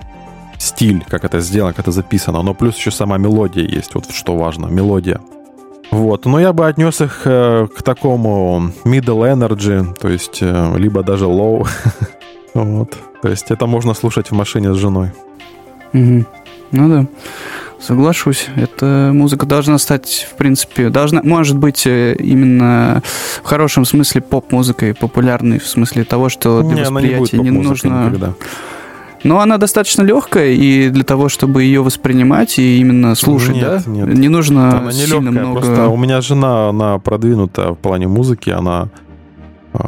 стиль, 0.63 1.05
как 1.09 1.25
это 1.25 1.41
сделано, 1.41 1.73
как 1.73 1.81
это 1.81 1.93
записано, 1.93 2.43
но 2.43 2.55
плюс 2.55 2.77
еще 2.77 2.91
сама 2.91 3.19
мелодия 3.19 3.65
есть, 3.65 3.95
вот 3.95 4.11
что 4.11 4.37
важно, 4.37 4.67
мелодия. 4.67 5.21
Вот, 5.91 6.25
но 6.25 6.41
я 6.41 6.53
бы 6.53 6.67
отнес 6.67 7.01
их 7.03 7.23
э, 7.27 7.67
к 7.67 7.83
такому 7.83 8.71
middle 8.85 9.31
energy, 9.31 9.95
то 10.01 10.09
есть 10.09 10.39
э, 10.41 10.75
либо 10.79 11.03
даже 11.03 11.27
low. 11.27 11.69
вот, 12.55 12.97
то 13.21 13.29
есть 13.29 13.51
это 13.51 13.67
можно 13.67 13.93
слушать 13.93 14.31
в 14.31 14.35
машине 14.35 14.73
с 14.73 14.77
женой. 14.77 15.11
Угу. 15.93 16.25
Ну 16.73 16.89
да. 16.89 17.07
Соглашусь. 17.79 18.47
Эта 18.55 19.11
музыка 19.13 19.45
должна 19.45 19.77
стать, 19.77 20.29
в 20.31 20.37
принципе, 20.37 20.89
должна, 20.89 21.21
может 21.23 21.59
быть, 21.59 21.87
э, 21.87 22.15
именно 22.15 23.03
в 23.43 23.47
хорошем 23.47 23.85
смысле 23.85 24.21
поп-музыкой, 24.21 24.95
популярной, 24.95 25.59
в 25.59 25.67
смысле 25.67 26.05
того, 26.05 26.29
что 26.29 26.63
для 26.63 26.75
не, 26.75 26.83
восприятия 26.83 27.39
не, 27.39 27.45
не 27.45 27.51
нужно. 27.51 28.07
Никогда. 28.07 28.35
Но 29.25 29.41
она 29.41 29.59
достаточно 29.59 30.03
легкая, 30.03 30.51
и 30.51 30.89
для 30.91 31.05
того, 31.05 31.29
чтобы 31.29 31.63
ее 31.63 31.83
воспринимать 31.83 32.59
и 32.59 32.81
именно 32.81 33.15
слушать, 33.15 33.55
нет, 33.55 33.83
да, 33.85 33.91
нет. 33.91 34.09
не 34.09 34.29
нужно 34.29 34.79
она 34.79 34.87
не 34.87 34.93
сильно 34.93 35.29
легкая, 35.29 35.47
много. 35.47 35.61
Просто 35.61 35.89
у 35.89 35.97
меня 35.97 36.21
жена, 36.21 36.69
она 36.69 36.99
продвинута 36.99 37.73
в 37.73 37.77
плане 37.77 38.09
музыки, 38.09 38.51
она 38.51 38.89
э, 39.75 39.79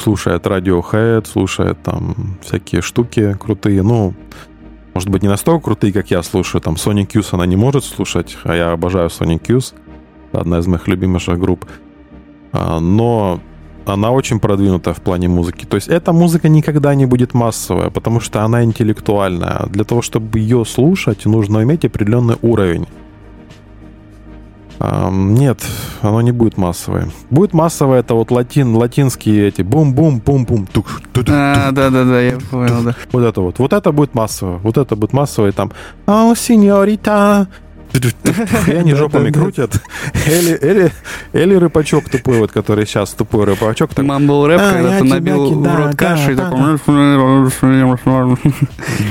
слушает 0.00 0.46
Radiohead, 0.46 1.26
слушает 1.26 1.82
там 1.82 2.36
всякие 2.42 2.82
штуки 2.82 3.36
крутые. 3.40 3.82
Ну, 3.82 4.14
может 4.94 5.10
быть, 5.10 5.22
не 5.22 5.28
настолько 5.28 5.64
крутые, 5.64 5.92
как 5.92 6.10
я 6.10 6.22
слушаю. 6.22 6.60
Там 6.60 6.74
Sonic 6.74 7.08
Youth 7.08 7.28
она 7.32 7.46
не 7.46 7.56
может 7.56 7.84
слушать, 7.84 8.36
а 8.44 8.54
я 8.54 8.72
обожаю 8.72 9.08
Sonic 9.08 9.42
Youth. 9.42 9.74
Одна 10.32 10.58
из 10.58 10.66
моих 10.66 10.88
любимейших 10.88 11.38
групп. 11.38 11.66
А, 12.52 12.80
но 12.80 13.40
она 13.86 14.10
очень 14.10 14.40
продвинута 14.40 14.92
в 14.92 15.00
плане 15.00 15.28
музыки. 15.28 15.64
То 15.64 15.76
есть 15.76 15.88
эта 15.88 16.12
музыка 16.12 16.48
никогда 16.48 16.94
не 16.94 17.06
будет 17.06 17.34
массовая, 17.34 17.90
потому 17.90 18.20
что 18.20 18.42
она 18.42 18.64
интеллектуальная. 18.64 19.66
Для 19.70 19.84
того, 19.84 20.02
чтобы 20.02 20.38
ее 20.38 20.64
слушать, 20.64 21.24
нужно 21.24 21.62
иметь 21.62 21.84
определенный 21.84 22.36
уровень. 22.42 22.86
Нет, 24.78 25.64
оно 26.02 26.20
не 26.20 26.32
будет 26.32 26.58
массовое. 26.58 27.08
Будет 27.30 27.54
массовое 27.54 28.00
это 28.00 28.14
вот 28.14 28.30
латин, 28.30 28.76
латинские 28.76 29.48
эти 29.48 29.62
бум-бум-бум-бум. 29.62 30.68
А, 31.28 31.70
да-да-да, 31.72 32.20
я 32.20 32.38
понял, 32.50 32.82
да. 32.84 32.94
Вот 33.10 33.22
это 33.22 33.40
вот. 33.40 33.58
Вот 33.58 33.72
это 33.72 33.92
будет 33.92 34.14
массовое. 34.14 34.58
Вот 34.58 34.76
это 34.76 34.94
будет 34.94 35.14
массовое 35.14 35.52
там. 35.52 35.72
О, 36.06 36.34
сеньорита, 36.34 37.48
они 38.66 38.94
жопами 38.94 39.30
крутят. 39.30 39.80
Или, 40.26 40.56
или, 40.56 40.92
или 41.32 41.54
рыбачок 41.54 42.08
тупой, 42.08 42.38
вот, 42.38 42.52
который 42.52 42.86
сейчас 42.86 43.10
тупой 43.10 43.44
рыбачок. 43.44 43.94
Так... 43.94 44.04
Мамбл 44.04 44.46
рэп, 44.46 44.60
а, 44.62 44.72
когда 44.72 44.98
ты 44.98 45.04
набил 45.04 45.60
в 45.60 45.76
рот 45.76 45.96
каши 45.96 46.32
и 46.32 46.36
такой... 46.36 46.78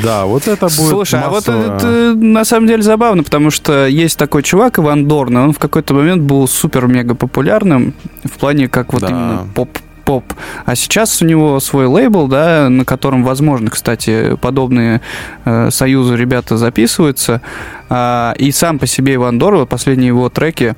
Да, 0.04 0.26
вот 0.26 0.48
это 0.48 0.66
будет 0.66 0.90
Слушай, 0.90 1.22
а 1.22 1.30
вот 1.30 1.48
это 1.48 2.14
на 2.16 2.46
самом 2.46 2.68
деле 2.68 2.82
забавно, 2.84 3.24
потому 3.24 3.52
что 3.52 3.88
есть 3.88 4.18
такой 4.18 4.44
чувак, 4.44 4.80
Иван 4.80 5.08
Дорн, 5.08 5.38
он 5.38 5.54
в 5.54 5.60
какой-то 5.60 5.94
момент 5.94 6.24
был 6.24 6.48
супер-мега 6.48 7.16
популярным 7.16 7.94
в 8.24 8.32
плане 8.32 8.68
как 8.68 8.94
вот 8.94 9.04
именно 9.04 9.48
поп 9.54 9.70
поп. 10.06 10.24
А 10.66 10.76
сейчас 10.76 11.22
у 11.22 11.26
него 11.26 11.60
свой 11.60 11.88
лейбл, 11.88 12.28
да, 12.28 12.70
на 12.70 12.86
котором, 12.86 13.24
возможно, 13.24 13.70
кстати, 13.72 14.38
подобные 14.40 15.02
э, 15.44 15.70
союзы 15.72 16.16
ребята 16.16 16.58
записываются. 16.58 17.42
А, 17.90 18.34
и 18.38 18.52
сам 18.52 18.80
по 18.80 18.88
себе 18.88 19.16
Иван 19.16 19.40
Дорова, 19.40 19.66
последние 19.66 20.08
его 20.08 20.30
треки, 20.30 20.76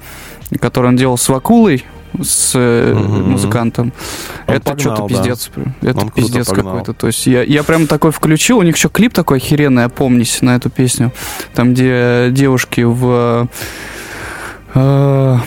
которые 0.60 0.90
он 0.90 0.96
делал 0.96 1.18
с 1.18 1.28
Вакулой, 1.30 1.86
с 2.22 2.56
угу. 2.56 3.00
музыкантом. 3.00 3.94
Он 4.48 4.56
это 4.56 4.80
что-то 4.80 5.08
пиздец. 5.08 5.52
Да. 5.56 5.90
Это 5.90 6.00
он 6.02 6.10
пиздец 6.10 6.48
какой-то. 6.48 6.94
То 6.94 7.08
есть 7.08 7.28
я, 7.28 7.44
я 7.44 7.64
прям 7.64 7.86
такой 7.86 8.12
включил. 8.12 8.60
У 8.60 8.64
них 8.64 8.76
еще 8.76 8.90
клип 8.90 9.14
такой 9.14 9.38
охеренный, 9.38 9.86
опомнись, 9.86 10.42
на 10.42 10.56
эту 10.56 10.70
песню. 10.70 11.12
Там, 11.54 11.74
где 11.74 12.30
девушки 12.32 12.82
в... 12.82 13.48
Э, 14.74 15.38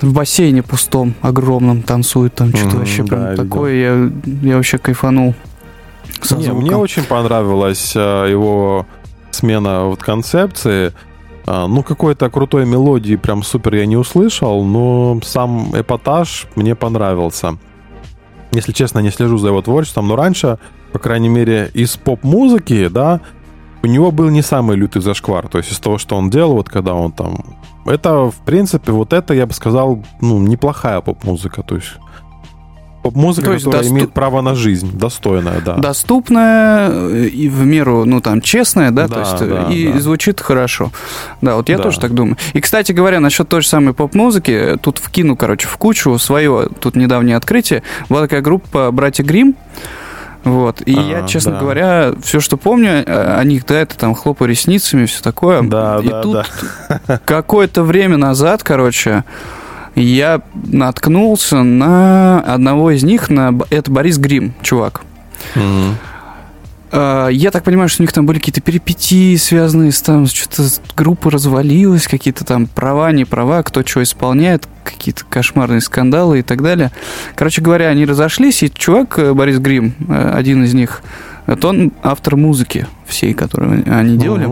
в 0.00 0.12
бассейне 0.12 0.62
пустом, 0.62 1.14
огромном 1.20 1.82
танцуют 1.82 2.34
там 2.34 2.54
что-то 2.54 2.76
mm, 2.76 2.78
вообще 2.78 3.04
прям 3.04 3.20
да, 3.20 3.36
такое. 3.36 3.74
Я, 3.74 4.10
я 4.42 4.56
вообще 4.56 4.78
кайфанул. 4.78 5.34
Не, 6.30 6.52
мне 6.52 6.76
очень 6.76 7.04
понравилась 7.04 7.92
а, 7.96 8.26
его 8.26 8.86
смена 9.30 9.84
вот 9.84 10.02
концепции. 10.02 10.92
А, 11.46 11.66
ну, 11.66 11.82
какой-то 11.82 12.28
крутой 12.30 12.66
мелодии 12.66 13.16
прям 13.16 13.42
супер 13.42 13.74
я 13.74 13.86
не 13.86 13.96
услышал, 13.96 14.64
но 14.64 15.20
сам 15.22 15.72
эпатаж 15.78 16.46
мне 16.54 16.74
понравился. 16.74 17.56
Если 18.52 18.72
честно, 18.72 18.98
не 18.98 19.10
слежу 19.10 19.38
за 19.38 19.48
его 19.48 19.62
творчеством, 19.62 20.08
но 20.08 20.16
раньше, 20.16 20.58
по 20.92 20.98
крайней 20.98 21.28
мере, 21.28 21.70
из 21.72 21.96
поп-музыки, 21.96 22.88
да, 22.88 23.20
у 23.82 23.86
него 23.86 24.10
был 24.10 24.28
не 24.28 24.42
самый 24.42 24.76
лютый 24.76 25.00
зашквар. 25.00 25.48
То 25.48 25.58
есть 25.58 25.72
из 25.72 25.78
того, 25.78 25.98
что 25.98 26.16
он 26.16 26.30
делал, 26.30 26.54
вот 26.54 26.68
когда 26.68 26.94
он 26.94 27.12
там... 27.12 27.59
Это, 27.86 28.30
в 28.30 28.36
принципе, 28.44 28.92
вот 28.92 29.12
это, 29.12 29.34
я 29.34 29.46
бы 29.46 29.52
сказал, 29.52 30.02
ну, 30.20 30.38
неплохая 30.38 31.00
поп-музыка. 31.00 31.62
То 31.62 31.76
есть 31.76 31.96
Поп-музыка, 33.02 33.46
То 33.46 33.52
есть 33.54 33.64
которая 33.64 33.82
доступ... 33.82 33.96
имеет 33.96 34.12
право 34.12 34.42
на 34.42 34.54
жизнь, 34.54 34.90
достойная, 34.92 35.62
да. 35.62 35.76
Доступная 35.76 36.90
э, 36.90 37.26
и 37.28 37.48
в 37.48 37.64
меру, 37.64 38.04
ну, 38.04 38.20
там, 38.20 38.42
честная, 38.42 38.90
да, 38.90 39.08
да 39.08 39.14
то 39.14 39.20
есть, 39.20 39.42
э, 39.42 39.46
да, 39.46 39.72
и 39.72 39.92
да. 39.92 40.00
звучит 40.00 40.40
хорошо. 40.40 40.92
Да, 41.40 41.56
вот 41.56 41.70
я 41.70 41.78
да. 41.78 41.84
тоже 41.84 41.98
так 41.98 42.12
думаю. 42.12 42.36
И, 42.52 42.60
кстати 42.60 42.92
говоря, 42.92 43.20
насчет 43.20 43.48
той 43.48 43.62
же 43.62 43.68
самой 43.68 43.94
поп-музыки, 43.94 44.76
тут 44.82 44.98
вкину, 44.98 45.34
короче, 45.34 45.66
в 45.66 45.78
кучу 45.78 46.18
свое, 46.18 46.68
тут 46.78 46.94
недавнее 46.94 47.36
открытие, 47.36 47.82
была 48.10 48.22
такая 48.22 48.42
группа 48.42 48.90
«Братья 48.90 49.24
Грим. 49.24 49.56
Вот. 50.44 50.80
И 50.82 50.96
а, 50.96 51.00
я, 51.02 51.26
честно 51.26 51.52
да. 51.52 51.60
говоря, 51.60 52.12
все, 52.22 52.40
что 52.40 52.56
помню 52.56 53.04
о 53.06 53.42
них, 53.44 53.66
да, 53.66 53.80
это 53.80 53.96
там 53.96 54.14
хлопаю 54.14 54.48
ресницами, 54.48 55.06
все 55.06 55.22
такое. 55.22 55.62
Да, 55.62 56.00
и 56.02 56.08
да, 56.08 56.22
тут 56.22 56.46
да. 56.88 57.20
какое-то 57.24 57.82
время 57.82 58.16
назад, 58.16 58.62
короче, 58.62 59.24
я 59.94 60.40
наткнулся 60.54 61.62
на 61.62 62.40
одного 62.40 62.90
из 62.90 63.02
них, 63.02 63.28
на 63.28 63.54
это 63.70 63.90
Борис 63.90 64.18
Грим, 64.18 64.54
чувак. 64.62 65.02
Угу. 65.56 65.94
Я 66.92 67.50
так 67.52 67.62
понимаю, 67.62 67.88
что 67.88 68.02
у 68.02 68.04
них 68.04 68.12
там 68.12 68.26
были 68.26 68.38
какие-то 68.38 68.60
перипетии, 68.60 69.36
связанные 69.36 69.92
с 69.92 70.02
там, 70.02 70.26
что-то 70.26 70.64
группа 70.96 71.30
развалилась, 71.30 72.08
какие-то 72.08 72.44
там 72.44 72.66
права, 72.66 73.12
не 73.12 73.24
права, 73.24 73.62
кто 73.62 73.84
что 73.86 74.02
исполняет, 74.02 74.66
какие-то 74.82 75.24
кошмарные 75.28 75.80
скандалы 75.80 76.40
и 76.40 76.42
так 76.42 76.62
далее. 76.62 76.90
Короче 77.36 77.62
говоря, 77.62 77.88
они 77.88 78.04
разошлись, 78.06 78.64
и 78.64 78.72
чувак, 78.72 79.18
э, 79.20 79.32
Борис 79.32 79.58
Грим, 79.58 79.94
э, 80.08 80.32
один 80.34 80.64
из 80.64 80.74
них, 80.74 81.02
это 81.46 81.68
он 81.68 81.92
автор 82.02 82.36
музыки 82.36 82.86
всей, 83.06 83.34
которую 83.34 83.84
они 83.86 84.16
делали. 84.16 84.48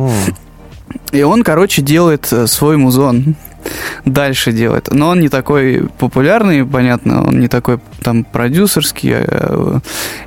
И 1.12 1.22
он, 1.22 1.42
короче, 1.42 1.82
делает 1.82 2.28
э, 2.32 2.46
свой 2.46 2.76
музон 2.76 3.34
дальше 4.04 4.52
делает. 4.52 4.88
Но 4.92 5.08
он 5.08 5.20
не 5.20 5.28
такой 5.28 5.88
популярный, 5.98 6.64
понятно, 6.64 7.26
он 7.26 7.40
не 7.40 7.48
такой 7.48 7.80
там 8.02 8.24
продюсерский, 8.24 9.12
э, 9.14 9.80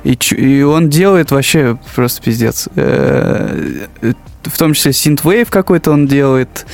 и, 0.04 0.18
и 0.34 0.62
он 0.62 0.88
делает 0.88 1.30
вообще 1.30 1.78
просто 1.94 2.22
пиздец. 2.22 2.68
В 4.44 4.58
том 4.58 4.74
числе 4.74 4.92
синтвейв 4.92 5.50
какой-то 5.50 5.92
он 5.92 6.06
делает 6.06 6.66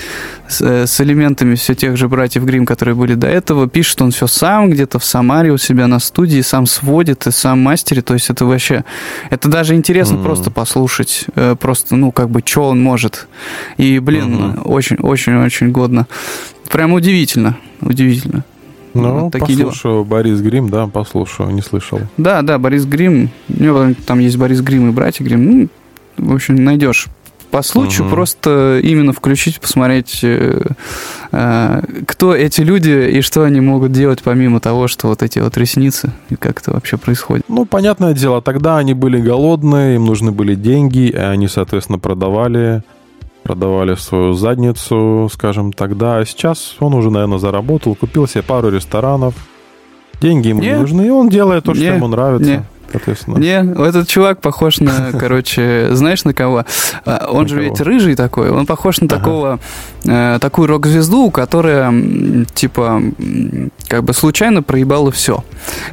с, 0.48 0.60
э, 0.60 0.86
с 0.86 1.00
элементами 1.00 1.54
все 1.54 1.74
тех 1.74 1.96
же 1.96 2.08
братьев 2.08 2.44
Грим, 2.44 2.64
которые 2.66 2.94
были 2.94 3.14
до 3.14 3.26
этого. 3.26 3.68
Пишет 3.68 4.00
он 4.00 4.10
все 4.10 4.26
сам 4.26 4.70
где-то 4.70 4.98
в 4.98 5.04
Самаре 5.04 5.52
у 5.52 5.58
себя 5.58 5.86
на 5.86 5.98
студии, 5.98 6.40
сам 6.40 6.66
сводит 6.66 7.26
и 7.26 7.30
сам 7.30 7.62
мастерит. 7.62 8.06
То 8.06 8.14
есть 8.14 8.30
это 8.30 8.46
вообще... 8.46 8.84
Это 9.30 9.48
даже 9.48 9.74
интересно 9.74 10.16
mm-hmm. 10.16 10.24
просто 10.24 10.50
послушать. 10.50 11.26
Э, 11.34 11.56
просто, 11.58 11.96
ну, 11.96 12.10
как 12.12 12.30
бы, 12.30 12.42
что 12.44 12.68
он 12.68 12.82
может. 12.82 13.28
И, 13.76 13.98
блин, 13.98 14.60
очень-очень-очень 14.64 15.68
mm-hmm. 15.68 15.70
годно. 15.70 16.06
Прям 16.70 16.92
удивительно. 16.92 17.56
Удивительно. 17.80 18.44
Ну, 18.94 19.20
вот 19.20 19.32
такие 19.32 19.58
послушаю 19.58 19.94
дела. 19.94 20.04
Борис 20.04 20.40
Грим, 20.40 20.68
да, 20.70 20.86
послушаю, 20.86 21.50
не 21.50 21.62
слышал. 21.62 22.00
Да, 22.16 22.42
да, 22.42 22.58
Борис 22.58 22.84
Грим. 22.84 23.30
У 23.48 23.62
него 23.62 23.94
там 24.06 24.18
есть 24.18 24.36
Борис 24.36 24.60
Грим 24.60 24.88
и 24.88 24.92
братья 24.92 25.24
Грим. 25.24 25.44
Ну, 25.44 25.68
в 26.16 26.34
общем, 26.34 26.56
найдешь 26.56 27.06
по 27.50 27.62
случаю 27.62 28.06
угу. 28.06 28.14
просто 28.14 28.80
именно 28.82 29.12
включить, 29.12 29.60
посмотреть, 29.60 30.20
э, 30.22 30.62
э, 31.32 31.82
кто 32.06 32.34
эти 32.34 32.60
люди 32.60 33.10
и 33.10 33.20
что 33.20 33.42
они 33.42 33.60
могут 33.60 33.92
делать, 33.92 34.22
помимо 34.22 34.60
того, 34.60 34.88
что 34.88 35.08
вот 35.08 35.22
эти 35.22 35.38
вот 35.38 35.56
ресницы, 35.56 36.12
и 36.30 36.36
как 36.36 36.60
это 36.60 36.72
вообще 36.72 36.96
происходит. 36.96 37.44
Ну, 37.48 37.64
понятное 37.64 38.14
дело, 38.14 38.42
тогда 38.42 38.78
они 38.78 38.94
были 38.94 39.20
голодные, 39.20 39.96
им 39.96 40.04
нужны 40.06 40.30
были 40.30 40.54
деньги, 40.54 41.08
и 41.08 41.16
они, 41.16 41.48
соответственно, 41.48 41.98
продавали 41.98 42.82
продавали 43.44 43.94
свою 43.94 44.34
задницу, 44.34 45.30
скажем 45.32 45.72
тогда. 45.72 46.18
А 46.18 46.26
сейчас 46.26 46.76
он 46.80 46.92
уже, 46.92 47.10
наверное, 47.10 47.38
заработал, 47.38 47.94
купил 47.94 48.28
себе 48.28 48.42
пару 48.42 48.68
ресторанов. 48.68 49.34
Деньги 50.20 50.48
ему 50.48 50.60
не, 50.60 50.68
не 50.68 50.76
нужны, 50.76 51.06
и 51.06 51.10
он 51.10 51.30
делает 51.30 51.64
то, 51.64 51.72
что 51.72 51.82
не, 51.82 51.88
ему 51.88 52.08
нравится. 52.08 52.50
Не. 52.50 52.64
Соответственно. 52.90 53.38
Не, 53.38 53.84
этот 53.86 54.08
чувак 54.08 54.40
похож 54.40 54.80
на, 54.80 55.12
короче, 55.18 55.88
знаешь 55.92 56.24
на 56.24 56.34
кого? 56.34 56.64
А, 57.04 57.28
он 57.30 57.42
На 57.42 57.48
же 57.48 57.54
кого? 57.56 57.68
ведь 57.68 57.80
рыжий 57.80 58.14
такой, 58.14 58.50
он 58.50 58.66
похож 58.66 59.00
на 59.00 59.06
Ага. 59.06 59.16
такого, 59.16 59.58
э, 60.04 60.38
такую 60.40 60.68
рок-звезду, 60.68 61.30
которая, 61.30 61.92
типа, 62.54 63.02
как 63.88 64.04
бы 64.04 64.12
случайно 64.14 64.62
проебала 64.62 65.10
все. 65.10 65.44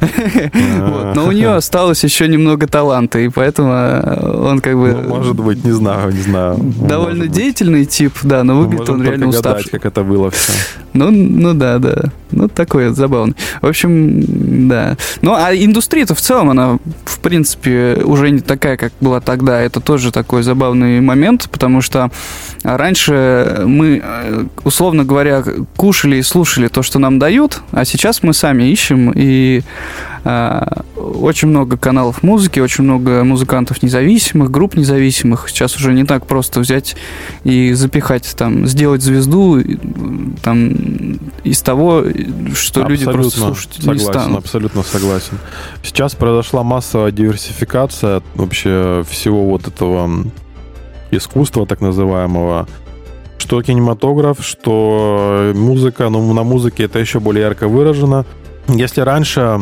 Вот, 0.86 1.14
Но 1.16 1.26
у 1.26 1.32
нее 1.32 1.54
осталось 1.54 2.02
еще 2.04 2.28
немного 2.28 2.66
таланта, 2.66 3.18
и 3.18 3.28
поэтому 3.28 3.72
э, 3.72 4.40
он 4.50 4.60
как 4.60 4.76
бы 4.76 4.92
Ну, 4.92 5.08
может 5.16 5.36
быть, 5.36 5.64
не 5.64 5.72
знаю, 5.72 6.12
не 6.12 6.20
знаю. 6.22 6.56
довольно 6.56 7.16
Может 7.16 7.18
быть. 7.28 7.32
деятельный 7.32 7.84
тип, 7.84 8.12
да, 8.22 8.44
но 8.44 8.54
Мы 8.54 8.64
выглядит 8.64 8.88
он 8.90 9.02
реально 9.02 9.26
только 9.26 9.36
гадать, 9.42 9.56
уставший. 9.60 9.70
как 9.70 9.86
это 9.86 10.02
было 10.02 10.30
все. 10.30 10.52
Ну, 10.92 11.10
ну 11.10 11.52
да, 11.54 11.78
да. 11.78 12.04
Ну, 12.30 12.48
такой 12.48 12.88
вот 12.88 12.96
забавный. 12.96 13.34
В 13.60 13.66
общем, 13.66 14.68
да. 14.68 14.96
Ну, 15.22 15.34
а 15.34 15.54
индустрия-то 15.54 16.14
в 16.14 16.20
целом, 16.20 16.50
она, 16.50 16.78
в 17.04 17.20
принципе, 17.20 18.00
уже 18.04 18.30
не 18.30 18.40
такая, 18.40 18.76
как 18.76 18.92
была 19.00 19.20
тогда. 19.20 19.60
Это 19.60 19.80
тоже 19.80 20.12
такой 20.12 20.42
забавный 20.42 21.00
момент, 21.00 21.48
потому 21.50 21.80
что 21.80 22.10
раньше 22.62 23.62
мы, 23.64 24.00
э, 24.02 24.44
условно 24.64 25.04
говоря, 25.04 25.44
кушали 25.76 26.16
и 26.16 26.22
слушали 26.22 26.68
то, 26.68 26.82
что 26.82 26.98
нам 26.98 27.18
дают, 27.18 27.60
а 27.72 27.84
сейчас 27.84 28.22
мы 28.22 28.34
сами 28.34 28.64
ищем, 28.64 29.12
и 29.14 29.62
а, 30.14 30.15
очень 30.26 31.48
много 31.48 31.76
каналов 31.76 32.22
музыки, 32.22 32.58
очень 32.58 32.84
много 32.84 33.22
музыкантов 33.22 33.82
независимых, 33.82 34.50
групп 34.50 34.74
независимых. 34.74 35.48
Сейчас 35.48 35.76
уже 35.76 35.92
не 35.92 36.04
так 36.04 36.26
просто 36.26 36.60
взять 36.60 36.96
и 37.44 37.72
запихать, 37.74 38.34
там, 38.36 38.66
сделать 38.66 39.02
звезду 39.02 39.62
там, 40.42 40.72
из 41.44 41.62
того, 41.62 42.04
что 42.54 42.88
люди 42.88 43.04
просто 43.04 43.38
слушать 43.38 43.74
согласен, 43.74 43.92
не 43.92 43.98
станут. 43.98 44.38
Абсолютно 44.38 44.82
согласен. 44.82 45.38
Сейчас 45.82 46.14
произошла 46.14 46.62
массовая 46.62 47.12
диверсификация 47.12 48.22
вообще 48.34 49.04
всего 49.08 49.46
вот 49.46 49.68
этого 49.68 50.10
искусства 51.10 51.66
так 51.66 51.80
называемого. 51.80 52.66
Что 53.38 53.62
кинематограф, 53.62 54.38
что 54.40 55.52
музыка, 55.54 56.08
но 56.08 56.32
на 56.32 56.42
музыке 56.42 56.84
это 56.84 56.98
еще 56.98 57.20
более 57.20 57.44
ярко 57.44 57.68
выражено. 57.68 58.24
Если 58.68 59.00
раньше 59.00 59.40
э, 59.40 59.58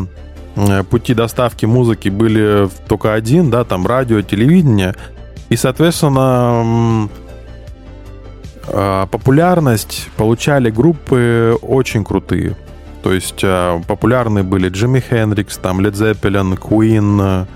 пути 0.90 1.14
доставки 1.14 1.66
музыки 1.66 2.09
были 2.09 2.68
только 2.88 3.14
один, 3.14 3.50
да, 3.50 3.64
там 3.64 3.86
радио, 3.86 4.22
телевидение, 4.22 4.94
и, 5.48 5.57
соответственно, 5.57 7.09
а, 8.68 9.07
популярность 9.07 10.09
получали 10.16 10.70
группы 10.70 11.57
очень 11.62 12.05
крутые. 12.05 12.57
То 13.02 13.12
есть 13.12 13.40
а, 13.42 13.80
популярны 13.86 14.42
были 14.42 14.68
Джимми 14.68 15.00
Хендрикс, 15.00 15.59
там 15.59 15.80
Zeppelin, 15.80 16.59
Queen. 16.59 17.20
э, 17.20 17.46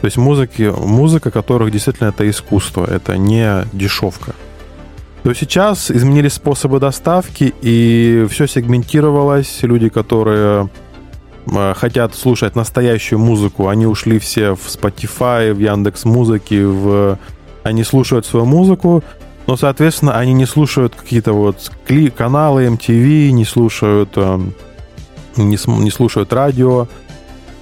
То 0.00 0.04
есть 0.04 0.16
музыки, 0.16 0.72
музыка 0.76 1.30
которых 1.30 1.70
действительно 1.70 2.08
это 2.08 2.28
искусство, 2.28 2.86
это 2.86 3.16
не 3.18 3.64
дешевка. 3.72 4.34
То 5.22 5.34
сейчас 5.34 5.90
изменились 5.90 6.34
способы 6.34 6.78
доставки, 6.78 7.52
и 7.60 8.26
все 8.30 8.46
сегментировалось. 8.46 9.58
Люди, 9.62 9.88
которые 9.88 10.64
э, 10.64 10.68
хотят 11.74 12.14
слушать 12.14 12.56
настоящую 12.56 13.18
музыку, 13.18 13.68
они 13.68 13.86
ушли 13.86 14.18
все 14.18 14.54
в 14.54 14.66
Spotify, 14.66 15.52
в 15.52 15.58
Яндекс 15.58 16.04
Музыки, 16.04 16.62
в... 16.62 17.18
они 17.62 17.84
слушают 17.84 18.26
свою 18.26 18.46
музыку, 18.46 19.04
но, 19.46 19.56
соответственно, 19.56 20.18
они 20.18 20.32
не 20.32 20.46
слушают 20.46 20.94
какие-то 20.94 21.32
вот 21.32 21.70
кли- 21.86 22.10
каналы 22.10 22.66
MTV, 22.66 23.30
не 23.30 23.44
слушают, 23.44 24.10
э, 24.16 24.40
не, 25.36 25.58
не 25.82 25.90
слушают 25.90 26.32
радио. 26.32 26.88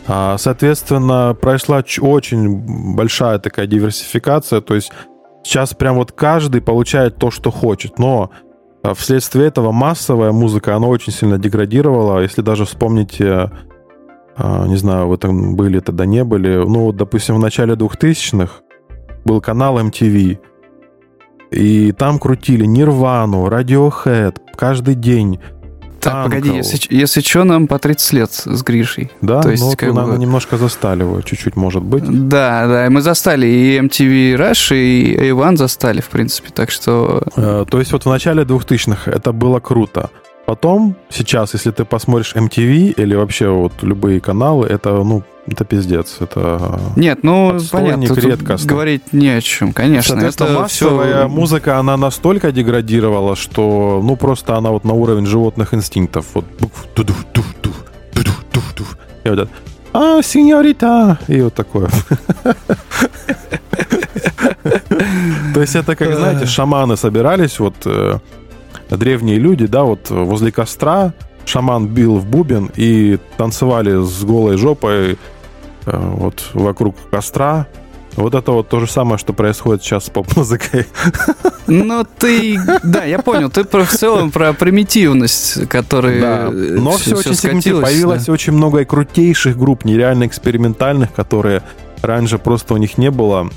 А, 0.06 0.38
Соответственно, 0.38 1.36
прошла 1.38 1.84
очень 2.00 2.94
большая 2.94 3.38
такая 3.38 3.66
диверсификация, 3.66 4.60
то 4.60 4.74
есть 4.74 4.92
сейчас 5.42 5.74
прям 5.74 5.96
вот 5.96 6.12
каждый 6.12 6.62
получает 6.62 7.16
то, 7.16 7.30
что 7.30 7.50
хочет, 7.50 7.98
но 7.98 8.30
а, 8.82 8.94
вследствие 8.94 9.46
этого 9.46 9.72
массовая 9.72 10.32
музыка, 10.32 10.76
она 10.76 10.86
очень 10.86 11.12
сильно 11.12 11.38
деградировала. 11.38 12.20
Если 12.20 12.42
даже 12.42 12.64
вспомнить, 12.64 13.20
э, 13.20 13.50
не 14.38 14.76
знаю, 14.76 15.08
вы 15.08 15.16
там 15.16 15.54
были, 15.56 15.80
тогда 15.80 16.06
не 16.06 16.24
были, 16.24 16.56
ну, 16.56 16.86
вот, 16.86 16.96
допустим, 16.96 17.36
в 17.36 17.38
начале 17.38 17.74
2000-х 17.74 18.52
был 19.24 19.40
канал 19.40 19.78
MTV, 19.78 20.38
и 21.50 21.92
там 21.92 22.18
крутили 22.18 22.64
Нирвану, 22.64 23.46
Radiohead 23.46 24.36
каждый 24.56 24.94
день. 24.96 25.38
Так, 26.00 26.24
погоди, 26.24 26.50
если, 26.50 26.78
если 26.94 27.22
что, 27.22 27.44
нам 27.44 27.66
по 27.66 27.78
30 27.78 28.12
лет 28.12 28.30
с 28.32 28.62
Гришей. 28.62 29.10
Да, 29.22 29.40
То 29.40 29.50
есть, 29.50 29.62
ну, 29.62 29.70
как 29.70 29.82
вы, 29.88 29.94
бы- 29.94 30.00
наверное, 30.00 30.18
немножко 30.20 30.58
застали 30.58 31.02
его, 31.02 31.22
чуть-чуть, 31.22 31.56
может 31.56 31.82
быть. 31.82 32.04
Да, 32.28 32.66
да, 32.66 32.90
мы 32.90 33.00
застали 33.00 33.46
и 33.46 33.78
MTV 33.78 34.34
Rush, 34.36 34.76
и 34.76 35.16
A1 35.30 35.56
застали, 35.56 36.02
в 36.02 36.08
принципе, 36.08 36.50
так 36.52 36.70
что... 36.70 37.22
Э, 37.36 37.64
То 37.66 37.78
есть 37.78 37.92
вот 37.92 38.04
в 38.04 38.08
начале 38.10 38.42
2000-х 38.42 39.10
это 39.10 39.32
было 39.32 39.60
круто. 39.60 40.10
Потом, 40.46 40.94
сейчас, 41.08 41.54
если 41.54 41.70
ты 41.70 41.84
посмотришь 41.84 42.34
MTV 42.34 42.94
или 42.96 43.14
вообще 43.14 43.48
вот 43.48 43.72
любые 43.82 44.20
каналы, 44.20 44.66
это, 44.66 44.90
ну, 45.02 45.22
это 45.46 45.64
пиздец. 45.64 46.16
Это... 46.20 46.80
Нет, 46.96 47.20
ну, 47.22 47.58
понятно, 47.70 48.04
редкостный. 48.04 48.68
говорить 48.68 49.12
не 49.12 49.28
о 49.28 49.40
чем, 49.40 49.72
конечно. 49.72 50.10
Соответственно, 50.14 50.48
Это 50.48 50.58
массовая 50.60 51.26
все... 51.26 51.28
музыка, 51.28 51.78
она 51.78 51.96
настолько 51.96 52.52
деградировала, 52.52 53.36
что, 53.36 54.00
ну, 54.04 54.16
просто 54.16 54.56
она 54.56 54.70
вот 54.70 54.84
на 54.84 54.92
уровень 54.92 55.26
животных 55.26 55.72
инстинктов. 55.72 56.26
Вот. 56.34 56.44
И 59.24 59.28
вот 59.30 59.38
это, 59.38 59.48
а, 59.94 60.22
сеньорита, 60.22 61.18
и 61.28 61.40
вот 61.40 61.54
такое. 61.54 61.88
То 65.54 65.60
есть 65.60 65.76
это, 65.76 65.96
как, 65.96 66.14
знаете, 66.14 66.46
шаманы 66.46 66.96
собирались, 66.96 67.58
вот 67.58 67.74
э, 67.86 68.18
древние 68.90 69.38
люди, 69.38 69.66
да, 69.66 69.84
вот 69.84 70.10
возле 70.10 70.52
костра 70.52 71.12
шаман 71.46 71.86
бил 71.88 72.16
в 72.16 72.26
бубен 72.26 72.70
и 72.76 73.18
танцевали 73.36 74.02
с 74.04 74.24
голой 74.24 74.56
жопой 74.56 75.12
э, 75.12 75.16
вот 75.86 76.50
вокруг 76.54 76.96
костра. 77.10 77.66
Вот 78.16 78.34
это 78.34 78.52
вот 78.52 78.68
то 78.68 78.78
же 78.78 78.86
самое, 78.86 79.18
что 79.18 79.32
происходит 79.32 79.82
сейчас 79.82 80.04
с 80.06 80.10
поп-музыкой. 80.10 80.86
Ну, 81.66 82.06
ты... 82.18 82.58
Да, 82.84 83.04
я 83.04 83.18
понял. 83.18 83.50
Ты 83.50 83.64
про, 83.64 83.84
в 83.84 83.90
целом 83.90 84.30
про 84.30 84.52
примитивность, 84.52 85.68
которая... 85.68 86.20
Да. 86.20 86.46
э, 86.46 86.76
Но 86.78 86.92
все, 86.92 87.16
очень 87.16 87.34
сегментировано. 87.34 87.86
Появилось 87.86 88.28
очень 88.28 88.52
много 88.52 88.80
и 88.80 88.84
крутейших 88.84 89.58
групп, 89.58 89.84
нереально 89.84 90.26
экспериментальных, 90.26 91.12
которые 91.12 91.62
раньше 92.02 92.38
просто 92.38 92.74
у 92.74 92.76
них 92.76 92.98
не 92.98 93.10
было 93.10 93.50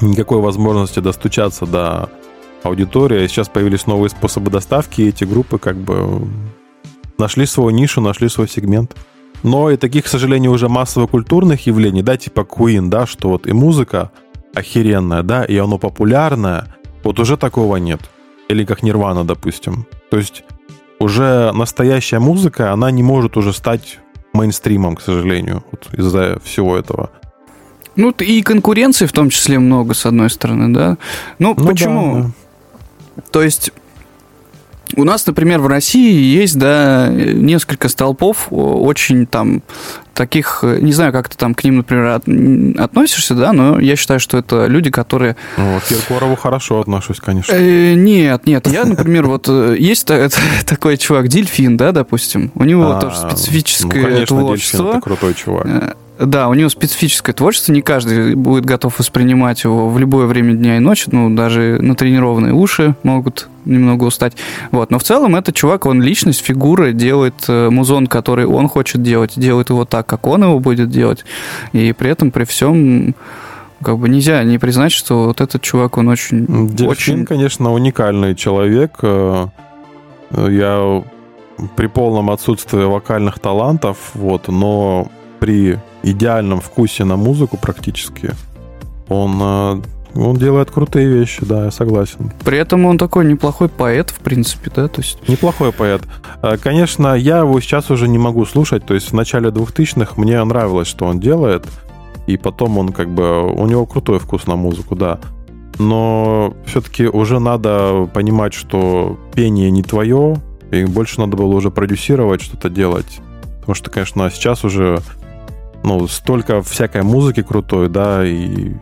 никакой 0.00 0.40
возможности 0.40 1.00
достучаться 1.00 1.66
до 1.66 2.08
аудитории. 2.62 3.24
И 3.24 3.28
сейчас 3.28 3.48
появились 3.48 3.86
новые 3.86 4.10
способы 4.10 4.50
доставки, 4.50 5.02
и 5.02 5.08
эти 5.08 5.24
группы 5.24 5.58
как 5.58 5.76
бы 5.76 6.26
нашли 7.18 7.46
свою 7.46 7.70
нишу, 7.70 8.00
нашли 8.00 8.28
свой 8.28 8.48
сегмент. 8.48 8.96
Но 9.42 9.70
и 9.70 9.76
таких, 9.76 10.04
к 10.04 10.08
сожалению, 10.08 10.52
уже 10.52 10.68
массово-культурных 10.68 11.66
явлений, 11.66 12.02
да, 12.02 12.16
типа 12.16 12.40
Queen, 12.40 12.88
да, 12.88 13.06
что 13.06 13.28
вот 13.28 13.46
и 13.46 13.52
музыка 13.52 14.10
охеренная, 14.54 15.22
да, 15.22 15.44
и 15.44 15.56
оно 15.56 15.78
популярное, 15.78 16.74
вот 17.04 17.20
уже 17.20 17.36
такого 17.36 17.76
нет. 17.76 18.00
Или 18.48 18.64
как 18.64 18.82
Нирвана, 18.82 19.24
допустим. 19.24 19.86
То 20.10 20.16
есть 20.16 20.42
уже 20.98 21.52
настоящая 21.52 22.18
музыка, 22.18 22.72
она 22.72 22.90
не 22.90 23.02
может 23.02 23.36
уже 23.36 23.52
стать 23.52 24.00
мейнстримом, 24.32 24.96
к 24.96 25.00
сожалению, 25.00 25.64
вот 25.70 25.88
из-за 25.92 26.40
всего 26.42 26.76
этого. 26.76 27.10
Ну, 27.96 28.10
и 28.10 28.42
конкуренции 28.42 29.06
в 29.06 29.12
том 29.12 29.28
числе 29.28 29.58
много, 29.58 29.94
с 29.94 30.06
одной 30.06 30.30
стороны, 30.30 30.72
да? 30.74 30.98
Ну, 31.38 31.54
Ну 31.56 31.66
почему? 31.66 32.22
да, 32.22 32.30
То 33.30 33.42
есть 33.42 33.72
у 34.96 35.04
нас, 35.04 35.26
например, 35.26 35.60
в 35.60 35.66
России 35.66 36.14
есть, 36.14 36.58
да, 36.58 37.08
несколько 37.08 37.88
столпов 37.88 38.46
очень 38.50 39.26
там 39.26 39.62
таких, 40.14 40.60
э, 40.62 40.78
не 40.80 40.92
знаю, 40.92 41.12
как 41.12 41.28
ты 41.28 41.36
там 41.36 41.54
к 41.54 41.62
ним, 41.62 41.76
например, 41.76 42.06
от- 42.06 42.80
относишься, 42.80 43.34
да, 43.34 43.52
но 43.52 43.78
я 43.78 43.94
считаю, 43.96 44.18
что 44.18 44.38
это 44.38 44.66
люди, 44.66 44.90
которые... 44.90 45.36
Ну, 45.56 45.78
к 45.78 45.84
Киркорову 45.88 46.34
хорошо 46.34 46.80
отношусь, 46.80 47.20
конечно. 47.20 47.52
Э, 47.52 47.94
нет, 47.94 48.46
нет, 48.46 48.66
я, 48.66 48.84
например, 48.84 49.26
вот 49.26 49.48
э, 49.48 49.76
есть 49.78 50.06
та- 50.06 50.28
такой 50.66 50.96
чувак, 50.96 51.28
Дельфин, 51.28 51.76
да, 51.76 51.92
допустим, 51.92 52.50
у 52.56 52.64
него 52.64 52.90
А, 52.96 53.00
тоже 53.00 53.16
специфическое 53.16 54.02
ну, 54.02 54.08
конечно, 54.08 54.26
творчество. 54.38 54.78
Дельфин 54.78 54.90
это 54.98 55.00
крутой 55.02 55.34
чувак. 55.34 55.96
Да, 56.18 56.48
у 56.48 56.54
него 56.54 56.68
специфическое 56.68 57.32
творчество, 57.32 57.72
не 57.72 57.80
каждый 57.80 58.34
будет 58.34 58.64
готов 58.64 58.98
воспринимать 58.98 59.62
его 59.62 59.88
в 59.88 59.98
любое 59.98 60.26
время 60.26 60.54
дня 60.54 60.76
и 60.76 60.80
ночи, 60.80 61.08
ну, 61.12 61.34
даже 61.34 61.78
натренированные 61.80 62.52
уши 62.52 62.96
могут 63.04 63.48
немного 63.64 64.04
устать. 64.04 64.32
Вот, 64.72 64.90
но 64.90 64.98
в 64.98 65.04
целом 65.04 65.36
этот 65.36 65.54
чувак, 65.54 65.86
он 65.86 66.02
личность, 66.02 66.44
фигура, 66.44 66.92
делает 66.92 67.34
э, 67.46 67.70
музон, 67.70 68.08
который 68.08 68.46
он 68.46 68.68
хочет 68.68 69.02
делать, 69.02 69.34
делает 69.36 69.70
его 69.70 69.84
так, 69.84 70.06
как 70.06 70.26
он 70.26 70.42
его 70.42 70.58
будет 70.58 70.90
делать, 70.90 71.24
и 71.72 71.92
при 71.92 72.10
этом, 72.10 72.32
при 72.32 72.44
всем, 72.44 73.14
как 73.80 73.98
бы 73.98 74.08
нельзя 74.08 74.42
не 74.42 74.58
признать, 74.58 74.90
что 74.90 75.26
вот 75.26 75.40
этот 75.40 75.62
чувак, 75.62 75.98
он 75.98 76.08
очень... 76.08 76.46
Дельфин, 76.68 76.88
очень... 76.88 77.26
конечно, 77.26 77.72
уникальный 77.72 78.34
человек. 78.34 78.98
Э, 79.02 79.46
Я 80.32 81.04
при 81.76 81.86
полном 81.86 82.30
отсутствии 82.30 82.84
вокальных 82.84 83.38
талантов, 83.38 83.96
вот, 84.14 84.48
но 84.48 85.08
при 85.38 85.78
идеальном 86.02 86.60
вкусе 86.60 87.04
на 87.04 87.16
музыку 87.16 87.56
практически. 87.56 88.34
Он, 89.08 89.38
э, 89.40 89.82
он 90.14 90.36
делает 90.36 90.70
крутые 90.70 91.08
вещи, 91.08 91.44
да, 91.44 91.66
я 91.66 91.70
согласен. 91.70 92.32
При 92.44 92.58
этом 92.58 92.84
он 92.86 92.98
такой 92.98 93.24
неплохой 93.24 93.68
поэт, 93.68 94.10
в 94.10 94.20
принципе, 94.20 94.70
да? 94.74 94.88
То 94.88 95.00
есть... 95.00 95.28
Неплохой 95.28 95.72
поэт. 95.72 96.02
Э, 96.42 96.56
конечно, 96.56 97.14
я 97.14 97.38
его 97.38 97.60
сейчас 97.60 97.90
уже 97.90 98.08
не 98.08 98.18
могу 98.18 98.44
слушать. 98.44 98.84
То 98.84 98.94
есть 98.94 99.10
в 99.10 99.14
начале 99.14 99.50
2000-х 99.50 100.14
мне 100.16 100.42
нравилось, 100.42 100.88
что 100.88 101.06
он 101.06 101.20
делает. 101.20 101.66
И 102.26 102.36
потом 102.36 102.78
он 102.78 102.92
как 102.92 103.08
бы... 103.10 103.50
У 103.50 103.66
него 103.66 103.86
крутой 103.86 104.18
вкус 104.18 104.46
на 104.46 104.56
музыку, 104.56 104.94
да. 104.94 105.18
Но 105.78 106.54
все-таки 106.66 107.06
уже 107.06 107.38
надо 107.38 108.08
понимать, 108.12 108.52
что 108.52 109.18
пение 109.34 109.70
не 109.70 109.82
твое, 109.82 110.36
и 110.70 110.84
больше 110.84 111.20
надо 111.20 111.36
было 111.36 111.54
уже 111.54 111.70
продюсировать, 111.70 112.42
что-то 112.42 112.68
делать. 112.68 113.20
Потому 113.60 113.74
что, 113.74 113.90
конечно, 113.90 114.30
сейчас 114.30 114.64
уже 114.64 115.00
ну, 115.88 116.06
столько 116.06 116.62
всякой 116.62 117.02
музыки 117.02 117.42
крутой, 117.42 117.88
да, 117.88 118.24
и 118.24 118.72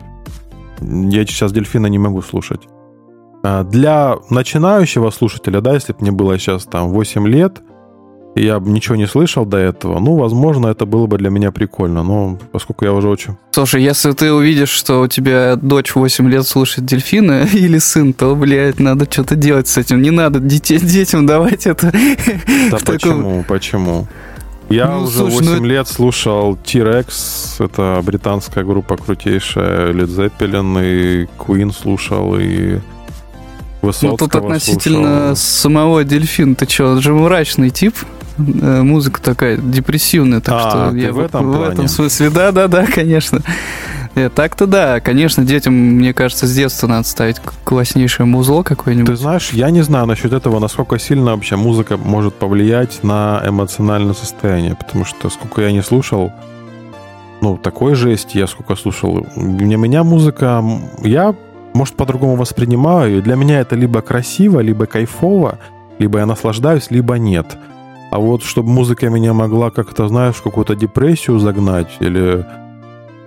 я 0.81 1.25
сейчас 1.25 1.51
дельфина 1.51 1.87
не 1.87 1.99
могу 1.99 2.21
слушать. 2.21 2.67
А 3.43 3.63
для 3.63 4.17
начинающего 4.29 5.09
слушателя, 5.09 5.61
да, 5.61 5.73
если 5.73 5.93
бы 5.93 5.99
мне 6.01 6.11
было 6.11 6.37
сейчас 6.37 6.65
там 6.65 6.89
8 6.89 7.27
лет, 7.27 7.61
и 8.35 8.43
я 8.43 8.59
бы 8.59 8.69
ничего 8.69 8.95
не 8.95 9.07
слышал 9.07 9.45
до 9.45 9.57
этого, 9.57 9.99
ну, 9.99 10.17
возможно, 10.17 10.67
это 10.67 10.85
было 10.85 11.07
бы 11.07 11.17
для 11.17 11.29
меня 11.29 11.51
прикольно, 11.51 12.03
но 12.03 12.37
поскольку 12.51 12.85
я 12.85 12.93
уже 12.93 13.07
очень... 13.07 13.37
Слушай, 13.51 13.83
если 13.83 14.11
ты 14.11 14.31
увидишь, 14.33 14.69
что 14.69 15.01
у 15.01 15.07
тебя 15.07 15.55
дочь 15.55 15.95
8 15.95 16.29
лет 16.29 16.45
слушает 16.45 16.85
дельфина 16.85 17.47
или 17.53 17.77
сын, 17.77 18.13
то, 18.13 18.35
блядь, 18.35 18.79
надо 18.79 19.09
что-то 19.09 19.35
делать 19.35 19.67
с 19.67 19.77
этим. 19.77 20.01
Не 20.01 20.11
надо 20.11 20.39
детей, 20.39 20.79
детям 20.79 21.25
давать 21.25 21.65
это. 21.65 21.91
Да 22.69 22.77
почему, 22.85 23.45
почему? 23.47 24.07
Я 24.69 24.87
ну, 24.87 25.03
уже 25.03 25.19
слушай, 25.19 25.47
8 25.47 25.55
ну... 25.59 25.65
лет 25.65 25.87
слушал 25.87 26.57
T-Rex, 26.57 27.63
это 27.63 28.01
британская 28.03 28.63
группа 28.63 28.97
крутейшая, 28.97 29.93
Led 29.93 30.07
Zeppelin, 30.07 30.83
и 30.83 31.27
Queen 31.37 31.73
слушал, 31.73 32.37
и 32.37 32.79
Высоцкого 33.81 34.11
Ну, 34.11 34.17
тут 34.17 34.35
относительно 34.35 35.35
слушал. 35.35 35.35
самого 35.35 36.03
Дельфина, 36.03 36.55
ты 36.55 36.67
что, 36.67 36.91
он 36.91 37.01
же 37.01 37.13
мрачный 37.13 37.69
тип, 37.69 37.95
э, 38.37 38.81
музыка 38.81 39.21
такая 39.21 39.57
депрессивная, 39.57 40.41
так 40.41 40.55
а, 40.57 40.69
что 40.89 40.97
я 40.97 41.13
в 41.13 41.19
этом, 41.19 41.51
в 41.51 41.61
этом 41.61 41.87
смысле, 41.87 42.29
да, 42.29 42.51
да, 42.51 42.67
да, 42.67 42.85
конечно. 42.85 43.41
Э, 44.17 44.29
так-то 44.29 44.65
да, 44.65 44.99
конечно, 44.99 45.45
детям, 45.45 45.75
мне 45.75 46.11
кажется, 46.11 46.47
с 46.47 46.55
детства 46.55 46.87
надо 46.87 47.07
ставить 47.07 47.39
класснейшее 47.63 48.25
музло 48.25 48.63
какое-нибудь. 48.63 49.09
Ты 49.11 49.15
знаешь, 49.15 49.51
я 49.51 49.69
не 49.69 49.83
знаю 49.83 50.07
насчет 50.07 50.33
этого, 50.33 50.57
насколько 50.57 50.97
сильно 50.97 51.35
вообще 51.35 51.55
музыка 51.55 51.97
может 51.97 52.33
повлиять 52.33 53.03
на 53.03 53.43
эмоциональное 53.45 54.15
состояние, 54.15 54.73
потому 54.73 55.05
что 55.05 55.29
сколько 55.29 55.61
я 55.61 55.71
не 55.71 55.83
слушал, 55.83 56.31
ну, 57.41 57.57
такой 57.57 57.93
жесть 57.93 58.33
я 58.33 58.47
сколько 58.47 58.75
слушал. 58.75 59.27
Для 59.35 59.77
меня 59.77 60.03
музыка, 60.03 60.63
я, 61.03 61.35
может, 61.75 61.93
по-другому 61.93 62.37
воспринимаю, 62.37 63.21
для 63.21 63.35
меня 63.35 63.59
это 63.59 63.75
либо 63.75 64.01
красиво, 64.01 64.61
либо 64.61 64.87
кайфово, 64.87 65.59
либо 65.99 66.17
я 66.17 66.25
наслаждаюсь, 66.25 66.89
либо 66.89 67.19
нет. 67.19 67.55
А 68.09 68.17
вот 68.17 68.41
чтобы 68.41 68.69
музыка 68.69 69.09
меня 69.09 69.33
могла 69.33 69.69
как-то, 69.69 70.07
знаешь, 70.07 70.37
какую-то 70.37 70.75
депрессию 70.75 71.37
загнать 71.37 71.97
или 71.99 72.43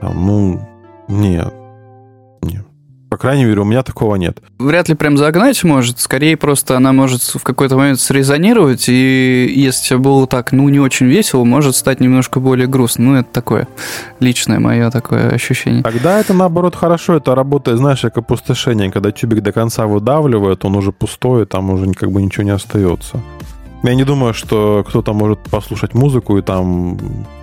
ну, 0.03 0.67
нет. 1.11 1.53
Нет. 2.43 2.65
По 3.11 3.17
крайней 3.17 3.45
мере, 3.45 3.61
у 3.61 3.65
меня 3.65 3.83
такого 3.83 4.15
нет. 4.15 4.41
Вряд 4.61 4.89
ли 4.89 4.95
прям 4.95 5.17
загнать 5.17 5.65
может. 5.65 5.99
Скорее, 5.99 6.37
просто 6.37 6.77
она 6.77 6.93
может 6.93 7.23
в 7.23 7.43
какой-то 7.43 7.77
момент 7.77 7.99
срезонировать, 7.99 8.89
и 8.89 9.53
если 9.53 9.89
тебе 9.89 9.99
было 9.99 10.29
так, 10.29 10.53
ну, 10.53 10.69
не 10.69 10.79
очень 10.79 11.07
весело, 11.07 11.43
может 11.43 11.75
стать 11.75 11.99
немножко 11.99 12.39
более 12.39 12.69
грустно. 12.69 13.05
Ну, 13.05 13.15
это 13.17 13.29
такое 13.33 13.67
личное 14.21 14.61
мое 14.61 14.93
такое 14.93 15.29
ощущение. 15.31 15.83
Тогда 15.83 16.21
это, 16.21 16.35
наоборот, 16.35 16.77
хорошо. 16.77 17.17
Это 17.17 17.35
работает, 17.35 17.79
знаешь, 17.79 18.01
как 18.01 18.17
опустошение. 18.19 18.93
Когда 18.93 19.11
тюбик 19.11 19.43
до 19.43 19.51
конца 19.51 19.89
выдавливает, 19.89 20.65
он 20.65 20.77
уже 20.77 20.93
пустой, 20.93 21.47
там 21.47 21.71
уже 21.71 21.93
как 21.93 22.13
бы 22.13 22.23
ничего 22.23 22.45
не 22.45 22.51
остается. 22.51 23.21
Я 23.83 23.95
не 23.97 24.05
думаю, 24.05 24.35
что 24.35 24.85
кто-то 24.87 25.15
может 25.15 25.41
послушать 25.51 25.95
музыку 25.95 26.39
и 26.39 26.43
там 26.43 26.97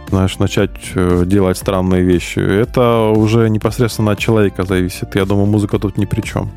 знаешь, 0.10 0.40
начать 0.40 0.72
э, 0.96 1.24
делать 1.26 1.58
странные 1.58 2.04
вещи. 2.04 2.40
Это 2.40 3.14
уже 3.16 3.50
непосредственно 3.50 4.12
от 4.12 4.20
человека 4.20 4.64
зависит. 4.64 5.16
Я 5.16 5.26
думаю, 5.26 5.48
музыка 5.48 5.80
тут 5.80 5.98
ни 5.98 6.06
при 6.06 6.22
чем. 6.22 6.50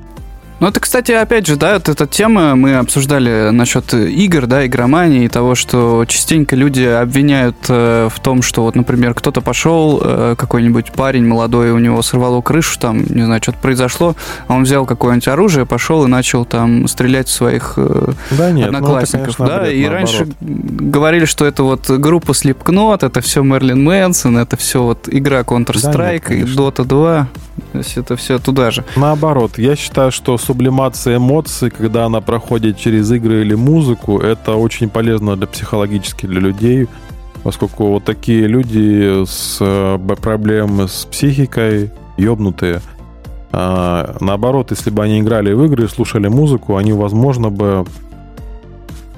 Ну, 0.60 0.68
это, 0.68 0.78
кстати, 0.78 1.12
опять 1.12 1.46
же, 1.46 1.56
да, 1.56 1.74
вот 1.74 1.88
эта 1.88 2.06
тема 2.06 2.54
мы 2.54 2.76
обсуждали 2.76 3.48
насчет 3.48 3.94
игр, 3.94 4.46
да, 4.46 4.66
игромании 4.66 5.24
и 5.24 5.28
того, 5.28 5.54
что 5.54 6.04
частенько 6.06 6.54
люди 6.54 6.82
обвиняют 6.82 7.56
э, 7.68 8.10
в 8.12 8.20
том, 8.20 8.42
что 8.42 8.64
вот, 8.64 8.74
например, 8.74 9.14
кто-то 9.14 9.40
пошел, 9.40 10.00
э, 10.04 10.34
какой-нибудь 10.36 10.92
парень 10.92 11.26
молодой, 11.26 11.70
у 11.70 11.78
него 11.78 12.02
сорвало 12.02 12.42
крышу, 12.42 12.78
там, 12.78 12.98
не 12.98 13.22
знаю, 13.22 13.42
что-то 13.42 13.56
произошло, 13.58 14.14
а 14.48 14.54
он 14.54 14.64
взял 14.64 14.84
какое-нибудь 14.84 15.28
оружие, 15.28 15.64
пошел 15.64 16.04
и 16.04 16.08
начал 16.08 16.44
там 16.44 16.86
стрелять 16.88 17.28
в 17.28 17.32
своих 17.32 17.74
э, 17.78 18.12
да 18.32 18.50
нет, 18.50 18.66
одноклассников, 18.66 19.38
ну, 19.38 19.46
это, 19.46 19.54
конечно, 19.54 19.64
да, 19.64 19.72
и 19.72 19.80
наоборот. 19.80 20.10
раньше 20.10 20.28
говорили, 20.40 21.24
что 21.24 21.46
это 21.46 21.62
вот 21.62 21.88
группа 21.88 22.32
Slipknot, 22.32 23.06
это 23.06 23.22
все 23.22 23.42
Мерлин 23.42 23.82
Мэнсон, 23.82 24.36
это 24.36 24.58
все 24.58 24.82
вот 24.82 25.08
игра 25.10 25.40
Counter-Strike 25.40 26.28
да, 26.28 26.34
нет, 26.34 26.48
и 26.48 26.52
Dota 26.52 26.84
2, 26.84 27.28
то 27.72 27.78
есть 27.78 27.96
это 27.96 28.16
все 28.16 28.38
туда 28.38 28.70
же. 28.70 28.84
Наоборот, 28.96 29.58
я 29.58 29.76
считаю, 29.76 30.10
что 30.10 30.36
сублимация 30.38 31.16
эмоций, 31.16 31.70
когда 31.70 32.06
она 32.06 32.20
проходит 32.20 32.78
через 32.78 33.10
игры 33.10 33.42
или 33.42 33.54
музыку, 33.54 34.18
это 34.18 34.54
очень 34.54 34.88
полезно 34.88 35.36
для 35.36 35.46
психологически 35.46 36.26
для 36.26 36.40
людей, 36.40 36.88
поскольку 37.42 37.86
вот 37.86 38.04
такие 38.04 38.46
люди 38.46 39.24
с 39.24 39.58
э, 39.60 39.98
проблемами 40.20 40.86
с 40.86 41.06
психикой, 41.06 41.90
ёбнутые, 42.16 42.80
а, 43.52 44.16
наоборот, 44.20 44.70
если 44.70 44.90
бы 44.90 45.02
они 45.02 45.20
играли 45.20 45.52
в 45.52 45.64
игры 45.64 45.84
и 45.84 45.88
слушали 45.88 46.28
музыку, 46.28 46.76
они, 46.76 46.92
возможно, 46.92 47.50
бы 47.50 47.84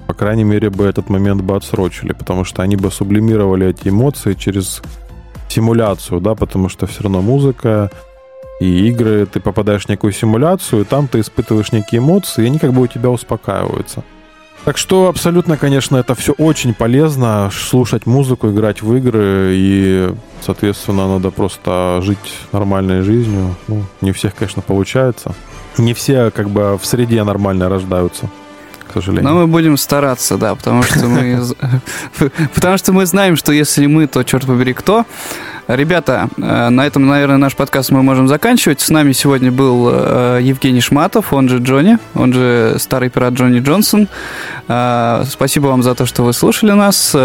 по 0.06 0.14
крайней 0.14 0.44
мере, 0.44 0.68
бы 0.68 0.84
этот 0.84 1.08
момент 1.08 1.40
бы 1.40 1.56
отсрочили, 1.56 2.12
потому 2.12 2.44
что 2.44 2.60
они 2.60 2.76
бы 2.76 2.90
сублимировали 2.90 3.68
эти 3.68 3.88
эмоции 3.88 4.34
через 4.34 4.82
симуляцию, 5.48 6.20
да, 6.20 6.34
потому 6.34 6.68
что 6.68 6.86
все 6.86 7.04
равно 7.04 7.22
музыка, 7.22 7.90
и 8.62 8.88
игры, 8.88 9.26
ты 9.26 9.40
попадаешь 9.40 9.86
в 9.86 9.88
некую 9.88 10.12
симуляцию, 10.12 10.82
и 10.82 10.84
там 10.84 11.08
ты 11.08 11.20
испытываешь 11.20 11.72
некие 11.72 11.98
эмоции, 11.98 12.44
и 12.44 12.46
они 12.46 12.58
как 12.58 12.72
бы 12.72 12.82
у 12.82 12.86
тебя 12.86 13.10
успокаиваются. 13.10 14.04
Так 14.64 14.78
что 14.78 15.08
абсолютно, 15.08 15.56
конечно, 15.56 15.96
это 15.96 16.14
все 16.14 16.32
очень 16.32 16.72
полезно, 16.72 17.50
слушать 17.52 18.06
музыку, 18.06 18.50
играть 18.50 18.80
в 18.80 18.94
игры, 18.94 19.50
и, 19.54 20.14
соответственно, 20.40 21.08
надо 21.08 21.32
просто 21.32 22.00
жить 22.02 22.18
нормальной 22.52 23.02
жизнью. 23.02 23.56
Ну, 23.66 23.82
не 24.00 24.12
у 24.12 24.14
всех, 24.14 24.36
конечно, 24.36 24.62
получается. 24.62 25.34
Не 25.78 25.94
все 25.94 26.30
как 26.30 26.48
бы 26.48 26.78
в 26.80 26.86
среде 26.86 27.24
нормально 27.24 27.68
рождаются 27.68 28.28
к 28.92 28.94
сожалению. 28.94 29.30
Но 29.30 29.40
мы 29.40 29.46
будем 29.46 29.76
стараться, 29.76 30.36
да, 30.36 30.54
потому 30.54 30.82
что 30.82 31.06
мы, 31.06 31.40
потому 32.54 32.76
что 32.76 32.92
мы 32.92 33.06
знаем, 33.06 33.36
что 33.36 33.52
если 33.52 33.86
мы, 33.86 34.06
то 34.06 34.22
черт 34.22 34.46
побери 34.46 34.74
кто. 34.74 35.06
Ребята, 35.68 36.28
э, 36.36 36.68
на 36.68 36.86
этом, 36.86 37.06
наверное, 37.06 37.38
наш 37.38 37.54
подкаст 37.54 37.90
мы 37.90 38.02
можем 38.02 38.28
заканчивать. 38.28 38.80
С 38.80 38.90
нами 38.90 39.12
сегодня 39.12 39.50
был 39.52 39.88
э, 39.90 40.40
Евгений 40.42 40.80
Шматов, 40.80 41.32
он 41.32 41.48
же 41.48 41.58
Джонни, 41.58 41.98
он 42.14 42.32
же 42.32 42.76
старый 42.78 43.08
пират 43.08 43.34
Джонни 43.34 43.60
Джонсон. 43.60 44.08
Э, 44.68 45.24
спасибо 45.28 45.68
вам 45.68 45.82
за 45.82 45.94
то, 45.94 46.04
что 46.04 46.24
вы 46.24 46.32
слушали 46.32 46.72
нас. 46.72 47.16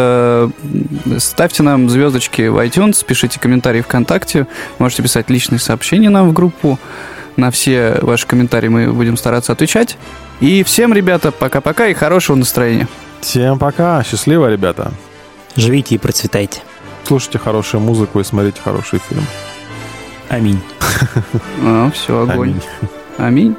Ставьте 1.18 1.64
нам 1.64 1.90
звездочки 1.90 2.48
в 2.48 2.58
iTunes, 2.64 3.04
пишите 3.06 3.40
комментарии 3.40 3.82
ВКонтакте, 3.82 4.48
можете 4.78 5.04
писать 5.04 5.30
личные 5.30 5.60
сообщения 5.60 6.10
нам 6.10 6.30
в 6.30 6.34
группу. 6.34 6.80
На 7.38 7.52
все 7.52 8.00
ваши 8.02 8.28
комментарии 8.28 8.68
мы 8.68 8.92
будем 8.92 9.16
стараться 9.16 9.54
отвечать. 9.54 9.98
И 10.40 10.64
всем, 10.64 10.94
ребята, 10.94 11.32
пока-пока 11.32 11.88
и 11.88 11.94
хорошего 11.94 12.36
настроения. 12.36 12.88
Всем 13.22 13.58
пока. 13.60 14.04
Счастливо, 14.04 14.52
ребята. 14.52 14.92
Живите 15.56 15.96
и 15.96 15.98
процветайте. 15.98 16.62
Слушайте 17.04 17.40
хорошую 17.40 17.82
музыку 17.82 18.20
и 18.20 18.24
смотрите 18.24 18.60
хороший 18.62 19.00
фильм. 19.00 19.24
Аминь. 20.30 20.60
А, 21.64 21.92
все, 21.92 22.22
огонь. 22.22 22.50
Аминь. 22.50 22.62
Аминь. 23.18 23.56